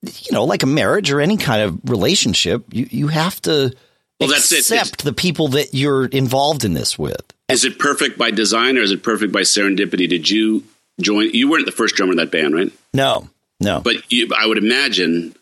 you 0.02 0.32
know, 0.32 0.44
like 0.44 0.62
a 0.62 0.66
marriage 0.66 1.10
or 1.10 1.20
any 1.20 1.36
kind 1.36 1.62
of 1.62 1.90
relationship, 1.90 2.64
you, 2.72 2.86
you 2.88 3.08
have 3.08 3.42
to 3.42 3.74
Well, 4.20 4.28
that's 4.30 4.70
it. 4.70 4.98
The 4.98 5.12
people 5.12 5.48
that 5.48 5.74
you're 5.74 6.06
involved 6.06 6.64
in 6.64 6.72
this 6.72 6.98
with. 6.98 7.20
Is 7.48 7.64
it 7.64 7.80
perfect 7.80 8.16
by 8.16 8.30
design 8.30 8.78
or 8.78 8.82
is 8.82 8.92
it 8.92 9.02
perfect 9.02 9.32
by 9.32 9.40
serendipity? 9.40 10.08
Did 10.08 10.30
you 10.30 10.62
join? 11.00 11.30
You 11.32 11.50
weren't 11.50 11.66
the 11.66 11.72
first 11.72 11.96
drummer 11.96 12.12
of 12.12 12.18
that 12.18 12.30
band, 12.30 12.54
right? 12.54 12.72
No, 12.94 13.28
no. 13.60 13.80
But 13.80 14.10
you, 14.10 14.30
I 14.38 14.46
would 14.46 14.58
imagine, 14.58 15.34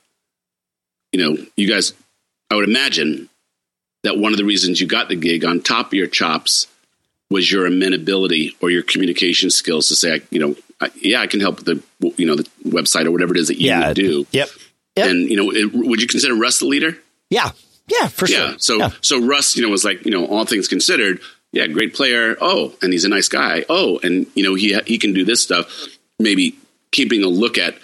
you 1.12 1.20
know, 1.20 1.36
you 1.54 1.68
guys, 1.68 1.92
I 2.50 2.56
would 2.56 2.68
imagine 2.68 3.28
that 4.04 4.18
one 4.18 4.32
of 4.32 4.38
the 4.38 4.44
reasons 4.44 4.80
you 4.80 4.86
got 4.86 5.08
the 5.08 5.16
gig 5.16 5.44
on 5.44 5.60
top 5.60 5.88
of 5.88 5.94
your 5.94 6.06
chops 6.06 6.66
was 7.30 7.50
your 7.50 7.66
amenability 7.66 8.56
or 8.60 8.70
your 8.70 8.82
communication 8.82 9.50
skills 9.50 9.88
to 9.88 9.96
say, 9.96 10.22
you 10.30 10.38
know, 10.38 10.56
I, 10.80 10.90
yeah, 10.96 11.20
I 11.20 11.26
can 11.26 11.40
help 11.40 11.64
the, 11.64 11.82
you 12.16 12.26
know, 12.26 12.36
the 12.36 12.44
website 12.64 13.06
or 13.06 13.10
whatever 13.10 13.34
it 13.34 13.40
is 13.40 13.48
that 13.48 13.58
you 13.58 13.68
yeah, 13.68 13.92
do. 13.92 14.26
Yep. 14.30 14.48
yep. 14.96 15.08
And, 15.08 15.28
you 15.28 15.36
know, 15.36 15.50
it, 15.50 15.72
would 15.72 16.00
you 16.00 16.06
consider 16.06 16.34
Russ 16.34 16.60
the 16.60 16.66
leader? 16.66 16.98
Yeah. 17.30 17.50
Yeah, 17.88 18.08
for 18.08 18.26
yeah. 18.26 18.50
sure. 18.50 18.58
So, 18.58 18.76
yeah. 18.78 18.90
so 19.00 19.24
Russ, 19.24 19.56
you 19.56 19.62
know, 19.62 19.68
was 19.68 19.84
like, 19.84 20.04
you 20.04 20.10
know, 20.10 20.26
all 20.26 20.44
things 20.44 20.68
considered, 20.68 21.20
yeah, 21.52 21.66
great 21.66 21.94
player. 21.94 22.36
Oh, 22.40 22.74
and 22.82 22.92
he's 22.92 23.04
a 23.04 23.08
nice 23.08 23.28
guy. 23.28 23.64
Oh, 23.68 23.98
and 24.02 24.26
you 24.34 24.42
know, 24.42 24.54
he, 24.54 24.78
he 24.86 24.98
can 24.98 25.12
do 25.12 25.24
this 25.24 25.42
stuff. 25.42 25.86
Maybe 26.18 26.58
keeping 26.90 27.22
a 27.22 27.28
look 27.28 27.58
at, 27.58 27.76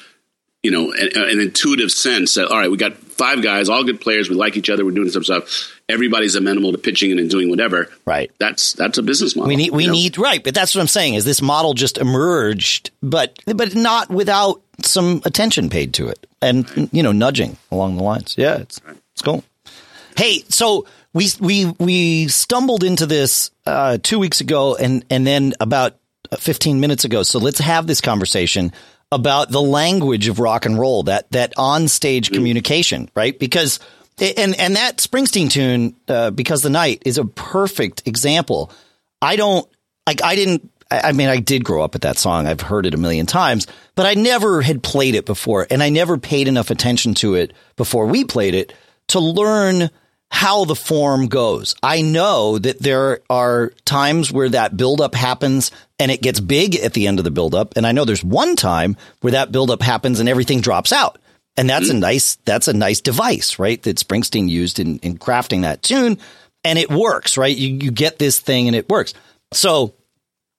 you 0.63 0.71
know, 0.71 0.93
an, 0.93 1.11
an 1.15 1.41
intuitive 1.41 1.91
sense 1.91 2.35
that, 2.35 2.49
all 2.49 2.59
right, 2.59 2.71
we 2.71 2.77
got 2.77 2.97
five 2.97 3.43
guys, 3.43 3.69
all 3.69 3.83
good 3.85 4.01
players. 4.01 4.29
We 4.29 4.37
like 4.37 4.57
each 4.57 4.71
other. 4.71 4.85
We're 4.85 4.93
doing 4.93 5.11
some 5.11 5.25
stuff. 5.25 5.73
Everybody's 5.89 6.37
amenable 6.37 6.73
to 6.73 6.79
pitching 6.79 7.11
in 7.11 7.19
and 7.19 7.29
doing 7.29 7.51
whatever. 7.51 7.91
Right. 8.07 8.31
That's 8.39 8.73
that's 8.75 8.99
a 8.99 9.03
business 9.03 9.35
model. 9.35 9.49
We 9.49 9.57
need 9.57 9.73
we 9.73 9.85
you 9.85 9.89
know? 9.89 9.95
need 9.95 10.19
right, 10.19 10.43
but 10.43 10.55
that's 10.55 10.75
what 10.75 10.81
I'm 10.81 10.89
saying 10.89 11.15
is 11.15 11.25
this 11.25 11.43
model 11.43 11.75
just 11.75 11.99
emerged, 11.99 12.91
but 13.03 13.39
but 13.47 13.75
not 13.75 14.09
without 14.11 14.63
some 14.83 15.21
attention 15.25 15.69
paid 15.69 15.95
to 15.95 16.09
it 16.09 16.27
and 16.41 16.89
you 16.93 17.03
know 17.03 17.13
nudging 17.13 17.57
along 17.71 17.97
the 17.97 18.03
lines. 18.03 18.37
Yeah, 18.39 18.57
it's 18.57 18.81
it's 19.13 19.23
cool. 19.23 19.45
Hey, 20.17 20.45
so 20.49 20.87
we 21.13 21.29
we 21.41 21.67
we 21.79 22.29
stumbled 22.29 22.85
into 22.85 23.07
this 23.07 23.51
uh, 23.67 23.99
two 24.03 24.19
weeks 24.19 24.41
ago, 24.41 24.77
and 24.77 25.05
and 25.11 25.27
then 25.27 25.55
about 25.61 25.97
15 26.39 26.81
minutes 26.81 27.05
ago. 27.05 27.23
So 27.23 27.39
let's 27.39 27.59
have 27.59 27.87
this 27.87 28.01
conversation 28.01 28.73
about 29.13 29.51
the 29.51 29.63
language 29.63 30.27
of 30.27 30.41
rock 30.41 30.65
and 30.65 30.79
roll 30.79 31.05
that 31.05 31.31
that 31.31 31.53
on 31.57 31.87
stage 31.87 32.31
mm. 32.31 32.35
communication, 32.35 33.11
right? 33.15 33.39
Because 33.39 33.79
and 34.19 34.59
and 34.59 34.77
that 34.77 34.97
Springsteen 34.97 35.51
tune, 35.51 35.95
uh, 36.09 36.31
because 36.31 36.63
the 36.63 36.71
night 36.71 37.03
is 37.05 37.19
a 37.19 37.25
perfect 37.25 38.09
example. 38.09 38.73
I 39.21 39.37
don't 39.37 39.69
like. 40.07 40.25
I 40.25 40.35
didn't. 40.35 40.69
I 40.91 41.13
mean, 41.13 41.29
I 41.29 41.39
did 41.39 41.65
grow 41.65 41.83
up 41.83 41.95
with 41.95 42.03
that 42.03 42.19
song. 42.19 42.47
I've 42.47 42.61
heard 42.61 42.85
it 42.85 42.95
a 42.95 42.99
million 42.99 43.25
times, 43.25 43.67
but 43.95 44.05
I 44.05 44.15
never 44.15 44.61
had 44.61 44.83
played 44.83 45.15
it 45.15 45.25
before, 45.25 45.67
and 45.71 45.83
I 45.83 45.91
never 45.91 46.19
paid 46.19 46.49
enough 46.49 46.71
attention 46.71 47.15
to 47.15 47.35
it 47.35 47.53
before 47.77 48.07
we 48.07 48.25
played 48.25 48.55
it 48.55 48.75
to 49.09 49.21
learn 49.21 49.91
how 50.33 50.65
the 50.65 50.75
form 50.75 51.29
goes. 51.29 51.75
I 51.83 52.01
know 52.01 52.59
that 52.59 52.81
there 52.81 53.21
are 53.29 53.71
times 53.85 54.33
where 54.33 54.49
that 54.49 54.75
buildup 54.79 55.15
happens 55.15 55.71
and 55.99 56.11
it 56.11 56.23
gets 56.23 56.41
big 56.41 56.75
at 56.77 56.95
the 56.95 57.07
end 57.07 57.19
of 57.19 57.25
the 57.25 57.31
buildup. 57.31 57.77
And 57.77 57.87
I 57.87 57.93
know 57.93 58.07
there's 58.07 58.25
one 58.25 58.57
time 58.57 58.97
where 59.21 59.33
that 59.33 59.53
buildup 59.53 59.83
happens 59.83 60.21
and 60.21 60.31
everything 60.31 60.63
drops 60.63 60.91
out. 60.91 61.19
And 61.59 61.69
that's 61.69 61.89
mm-hmm. 61.89 61.99
a 61.99 62.01
nice, 62.01 62.37
that's 62.47 62.67
a 62.67 62.73
nice 62.73 63.03
device, 63.03 63.59
right? 63.59 63.81
That 63.83 63.99
Springsteen 63.99 64.49
used 64.49 64.81
in, 64.81 64.99
in 65.01 65.19
crafting 65.19 65.63
that 65.63 65.83
tune. 65.83 66.17
And 66.65 66.79
it 66.79 66.91
works, 66.91 67.37
right? 67.37 67.55
You, 67.55 67.69
you 67.69 67.91
get 67.91 68.19
this 68.19 68.39
thing 68.39 68.69
and 68.69 68.75
it 68.75 68.89
works. 68.89 69.13
So 69.53 69.93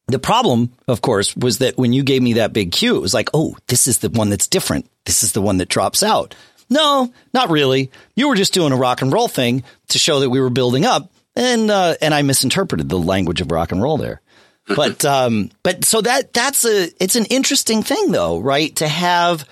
the 0.08 0.20
problem, 0.20 0.72
of 0.88 1.02
course, 1.02 1.36
was 1.36 1.58
that 1.58 1.80
when 1.80 1.94
you 1.94 2.04
gave 2.04 2.22
me 2.22 2.34
that 2.34 2.54
big 2.54 2.72
cue, 2.72 2.96
it 2.96 3.02
was 3.02 3.16
like, 3.16 3.32
oh, 3.34 3.58
this 3.68 3.88
is 3.88 3.98
the 3.98 4.12
one 4.12 4.30
that's 4.30 4.48
different. 4.48 4.88
This 5.06 5.24
is 5.24 5.32
the 5.32 5.42
one 5.42 5.58
that 5.58 5.70
drops 5.70 6.04
out. 6.04 6.36
No, 6.74 7.14
not 7.34 7.52
really. 7.52 7.92
You 8.16 8.28
were 8.28 8.36
just 8.36 8.54
doing 8.54 8.74
a 8.74 8.78
rock 8.78 9.02
and 9.02 9.14
roll 9.14 9.28
thing 9.28 9.64
to 9.90 10.00
show 10.00 10.20
that 10.22 10.30
we 10.30 10.42
were 10.42 10.50
building 10.50 10.86
up, 10.86 11.12
and 11.36 11.70
uh, 11.70 11.96
and 12.02 12.14
I 12.14 12.24
misinterpreted 12.24 12.90
the 12.90 12.98
language 12.98 13.42
of 13.42 13.52
rock 13.52 13.72
and 13.72 13.82
roll 13.82 13.98
there. 13.98 14.22
But 14.68 15.06
um, 15.18 15.52
but 15.62 15.86
so 15.86 16.02
that 16.02 16.34
that's 16.34 16.66
a 16.66 16.90
it's 17.02 17.16
an 17.16 17.26
interesting 17.26 17.84
thing 17.84 18.12
though, 18.12 18.40
right? 18.40 18.76
To 18.78 18.88
have 18.88 19.48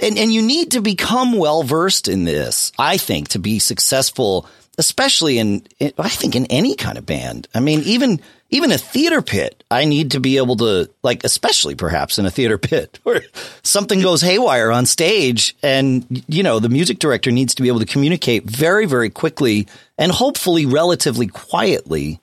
and 0.00 0.16
and 0.16 0.32
you 0.32 0.42
need 0.42 0.70
to 0.72 0.80
become 0.80 1.32
well 1.32 1.64
versed 1.64 2.06
in 2.06 2.24
this, 2.24 2.72
I 2.78 2.96
think, 2.96 3.28
to 3.28 3.38
be 3.38 3.58
successful, 3.58 4.46
especially 4.78 5.38
in, 5.38 5.66
in 5.78 5.92
I 5.98 6.08
think 6.08 6.36
in 6.36 6.46
any 6.46 6.76
kind 6.76 6.98
of 6.98 7.04
band. 7.04 7.48
I 7.52 7.60
mean, 7.60 7.80
even 7.80 8.20
even 8.50 8.72
a 8.72 8.78
theater 8.78 9.22
pit, 9.22 9.64
I 9.70 9.84
need 9.84 10.12
to 10.12 10.20
be 10.20 10.36
able 10.36 10.56
to 10.56 10.90
like, 11.02 11.24
especially 11.24 11.74
perhaps 11.74 12.18
in 12.18 12.26
a 12.26 12.30
theater 12.30 12.58
pit 12.58 12.98
where 13.04 13.22
something 13.62 14.00
goes 14.00 14.20
haywire 14.20 14.70
on 14.70 14.86
stage 14.86 15.56
and, 15.62 16.24
you 16.28 16.42
know, 16.42 16.58
the 16.58 16.68
music 16.68 16.98
director 16.98 17.30
needs 17.30 17.54
to 17.54 17.62
be 17.62 17.68
able 17.68 17.80
to 17.80 17.86
communicate 17.86 18.44
very, 18.44 18.86
very 18.86 19.10
quickly 19.10 19.66
and 19.96 20.12
hopefully 20.12 20.66
relatively 20.66 21.26
quietly 21.26 22.20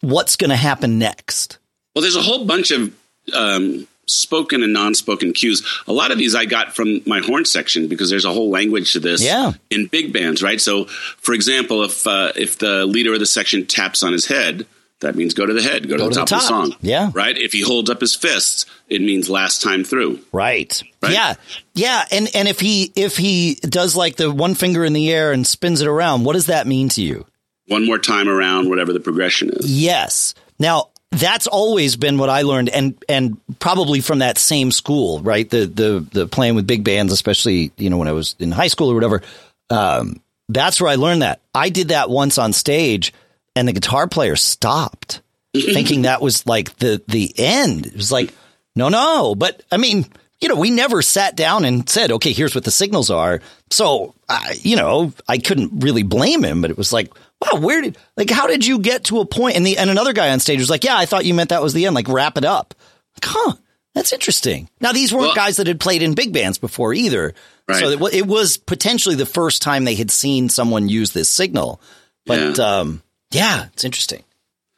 what's 0.00 0.36
going 0.36 0.50
to 0.50 0.56
happen 0.56 0.98
next. 0.98 1.58
Well, 1.94 2.02
there's 2.02 2.16
a 2.16 2.22
whole 2.22 2.44
bunch 2.44 2.70
of, 2.70 2.94
um, 3.34 3.86
spoken 4.06 4.62
and 4.62 4.72
non-spoken 4.72 5.32
cues. 5.32 5.66
A 5.88 5.92
lot 5.92 6.12
of 6.12 6.18
these 6.18 6.34
I 6.34 6.44
got 6.44 6.76
from 6.76 7.00
my 7.06 7.20
horn 7.20 7.44
section 7.44 7.88
because 7.88 8.08
there's 8.08 8.24
a 8.24 8.32
whole 8.32 8.50
language 8.50 8.92
to 8.92 9.00
this 9.00 9.22
yeah. 9.22 9.52
in 9.68 9.86
big 9.86 10.12
bands, 10.12 10.44
right? 10.44 10.60
So, 10.60 10.84
for 10.84 11.34
example, 11.34 11.82
if 11.82 12.06
uh, 12.06 12.32
if 12.36 12.58
the 12.58 12.86
leader 12.86 13.12
of 13.14 13.18
the 13.18 13.26
section 13.26 13.66
taps 13.66 14.04
on 14.04 14.12
his 14.12 14.26
head, 14.26 14.64
that 15.00 15.14
means 15.14 15.34
go 15.34 15.44
to 15.44 15.52
the 15.52 15.62
head, 15.62 15.88
go, 15.88 15.98
go 15.98 16.08
to, 16.08 16.14
the, 16.14 16.24
to 16.24 16.26
top 16.26 16.28
the, 16.28 16.34
top 16.34 16.42
of 16.42 16.42
the 16.42 16.70
song. 16.70 16.78
Yeah. 16.80 17.10
Right? 17.12 17.36
If 17.36 17.52
he 17.52 17.60
holds 17.62 17.90
up 17.90 18.00
his 18.00 18.14
fists, 18.14 18.66
it 18.88 19.02
means 19.02 19.28
last 19.28 19.62
time 19.62 19.84
through. 19.84 20.20
Right. 20.32 20.82
right. 21.02 21.12
Yeah. 21.12 21.34
Yeah. 21.74 22.04
And 22.10 22.28
and 22.34 22.48
if 22.48 22.60
he 22.60 22.92
if 22.94 23.16
he 23.16 23.56
does 23.56 23.94
like 23.94 24.16
the 24.16 24.30
one 24.30 24.54
finger 24.54 24.84
in 24.84 24.92
the 24.92 25.12
air 25.12 25.32
and 25.32 25.46
spins 25.46 25.82
it 25.82 25.88
around, 25.88 26.24
what 26.24 26.32
does 26.32 26.46
that 26.46 26.66
mean 26.66 26.88
to 26.90 27.02
you? 27.02 27.26
One 27.68 27.84
more 27.84 27.98
time 27.98 28.28
around, 28.28 28.68
whatever 28.68 28.92
the 28.92 29.00
progression 29.00 29.50
is. 29.50 29.70
Yes. 29.70 30.34
Now 30.58 30.90
that's 31.10 31.46
always 31.46 31.96
been 31.96 32.18
what 32.18 32.30
I 32.30 32.42
learned 32.42 32.70
and 32.70 33.02
and 33.08 33.38
probably 33.58 34.00
from 34.00 34.20
that 34.20 34.38
same 34.38 34.70
school, 34.70 35.20
right? 35.20 35.48
The 35.48 35.66
the 35.66 36.06
the 36.10 36.26
playing 36.26 36.54
with 36.54 36.66
big 36.66 36.84
bands, 36.84 37.12
especially, 37.12 37.70
you 37.76 37.90
know, 37.90 37.98
when 37.98 38.08
I 38.08 38.12
was 38.12 38.34
in 38.38 38.50
high 38.50 38.68
school 38.68 38.90
or 38.90 38.94
whatever. 38.94 39.22
Um, 39.68 40.22
that's 40.48 40.80
where 40.80 40.90
I 40.90 40.94
learned 40.94 41.22
that. 41.22 41.40
I 41.54 41.70
did 41.70 41.88
that 41.88 42.08
once 42.08 42.38
on 42.38 42.52
stage 42.52 43.12
and 43.56 43.66
the 43.66 43.72
guitar 43.72 44.06
player 44.06 44.36
stopped 44.36 45.22
thinking 45.60 46.02
that 46.02 46.22
was 46.22 46.46
like 46.46 46.76
the 46.76 47.02
the 47.08 47.32
end. 47.38 47.86
It 47.86 47.96
was 47.96 48.12
like, 48.12 48.32
no, 48.74 48.88
no. 48.88 49.34
But 49.34 49.62
I 49.70 49.76
mean, 49.76 50.06
you 50.40 50.48
know, 50.48 50.56
we 50.56 50.70
never 50.70 51.02
sat 51.02 51.36
down 51.36 51.64
and 51.64 51.88
said, 51.88 52.12
okay, 52.12 52.32
here's 52.32 52.54
what 52.54 52.64
the 52.64 52.70
signals 52.70 53.10
are. 53.10 53.40
So, 53.70 54.14
uh, 54.28 54.52
you 54.60 54.76
know, 54.76 55.12
I 55.28 55.38
couldn't 55.38 55.82
really 55.82 56.02
blame 56.02 56.44
him, 56.44 56.60
but 56.60 56.70
it 56.70 56.78
was 56.78 56.92
like, 56.92 57.12
wow, 57.40 57.58
where 57.58 57.80
did 57.80 57.98
like 58.16 58.30
how 58.30 58.46
did 58.46 58.66
you 58.66 58.78
get 58.78 59.04
to 59.04 59.20
a 59.20 59.26
point? 59.26 59.56
And 59.56 59.66
the 59.66 59.78
and 59.78 59.90
another 59.90 60.12
guy 60.12 60.30
on 60.30 60.40
stage 60.40 60.60
was 60.60 60.70
like, 60.70 60.84
yeah, 60.84 60.96
I 60.96 61.06
thought 61.06 61.24
you 61.24 61.34
meant 61.34 61.50
that 61.50 61.62
was 61.62 61.72
the 61.72 61.86
end. 61.86 61.94
Like 61.94 62.08
wrap 62.08 62.36
it 62.38 62.44
up. 62.44 62.74
Like, 63.16 63.32
huh. 63.32 63.54
That's 63.94 64.12
interesting. 64.12 64.68
Now 64.78 64.92
these 64.92 65.10
weren't 65.10 65.28
well, 65.28 65.34
guys 65.34 65.56
that 65.56 65.68
had 65.68 65.80
played 65.80 66.02
in 66.02 66.14
big 66.14 66.30
bands 66.30 66.58
before 66.58 66.92
either, 66.92 67.32
right. 67.66 67.78
so 67.78 67.88
it, 67.88 68.14
it, 68.14 68.26
was 68.26 68.58
potentially 68.58 69.14
the 69.14 69.24
first 69.24 69.62
time 69.62 69.84
they 69.84 69.94
had 69.94 70.10
seen 70.10 70.50
someone 70.50 70.90
use 70.90 71.12
this 71.12 71.30
signal. 71.30 71.80
But 72.26 72.58
yeah. 72.58 72.80
um, 72.80 73.02
yeah, 73.30 73.66
it's 73.72 73.84
interesting. 73.84 74.22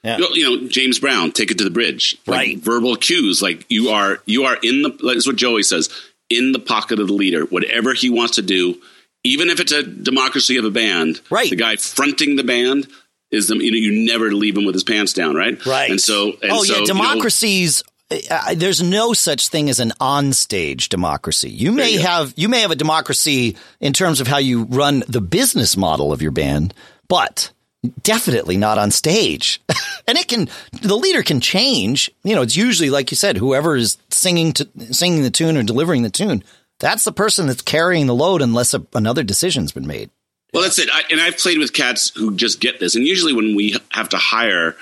Yeah. 0.03 0.19
You 0.33 0.61
know, 0.61 0.69
James 0.69 0.99
Brown, 0.99 1.33
take 1.33 1.51
it 1.51 1.59
to 1.59 1.65
the 1.65 1.71
bridge. 1.71 2.17
Like 2.27 2.37
right. 2.37 2.59
Verbal 2.59 2.97
cues, 2.97 3.43
like 3.43 3.67
you 3.69 3.89
are, 3.89 4.19
you 4.27 4.45
are 4.45 4.57
in 4.63 4.83
the. 4.83 4.91
That's 5.03 5.27
what 5.27 5.37
Joey 5.37 5.63
says. 5.63 5.91
In 6.31 6.53
the 6.53 6.59
pocket 6.59 7.01
of 7.01 7.09
the 7.09 7.15
leader, 7.15 7.45
whatever 7.45 7.95
he 7.95 8.11
wants 8.11 8.37
to 8.37 8.43
do, 8.43 8.81
even 9.25 9.49
if 9.49 9.61
it's 9.61 9.73
a 9.73 9.83
democracy 9.83 10.57
of 10.57 10.65
a 10.65 10.71
band, 10.71 11.21
right? 11.31 11.49
The 11.51 11.57
guy 11.57 11.77
fronting 11.77 12.37
the 12.37 12.45
band 12.45 12.87
is 13.31 13.49
the. 13.49 13.57
You 13.57 13.71
know, 13.71 13.77
you 13.77 14.07
never 14.07 14.31
leave 14.33 14.57
him 14.57 14.65
with 14.65 14.75
his 14.75 14.85
pants 14.85 15.13
down, 15.13 15.35
right? 15.35 15.65
Right. 15.67 15.91
And 15.91 16.01
so, 16.01 16.33
and 16.43 16.53
oh 16.53 16.63
so, 16.63 16.79
yeah, 16.79 16.85
democracies. 16.85 17.83
You 18.11 18.19
know, 18.31 18.37
uh, 18.37 18.55
there's 18.55 18.83
no 18.83 19.13
such 19.13 19.49
thing 19.49 19.69
as 19.69 19.81
an 19.81 19.93
on-stage 20.01 20.89
democracy. 20.89 21.51
You 21.51 21.73
may 21.73 21.93
you 21.93 22.01
have 22.01 22.33
you 22.37 22.49
may 22.49 22.61
have 22.61 22.71
a 22.71 22.77
democracy 22.77 23.57
in 23.81 23.93
terms 23.93 24.21
of 24.21 24.27
how 24.27 24.39
you 24.39 24.65
run 24.65 25.03
the 25.09 25.21
business 25.21 25.77
model 25.77 26.13
of 26.13 26.23
your 26.23 26.31
band, 26.31 26.73
but 27.09 27.51
definitely 28.03 28.57
not 28.57 28.79
on 28.79 28.91
stage. 28.91 29.61
and 30.09 30.19
it 30.19 30.29
can, 30.29 30.49
the 30.83 30.97
leader 30.97 31.23
can 31.23 31.41
change. 31.41 32.11
You 32.25 32.35
know, 32.35 32.43
it's 32.43 32.57
usually, 32.57 32.91
like 32.91 33.11
you 33.11 33.17
said, 33.17 33.37
whoever 33.37 33.77
is 33.77 33.99
singing 34.11 34.53
to 34.55 34.69
singing 34.93 35.23
the 35.23 35.31
tune 35.31 35.57
or 35.57 35.63
delivering 35.63 36.03
the 36.03 36.11
tune. 36.11 36.45
That's 36.81 37.05
the 37.05 37.13
person 37.13 37.47
that's 37.47 37.63
carrying 37.63 38.07
the 38.07 38.15
load 38.15 38.43
unless 38.43 38.75
a, 38.75 38.87
another 38.95 39.23
decision's 39.23 39.73
been 39.73 39.87
made. 39.87 40.11
Well, 40.53 40.63
that's 40.63 40.79
it. 40.79 40.89
I, 40.93 41.03
and 41.11 41.21
I've 41.21 41.37
played 41.37 41.59
with 41.59 41.73
cats 41.73 42.11
who 42.15 42.35
just 42.35 42.61
get 42.61 42.81
this. 42.81 42.95
And 42.95 43.07
usually 43.07 43.35
when 43.35 43.55
we 43.55 43.77
have 43.91 44.09
to 44.11 44.17
hire, 44.17 44.77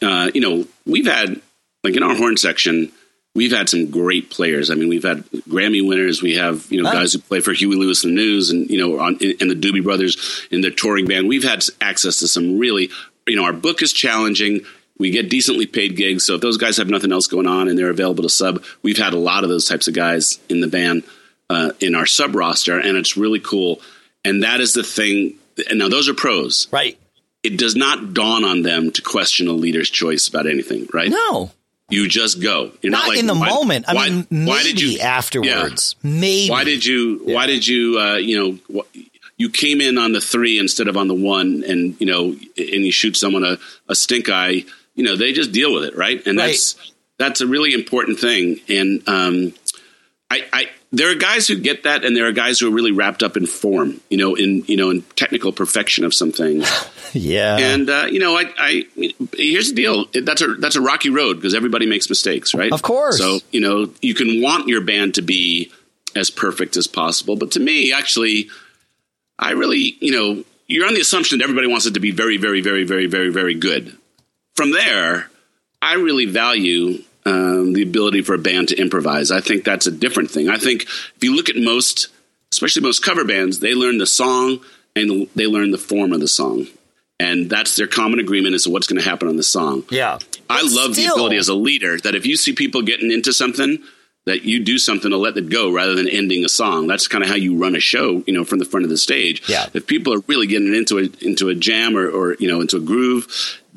uh, 0.00 0.30
you 0.32 0.40
know, 0.40 0.66
we've 0.86 1.06
had, 1.06 1.40
like 1.84 1.96
in 1.96 2.02
our 2.02 2.14
horn 2.14 2.36
section, 2.36 2.92
we've 3.36 3.52
had 3.52 3.68
some 3.68 3.90
great 3.90 4.30
players. 4.30 4.70
I 4.70 4.74
mean, 4.74 4.88
we've 4.88 5.04
had 5.04 5.24
Grammy 5.48 5.86
winners. 5.86 6.22
We 6.22 6.34
have 6.36 6.66
you 6.70 6.82
know 6.82 6.90
guys 6.90 7.12
who 7.12 7.20
play 7.20 7.40
for 7.40 7.52
Huey 7.52 7.76
Lewis 7.76 8.02
and 8.02 8.16
the 8.16 8.22
News, 8.22 8.50
and 8.50 8.68
you 8.68 8.78
know, 8.78 8.98
on, 8.98 9.18
and 9.20 9.50
the 9.50 9.54
Doobie 9.54 9.84
Brothers 9.84 10.46
in 10.50 10.62
their 10.62 10.70
touring 10.70 11.06
band. 11.06 11.28
We've 11.28 11.44
had 11.44 11.62
access 11.80 12.18
to 12.20 12.28
some 12.28 12.58
really, 12.58 12.90
you 13.26 13.36
know, 13.36 13.44
our 13.44 13.52
book 13.52 13.82
is 13.82 13.92
challenging. 13.92 14.62
We 14.98 15.10
get 15.10 15.28
decently 15.28 15.66
paid 15.66 15.94
gigs, 15.94 16.24
so 16.24 16.34
if 16.34 16.40
those 16.40 16.56
guys 16.56 16.78
have 16.78 16.88
nothing 16.88 17.12
else 17.12 17.26
going 17.26 17.46
on 17.46 17.68
and 17.68 17.78
they're 17.78 17.90
available 17.90 18.22
to 18.22 18.30
sub, 18.30 18.64
we've 18.82 18.96
had 18.96 19.12
a 19.12 19.18
lot 19.18 19.44
of 19.44 19.50
those 19.50 19.68
types 19.68 19.88
of 19.88 19.94
guys 19.94 20.40
in 20.48 20.60
the 20.60 20.68
band 20.68 21.04
uh, 21.50 21.72
in 21.80 21.94
our 21.94 22.06
sub 22.06 22.34
roster, 22.34 22.78
and 22.78 22.96
it's 22.96 23.16
really 23.16 23.40
cool. 23.40 23.82
And 24.24 24.42
that 24.42 24.60
is 24.60 24.72
the 24.72 24.82
thing. 24.82 25.36
And 25.68 25.78
now 25.78 25.88
those 25.88 26.08
are 26.08 26.14
pros, 26.14 26.66
right? 26.72 26.98
it 27.46 27.58
does 27.58 27.76
not 27.76 28.12
dawn 28.12 28.44
on 28.44 28.62
them 28.62 28.90
to 28.90 29.02
question 29.02 29.46
a 29.46 29.52
leader's 29.52 29.88
choice 29.88 30.26
about 30.26 30.48
anything, 30.48 30.88
right? 30.92 31.08
No. 31.08 31.52
You 31.88 32.08
just 32.08 32.42
go. 32.42 32.72
You're 32.82 32.90
not, 32.90 33.02
not, 33.02 33.08
like 33.10 33.18
in 33.20 33.26
the 33.28 33.34
why- 33.34 33.48
moment. 33.48 33.84
I 33.88 33.94
why- 33.94 34.08
mean, 34.10 34.26
why 34.46 34.62
maybe 34.62 34.72
did 34.72 34.80
you- 34.80 34.98
afterwards. 35.00 35.94
Maybe. 36.02 36.50
Why 36.50 36.64
did 36.64 36.84
you? 36.84 37.20
Why 37.24 37.46
did 37.46 37.66
you? 37.66 37.98
Uh, 38.00 38.16
you 38.16 38.60
know, 38.72 38.84
you 39.36 39.50
came 39.50 39.80
in 39.80 39.96
on 39.96 40.12
the 40.12 40.20
three 40.20 40.58
instead 40.58 40.88
of 40.88 40.96
on 40.96 41.06
the 41.06 41.14
one, 41.14 41.62
and 41.66 41.94
you 42.00 42.06
know, 42.06 42.24
and 42.56 42.84
you 42.84 42.90
shoot 42.90 43.16
someone 43.16 43.44
a, 43.44 43.58
a 43.88 43.94
stink 43.94 44.28
eye. 44.28 44.64
You 44.96 45.04
know, 45.04 45.14
they 45.14 45.32
just 45.32 45.52
deal 45.52 45.72
with 45.74 45.84
it, 45.84 45.96
right? 45.96 46.26
And 46.26 46.38
Right. 46.38 46.46
that's 46.48 46.74
that's 47.18 47.40
a 47.40 47.46
really 47.46 47.72
important 47.72 48.18
thing. 48.18 48.60
And 48.68 49.02
um, 49.08 49.52
I, 50.30 50.44
I 50.52 50.66
there 50.92 51.10
are 51.10 51.14
guys 51.14 51.46
who 51.46 51.58
get 51.58 51.84
that, 51.84 52.04
and 52.04 52.16
there 52.16 52.26
are 52.26 52.32
guys 52.32 52.58
who 52.58 52.68
are 52.68 52.74
really 52.74 52.92
wrapped 52.92 53.22
up 53.22 53.36
in 53.36 53.46
form. 53.46 54.00
You 54.10 54.18
know, 54.18 54.34
in 54.34 54.64
you 54.66 54.76
know, 54.76 54.90
in 54.90 55.02
technical 55.14 55.52
perfection 55.52 56.04
of 56.04 56.14
something. 56.14 56.62
Yeah. 57.12 57.56
And 57.56 57.88
uh, 57.88 58.08
you 58.10 58.18
know, 58.18 58.36
I, 58.36 58.52
I 58.58 58.86
here's 59.32 59.70
the 59.70 59.74
deal. 59.74 60.06
That's 60.12 60.42
a 60.42 60.48
that's 60.56 60.76
a 60.76 60.82
rocky 60.82 61.08
road 61.08 61.34
because 61.34 61.54
everybody 61.54 61.86
makes 61.86 62.10
mistakes, 62.10 62.52
right? 62.52 62.70
Of 62.70 62.82
course. 62.82 63.16
So 63.16 63.38
you 63.52 63.60
know, 63.60 63.90
you 64.02 64.12
can 64.12 64.42
want 64.42 64.68
your 64.68 64.82
band 64.82 65.14
to 65.14 65.22
be 65.22 65.72
as 66.14 66.30
perfect 66.30 66.76
as 66.76 66.86
possible, 66.86 67.36
but 67.36 67.52
to 67.52 67.60
me, 67.60 67.92
actually, 67.92 68.50
I 69.38 69.52
really, 69.52 69.96
you 70.00 70.12
know, 70.12 70.44
you're 70.66 70.86
on 70.86 70.94
the 70.94 71.00
assumption 71.00 71.38
that 71.38 71.44
everybody 71.44 71.68
wants 71.68 71.86
it 71.86 71.94
to 71.94 72.00
be 72.00 72.10
very, 72.10 72.36
very, 72.36 72.60
very, 72.60 72.84
very, 72.84 73.06
very, 73.06 73.30
very 73.30 73.54
good. 73.54 73.96
From 74.54 74.72
there, 74.72 75.30
I 75.80 75.94
really 75.94 76.26
value 76.26 77.02
um, 77.26 77.72
the 77.72 77.82
ability 77.82 78.22
for 78.22 78.34
a 78.34 78.38
band 78.38 78.68
to 78.68 78.76
improvise. 78.76 79.30
I 79.30 79.40
think 79.40 79.64
that's 79.64 79.86
a 79.86 79.90
different 79.90 80.30
thing. 80.30 80.48
I 80.48 80.56
think 80.56 80.82
if 80.82 81.18
you 81.22 81.34
look 81.34 81.50
at 81.50 81.56
most, 81.56 82.08
especially 82.52 82.82
most 82.82 83.04
cover 83.04 83.24
bands, 83.24 83.58
they 83.60 83.74
learn 83.74 83.98
the 83.98 84.06
song 84.06 84.60
and 84.94 85.28
they 85.34 85.46
learn 85.46 85.72
the 85.72 85.78
form 85.78 86.12
of 86.12 86.20
the 86.20 86.28
song. 86.28 86.66
And 87.18 87.50
that's 87.50 87.76
their 87.76 87.86
common 87.86 88.20
agreement 88.20 88.54
as 88.54 88.64
to 88.64 88.70
what's 88.70 88.86
going 88.86 89.00
to 89.02 89.08
happen 89.08 89.28
on 89.28 89.36
the 89.36 89.42
song. 89.42 89.84
yeah. 89.90 90.18
I 90.48 90.62
But 90.62 90.70
love 90.72 90.94
the 90.94 91.06
ability 91.06 91.36
as 91.38 91.48
a 91.48 91.54
leader 91.54 91.98
that 91.98 92.14
if 92.14 92.24
you 92.24 92.36
see 92.36 92.52
people 92.52 92.82
getting 92.82 93.10
into 93.10 93.32
something, 93.32 93.82
that 94.26 94.42
you 94.42 94.62
do 94.62 94.76
something 94.78 95.10
to 95.10 95.16
let 95.16 95.36
it 95.36 95.48
go 95.48 95.72
rather 95.72 95.94
than 95.94 96.08
ending 96.08 96.44
a 96.44 96.48
song. 96.48 96.86
That's 96.86 97.08
kind 97.08 97.24
of 97.24 97.30
how 97.30 97.36
you 97.36 97.56
run 97.56 97.74
a 97.74 97.80
show, 97.80 98.22
you 98.26 98.32
know, 98.32 98.44
from 98.44 98.58
the 98.58 98.64
front 98.64 98.84
of 98.84 98.90
the 98.90 98.96
stage. 98.96 99.48
Yeah. 99.48 99.66
If 99.72 99.86
people 99.86 100.12
are 100.14 100.20
really 100.26 100.46
getting 100.46 100.74
into 100.74 100.98
a 100.98 101.08
into 101.24 101.48
a 101.48 101.54
jam 101.54 101.96
or, 101.96 102.08
or 102.08 102.34
you 102.34 102.48
know 102.48 102.60
into 102.60 102.76
a 102.76 102.80
groove, 102.80 103.26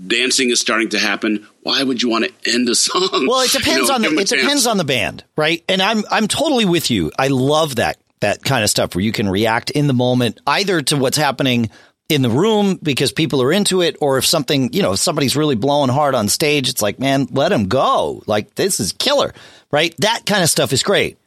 dancing 0.06 0.50
is 0.50 0.60
starting 0.60 0.89
to 0.89 1.00
happen. 1.00 1.47
Why 1.70 1.84
would 1.84 2.01
you 2.01 2.09
want 2.09 2.26
to 2.26 2.51
end 2.53 2.67
a 2.70 2.76
song? 2.76 3.26
Well, 3.28 3.41
it 3.41 3.51
depends 3.51 3.67
You 3.82 3.88
know, 3.88 3.93
on 3.95 4.01
the 4.01 4.07
give 4.09 4.13
'em 4.13 4.17
a 4.17 4.22
it 4.22 4.28
depends 4.30 4.67
on 4.67 4.78
the 4.78 4.84
band, 4.84 5.24
right? 5.38 5.63
And 5.70 5.82
I'm 5.82 6.03
I'm 6.11 6.28
totally 6.28 6.65
with 6.65 6.89
you. 6.91 7.11
I 7.17 7.28
love 7.28 7.76
that 7.76 7.97
that 8.22 8.43
kind 8.43 8.63
of 8.63 8.70
stuff 8.70 8.95
where 8.95 9.03
you 9.03 9.11
can 9.11 9.30
react 9.30 9.70
in 9.70 9.88
the 9.88 9.93
moment 9.93 10.39
either 10.45 10.82
to 10.82 10.97
what's 10.97 11.17
happening 11.17 11.70
in 12.09 12.22
the 12.24 12.30
room 12.30 12.78
because 12.82 13.11
people 13.11 13.41
are 13.41 13.51
into 13.53 13.82
it 13.82 13.95
or 14.01 14.17
if 14.17 14.26
something, 14.26 14.74
you 14.74 14.82
know, 14.82 14.93
if 14.93 14.99
somebody's 14.99 15.38
really 15.38 15.55
blowing 15.55 15.89
hard 15.89 16.15
on 16.15 16.28
stage, 16.28 16.67
it's 16.67 16.82
like, 16.82 16.99
man, 16.99 17.28
let 17.32 17.49
them 17.49 17.67
go. 17.67 18.24
Like 18.26 18.55
this 18.55 18.80
is 18.80 18.91
killer, 18.93 19.34
right? 19.72 19.93
That 19.99 20.26
kind 20.26 20.43
of 20.43 20.49
stuff 20.49 20.74
is 20.74 20.82
great 20.84 21.17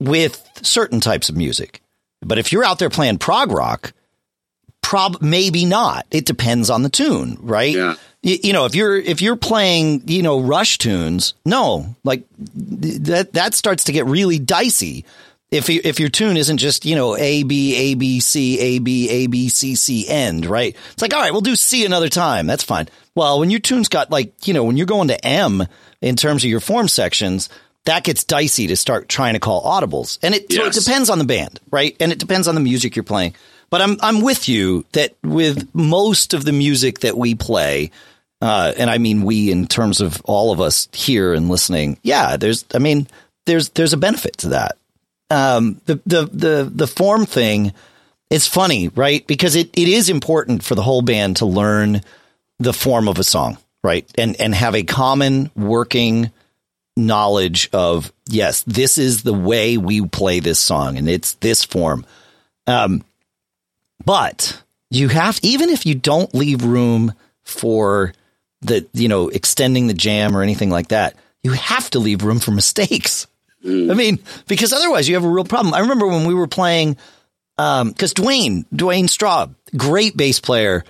with 0.00 0.42
certain 0.62 1.00
types 1.00 1.28
of 1.28 1.36
music. 1.36 1.82
But 2.22 2.38
if 2.38 2.52
you're 2.52 2.64
out 2.64 2.78
there 2.78 2.90
playing 2.90 3.18
prog 3.18 3.52
rock, 3.52 3.92
prob 4.82 5.20
maybe 5.22 5.64
not. 5.66 6.06
It 6.10 6.24
depends 6.26 6.70
on 6.70 6.82
the 6.82 6.88
tune, 6.90 7.36
right? 7.40 7.74
Yeah. 7.74 7.94
Y- 8.24 8.38
You, 8.42 8.52
know, 8.52 8.64
if 8.64 8.74
you're 8.74 8.96
if 8.96 9.20
you're 9.22 9.36
playing, 9.36 10.02
you 10.06 10.22
know, 10.22 10.40
Rush 10.40 10.78
tunes, 10.78 11.34
no, 11.44 11.94
like 12.04 12.24
that 12.54 13.32
that 13.34 13.54
starts 13.54 13.84
to 13.84 13.92
get 13.92 14.06
really 14.06 14.38
dicey. 14.38 15.04
If 15.50 15.68
you, 15.68 15.80
if 15.84 16.00
your 16.00 16.08
tune 16.08 16.36
isn't 16.36 16.56
just 16.56 16.84
you 16.84 16.96
know 16.96 17.16
A 17.16 17.42
B 17.44 17.76
A 17.76 17.94
B 17.94 18.18
C 18.20 18.58
A 18.58 18.78
B 18.80 19.08
A 19.10 19.26
B 19.28 19.48
C 19.48 19.76
C 19.76 20.08
end, 20.08 20.46
right? 20.46 20.74
It's 20.92 21.02
like 21.02 21.14
all 21.14 21.20
right, 21.20 21.30
we'll 21.32 21.42
do 21.42 21.54
C 21.54 21.84
another 21.84 22.08
time. 22.08 22.46
That's 22.48 22.64
fine. 22.64 22.88
Well, 23.14 23.38
when 23.38 23.50
your 23.50 23.60
tune's 23.60 23.88
got 23.88 24.10
like 24.10 24.48
you 24.48 24.54
know 24.54 24.64
when 24.64 24.76
you're 24.76 24.86
going 24.86 25.08
to 25.08 25.24
M 25.24 25.62
in 26.00 26.16
terms 26.16 26.42
of 26.42 26.50
your 26.50 26.58
form 26.60 26.88
sections, 26.88 27.48
that 27.84 28.02
gets 28.02 28.24
dicey 28.24 28.66
to 28.68 28.74
start 28.76 29.08
trying 29.08 29.34
to 29.34 29.38
call 29.40 29.62
audibles, 29.62 30.18
and 30.22 30.34
it 30.34 30.50
so 30.50 30.62
it 30.64 30.72
depends 30.84 31.08
on 31.10 31.18
the 31.18 31.24
band, 31.24 31.60
right? 31.70 31.94
And 32.00 32.10
it 32.10 32.18
depends 32.18 32.48
on 32.48 32.54
the 32.56 32.60
music 32.60 32.96
you're 32.96 33.04
playing. 33.04 33.34
But 33.70 33.80
I'm 33.80 33.96
I'm 34.00 34.22
with 34.22 34.48
you 34.48 34.84
that 34.92 35.14
with 35.22 35.68
most 35.72 36.34
of 36.34 36.44
the 36.44 36.52
music 36.52 37.00
that 37.00 37.16
we 37.16 37.36
play, 37.36 37.92
uh, 38.40 38.72
and 38.76 38.90
I 38.90 38.98
mean 38.98 39.22
we 39.22 39.50
in 39.50 39.66
terms 39.66 40.00
of 40.00 40.20
all 40.24 40.52
of 40.52 40.60
us 40.60 40.88
here 40.92 41.34
and 41.34 41.48
listening, 41.48 41.98
yeah, 42.02 42.36
there's 42.36 42.64
I 42.74 42.78
mean 42.78 43.06
there's 43.46 43.70
there's 43.70 43.92
a 43.92 43.98
benefit 43.98 44.38
to 44.38 44.48
that. 44.50 44.76
Um, 45.30 45.80
the 45.86 46.00
the 46.06 46.26
the 46.26 46.70
the 46.72 46.86
form 46.86 47.26
thing, 47.26 47.72
it's 48.30 48.46
funny, 48.46 48.88
right? 48.88 49.26
Because 49.26 49.56
it, 49.56 49.70
it 49.72 49.88
is 49.88 50.08
important 50.08 50.62
for 50.62 50.74
the 50.74 50.82
whole 50.82 51.02
band 51.02 51.38
to 51.38 51.46
learn 51.46 52.02
the 52.58 52.72
form 52.72 53.08
of 53.08 53.18
a 53.18 53.24
song, 53.24 53.58
right? 53.82 54.08
And 54.16 54.38
and 54.40 54.54
have 54.54 54.74
a 54.74 54.82
common 54.82 55.50
working 55.54 56.30
knowledge 56.96 57.68
of 57.72 58.12
yes, 58.28 58.62
this 58.66 58.98
is 58.98 59.22
the 59.22 59.34
way 59.34 59.76
we 59.76 60.06
play 60.06 60.40
this 60.40 60.58
song, 60.58 60.98
and 60.98 61.08
it's 61.08 61.34
this 61.34 61.64
form. 61.64 62.06
Um, 62.66 63.04
but 64.04 64.62
you 64.90 65.08
have 65.08 65.38
even 65.42 65.70
if 65.70 65.86
you 65.86 65.94
don't 65.94 66.34
leave 66.34 66.64
room 66.64 67.14
for 67.42 68.12
the 68.64 68.86
you 68.92 69.08
know 69.08 69.28
extending 69.28 69.86
the 69.86 69.94
jam 69.94 70.36
or 70.36 70.42
anything 70.42 70.70
like 70.70 70.88
that, 70.88 71.14
you 71.42 71.52
have 71.52 71.90
to 71.90 71.98
leave 72.00 72.22
room 72.22 72.40
for 72.40 72.50
mistakes. 72.50 73.26
I 73.64 73.94
mean, 73.94 74.18
because 74.46 74.74
otherwise 74.74 75.08
you 75.08 75.14
have 75.14 75.24
a 75.24 75.28
real 75.28 75.44
problem. 75.44 75.72
I 75.72 75.80
remember 75.80 76.06
when 76.06 76.26
we 76.26 76.34
were 76.34 76.46
playing, 76.46 76.98
um, 77.56 77.88
because 77.88 78.12
Dwayne, 78.12 78.66
Dwayne 78.74 79.04
Straub, 79.04 79.54
great 79.74 80.14
bass 80.16 80.38
player, 80.38 80.84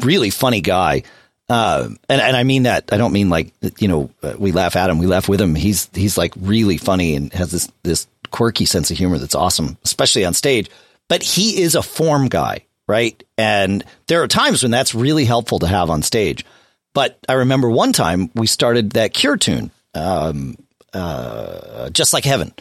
really 0.00 0.30
funny 0.30 0.62
guy. 0.62 1.02
Uh, 1.46 1.90
and, 2.08 2.22
and 2.22 2.36
I 2.36 2.42
mean 2.42 2.62
that, 2.62 2.90
I 2.90 2.96
don't 2.96 3.12
mean 3.12 3.28
like, 3.28 3.52
you 3.78 3.88
know, 3.88 4.10
uh, 4.22 4.32
we 4.38 4.50
laugh 4.50 4.76
at 4.76 4.88
him, 4.88 4.96
we 4.96 5.06
laugh 5.06 5.28
with 5.28 5.38
him. 5.38 5.54
He's, 5.54 5.90
he's 5.92 6.16
like 6.16 6.32
really 6.38 6.78
funny 6.78 7.16
and 7.16 7.30
has 7.34 7.50
this, 7.50 7.70
this 7.82 8.06
quirky 8.30 8.64
sense 8.64 8.90
of 8.90 8.96
humor 8.96 9.18
that's 9.18 9.34
awesome, 9.34 9.76
especially 9.84 10.24
on 10.24 10.32
stage. 10.32 10.70
But 11.08 11.22
he 11.22 11.60
is 11.60 11.74
a 11.74 11.82
form 11.82 12.28
guy, 12.28 12.64
right? 12.88 13.22
And 13.36 13.84
there 14.06 14.22
are 14.22 14.28
times 14.28 14.62
when 14.62 14.72
that's 14.72 14.94
really 14.94 15.26
helpful 15.26 15.58
to 15.58 15.66
have 15.66 15.90
on 15.90 16.00
stage. 16.00 16.46
But 16.94 17.18
I 17.28 17.34
remember 17.34 17.68
one 17.68 17.92
time 17.92 18.30
we 18.34 18.46
started 18.46 18.92
that 18.92 19.12
Cure 19.12 19.36
tune, 19.36 19.70
um, 19.94 20.56
uh, 20.92 21.90
just 21.90 22.12
like 22.12 22.24
heaven. 22.24 22.54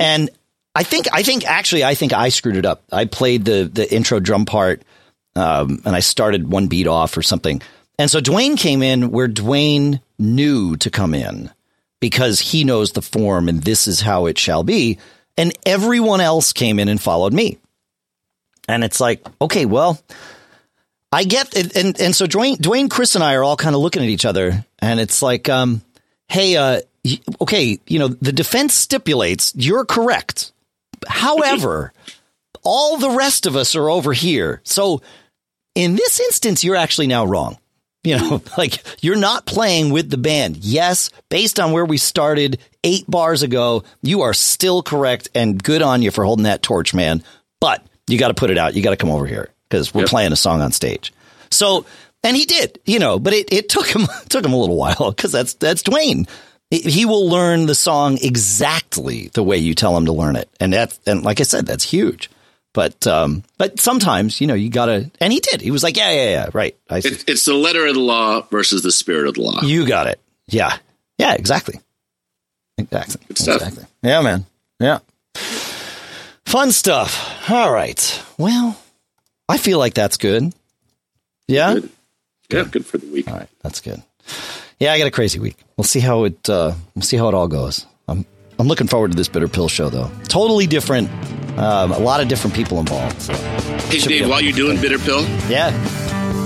And 0.00 0.30
I 0.74 0.82
think, 0.82 1.08
I 1.12 1.22
think 1.22 1.46
actually, 1.46 1.82
I 1.84 1.94
think 1.94 2.12
I 2.12 2.28
screwed 2.28 2.56
it 2.56 2.66
up. 2.66 2.82
I 2.92 3.06
played 3.06 3.44
the, 3.46 3.68
the 3.72 3.92
intro 3.92 4.20
drum 4.20 4.44
part, 4.44 4.82
um, 5.34 5.80
and 5.84 5.96
I 5.96 6.00
started 6.00 6.50
one 6.50 6.68
beat 6.68 6.86
off 6.86 7.16
or 7.16 7.22
something. 7.22 7.62
And 7.98 8.10
so 8.10 8.20
Dwayne 8.20 8.58
came 8.58 8.82
in 8.82 9.10
where 9.10 9.28
Dwayne 9.28 10.00
knew 10.18 10.76
to 10.76 10.90
come 10.90 11.14
in 11.14 11.50
because 12.00 12.40
he 12.40 12.64
knows 12.64 12.92
the 12.92 13.02
form 13.02 13.48
and 13.48 13.62
this 13.62 13.86
is 13.86 14.00
how 14.00 14.26
it 14.26 14.38
shall 14.38 14.62
be. 14.62 14.98
And 15.38 15.52
everyone 15.64 16.20
else 16.20 16.52
came 16.52 16.78
in 16.78 16.88
and 16.88 17.00
followed 17.00 17.32
me. 17.32 17.58
And 18.68 18.84
it's 18.84 19.00
like, 19.00 19.24
okay, 19.40 19.66
well, 19.66 20.00
I 21.12 21.24
get 21.24 21.54
it. 21.56 21.76
And, 21.76 22.00
and 22.00 22.16
so 22.16 22.26
Dwayne, 22.26 22.56
Dwayne, 22.56 22.90
Chris 22.90 23.14
and 23.14 23.22
I 23.22 23.34
are 23.34 23.44
all 23.44 23.56
kind 23.56 23.76
of 23.76 23.82
looking 23.82 24.02
at 24.02 24.08
each 24.08 24.24
other 24.24 24.64
and 24.78 24.98
it's 24.98 25.20
like, 25.20 25.48
um, 25.48 25.82
Hey, 26.28 26.56
uh, 26.56 26.80
okay, 27.42 27.78
you 27.86 27.98
know, 27.98 28.08
the 28.08 28.32
defense 28.32 28.72
stipulates 28.72 29.52
you're 29.54 29.84
correct. 29.84 30.52
However, 31.06 31.92
all 32.64 32.96
the 32.96 33.10
rest 33.10 33.44
of 33.44 33.54
us 33.54 33.76
are 33.76 33.90
over 33.90 34.14
here. 34.14 34.62
So 34.64 35.02
in 35.74 35.96
this 35.96 36.20
instance, 36.20 36.64
you're 36.64 36.76
actually 36.76 37.06
now 37.06 37.26
wrong. 37.26 37.58
You 38.04 38.18
know, 38.18 38.42
like 38.58 38.82
you're 39.00 39.14
not 39.14 39.46
playing 39.46 39.92
with 39.92 40.10
the 40.10 40.18
band. 40.18 40.56
Yes, 40.56 41.10
based 41.28 41.60
on 41.60 41.70
where 41.70 41.84
we 41.84 41.98
started 41.98 42.58
eight 42.82 43.08
bars 43.08 43.44
ago, 43.44 43.84
you 44.02 44.22
are 44.22 44.34
still 44.34 44.82
correct 44.82 45.28
and 45.36 45.62
good 45.62 45.82
on 45.82 46.02
you 46.02 46.10
for 46.10 46.24
holding 46.24 46.42
that 46.42 46.64
torch, 46.64 46.92
man. 46.92 47.22
But 47.60 47.86
you 48.08 48.18
got 48.18 48.26
to 48.26 48.34
put 48.34 48.50
it 48.50 48.58
out. 48.58 48.74
You 48.74 48.82
got 48.82 48.90
to 48.90 48.96
come 48.96 49.12
over 49.12 49.24
here 49.24 49.50
because 49.72 49.94
we're 49.94 50.02
Yep. 50.02 50.10
playing 50.10 50.32
a 50.32 50.36
song 50.36 50.60
on 50.60 50.70
stage. 50.70 51.14
So, 51.50 51.86
and 52.22 52.36
he 52.36 52.44
did, 52.44 52.78
you 52.84 52.98
know, 52.98 53.18
but 53.18 53.32
it, 53.32 53.50
it 53.50 53.68
took 53.70 53.86
him, 53.86 54.06
took 54.28 54.44
him 54.44 54.52
a 54.52 54.56
little 54.60 54.76
while 54.76 55.10
because 55.12 55.32
that's, 55.32 55.54
that's 55.54 55.82
Dwayne. 55.82 56.28
He 56.70 57.04
will 57.06 57.26
learn 57.28 57.64
the 57.66 57.74
song 57.74 58.18
exactly 58.22 59.30
the 59.34 59.42
way 59.42 59.56
you 59.56 59.74
tell 59.74 59.96
him 59.96 60.04
to 60.06 60.12
learn 60.12 60.36
it. 60.36 60.48
And 60.60 60.72
that's, 60.74 61.00
and 61.06 61.22
like 61.22 61.40
I 61.40 61.44
said, 61.44 61.64
that's 61.66 61.84
huge. 61.84 62.30
But, 62.74 63.06
um, 63.06 63.44
but 63.58 63.80
sometimes, 63.80 64.40
you 64.42 64.46
know, 64.46 64.54
you 64.54 64.68
gotta, 64.70 65.10
and 65.20 65.32
he 65.32 65.40
did. 65.40 65.60
He 65.62 65.70
was 65.70 65.82
like, 65.82 65.96
yeah, 65.96 66.10
yeah, 66.12 66.30
yeah, 66.30 66.50
right. 66.54 66.76
I, 66.90 66.98
It, 66.98 67.24
it's 67.28 67.44
the 67.46 67.54
letter 67.54 67.86
of 67.86 67.94
the 67.94 68.00
law 68.00 68.42
versus 68.50 68.82
the 68.82 68.92
spirit 68.92 69.26
of 69.28 69.34
the 69.34 69.42
law. 69.42 69.60
you 69.62 69.86
got 69.86 70.06
it. 70.06 70.20
Yeah. 70.48 70.76
Yeah, 71.18 71.34
exactly. 71.34 71.80
Exactly. 72.78 73.22
Good 73.28 73.38
stuff. 73.38 73.56
Exactly. 73.56 73.84
Yeah, 74.02 74.20
man. 74.22 74.46
Yeah. 74.80 74.98
Fun 76.46 76.72
stuff. 76.72 77.50
All 77.50 77.72
right. 77.72 78.22
Well, 78.38 78.76
I 79.52 79.58
feel 79.58 79.78
like 79.78 79.92
that's 79.94 80.16
good. 80.16 80.52
Yeah. 81.46 81.74
Good. 81.74 81.90
Yeah, 82.50 82.64
good 82.64 82.86
for 82.86 82.98
the 82.98 83.06
week. 83.06 83.28
All 83.28 83.34
right. 83.36 83.48
That's 83.62 83.80
good. 83.80 84.02
Yeah, 84.78 84.92
I 84.92 84.98
got 84.98 85.06
a 85.06 85.10
crazy 85.10 85.38
week. 85.38 85.56
We'll 85.76 85.84
see 85.84 86.00
how 86.00 86.24
it, 86.24 86.48
uh, 86.48 86.72
we'll 86.94 87.02
see 87.02 87.16
how 87.16 87.28
it 87.28 87.34
all 87.34 87.48
goes. 87.48 87.86
I'm, 88.08 88.24
I'm 88.58 88.66
looking 88.66 88.86
forward 88.86 89.10
to 89.12 89.16
this 89.16 89.28
bitter 89.28 89.48
pill 89.48 89.68
show 89.68 89.90
though. 89.90 90.10
Totally 90.24 90.66
different. 90.66 91.10
Um, 91.58 91.92
a 91.92 91.98
lot 91.98 92.20
of 92.22 92.28
different 92.28 92.56
people 92.56 92.78
involved. 92.78 93.20
So 93.20 93.34
Hey, 93.34 93.98
should 93.98 94.08
Dave, 94.08 94.28
while 94.28 94.40
you're 94.40 94.54
doing 94.54 94.80
Bitter 94.80 94.98
Pill, 94.98 95.22
yeah. 95.50 95.68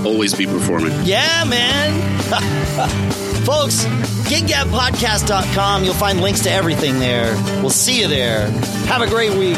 always 0.05 0.33
be 0.33 0.45
performing. 0.45 0.91
Yeah, 1.05 1.45
man. 1.45 2.19
Folks, 3.45 3.85
giggabpodcast.com. 4.27 5.85
You'll 5.85 5.93
find 5.93 6.19
links 6.19 6.41
to 6.41 6.51
everything 6.51 6.99
there. 6.99 7.33
We'll 7.61 7.69
see 7.69 8.01
you 8.01 8.09
there. 8.09 8.49
Have 8.87 9.01
a 9.01 9.07
great 9.07 9.33
week. 9.37 9.55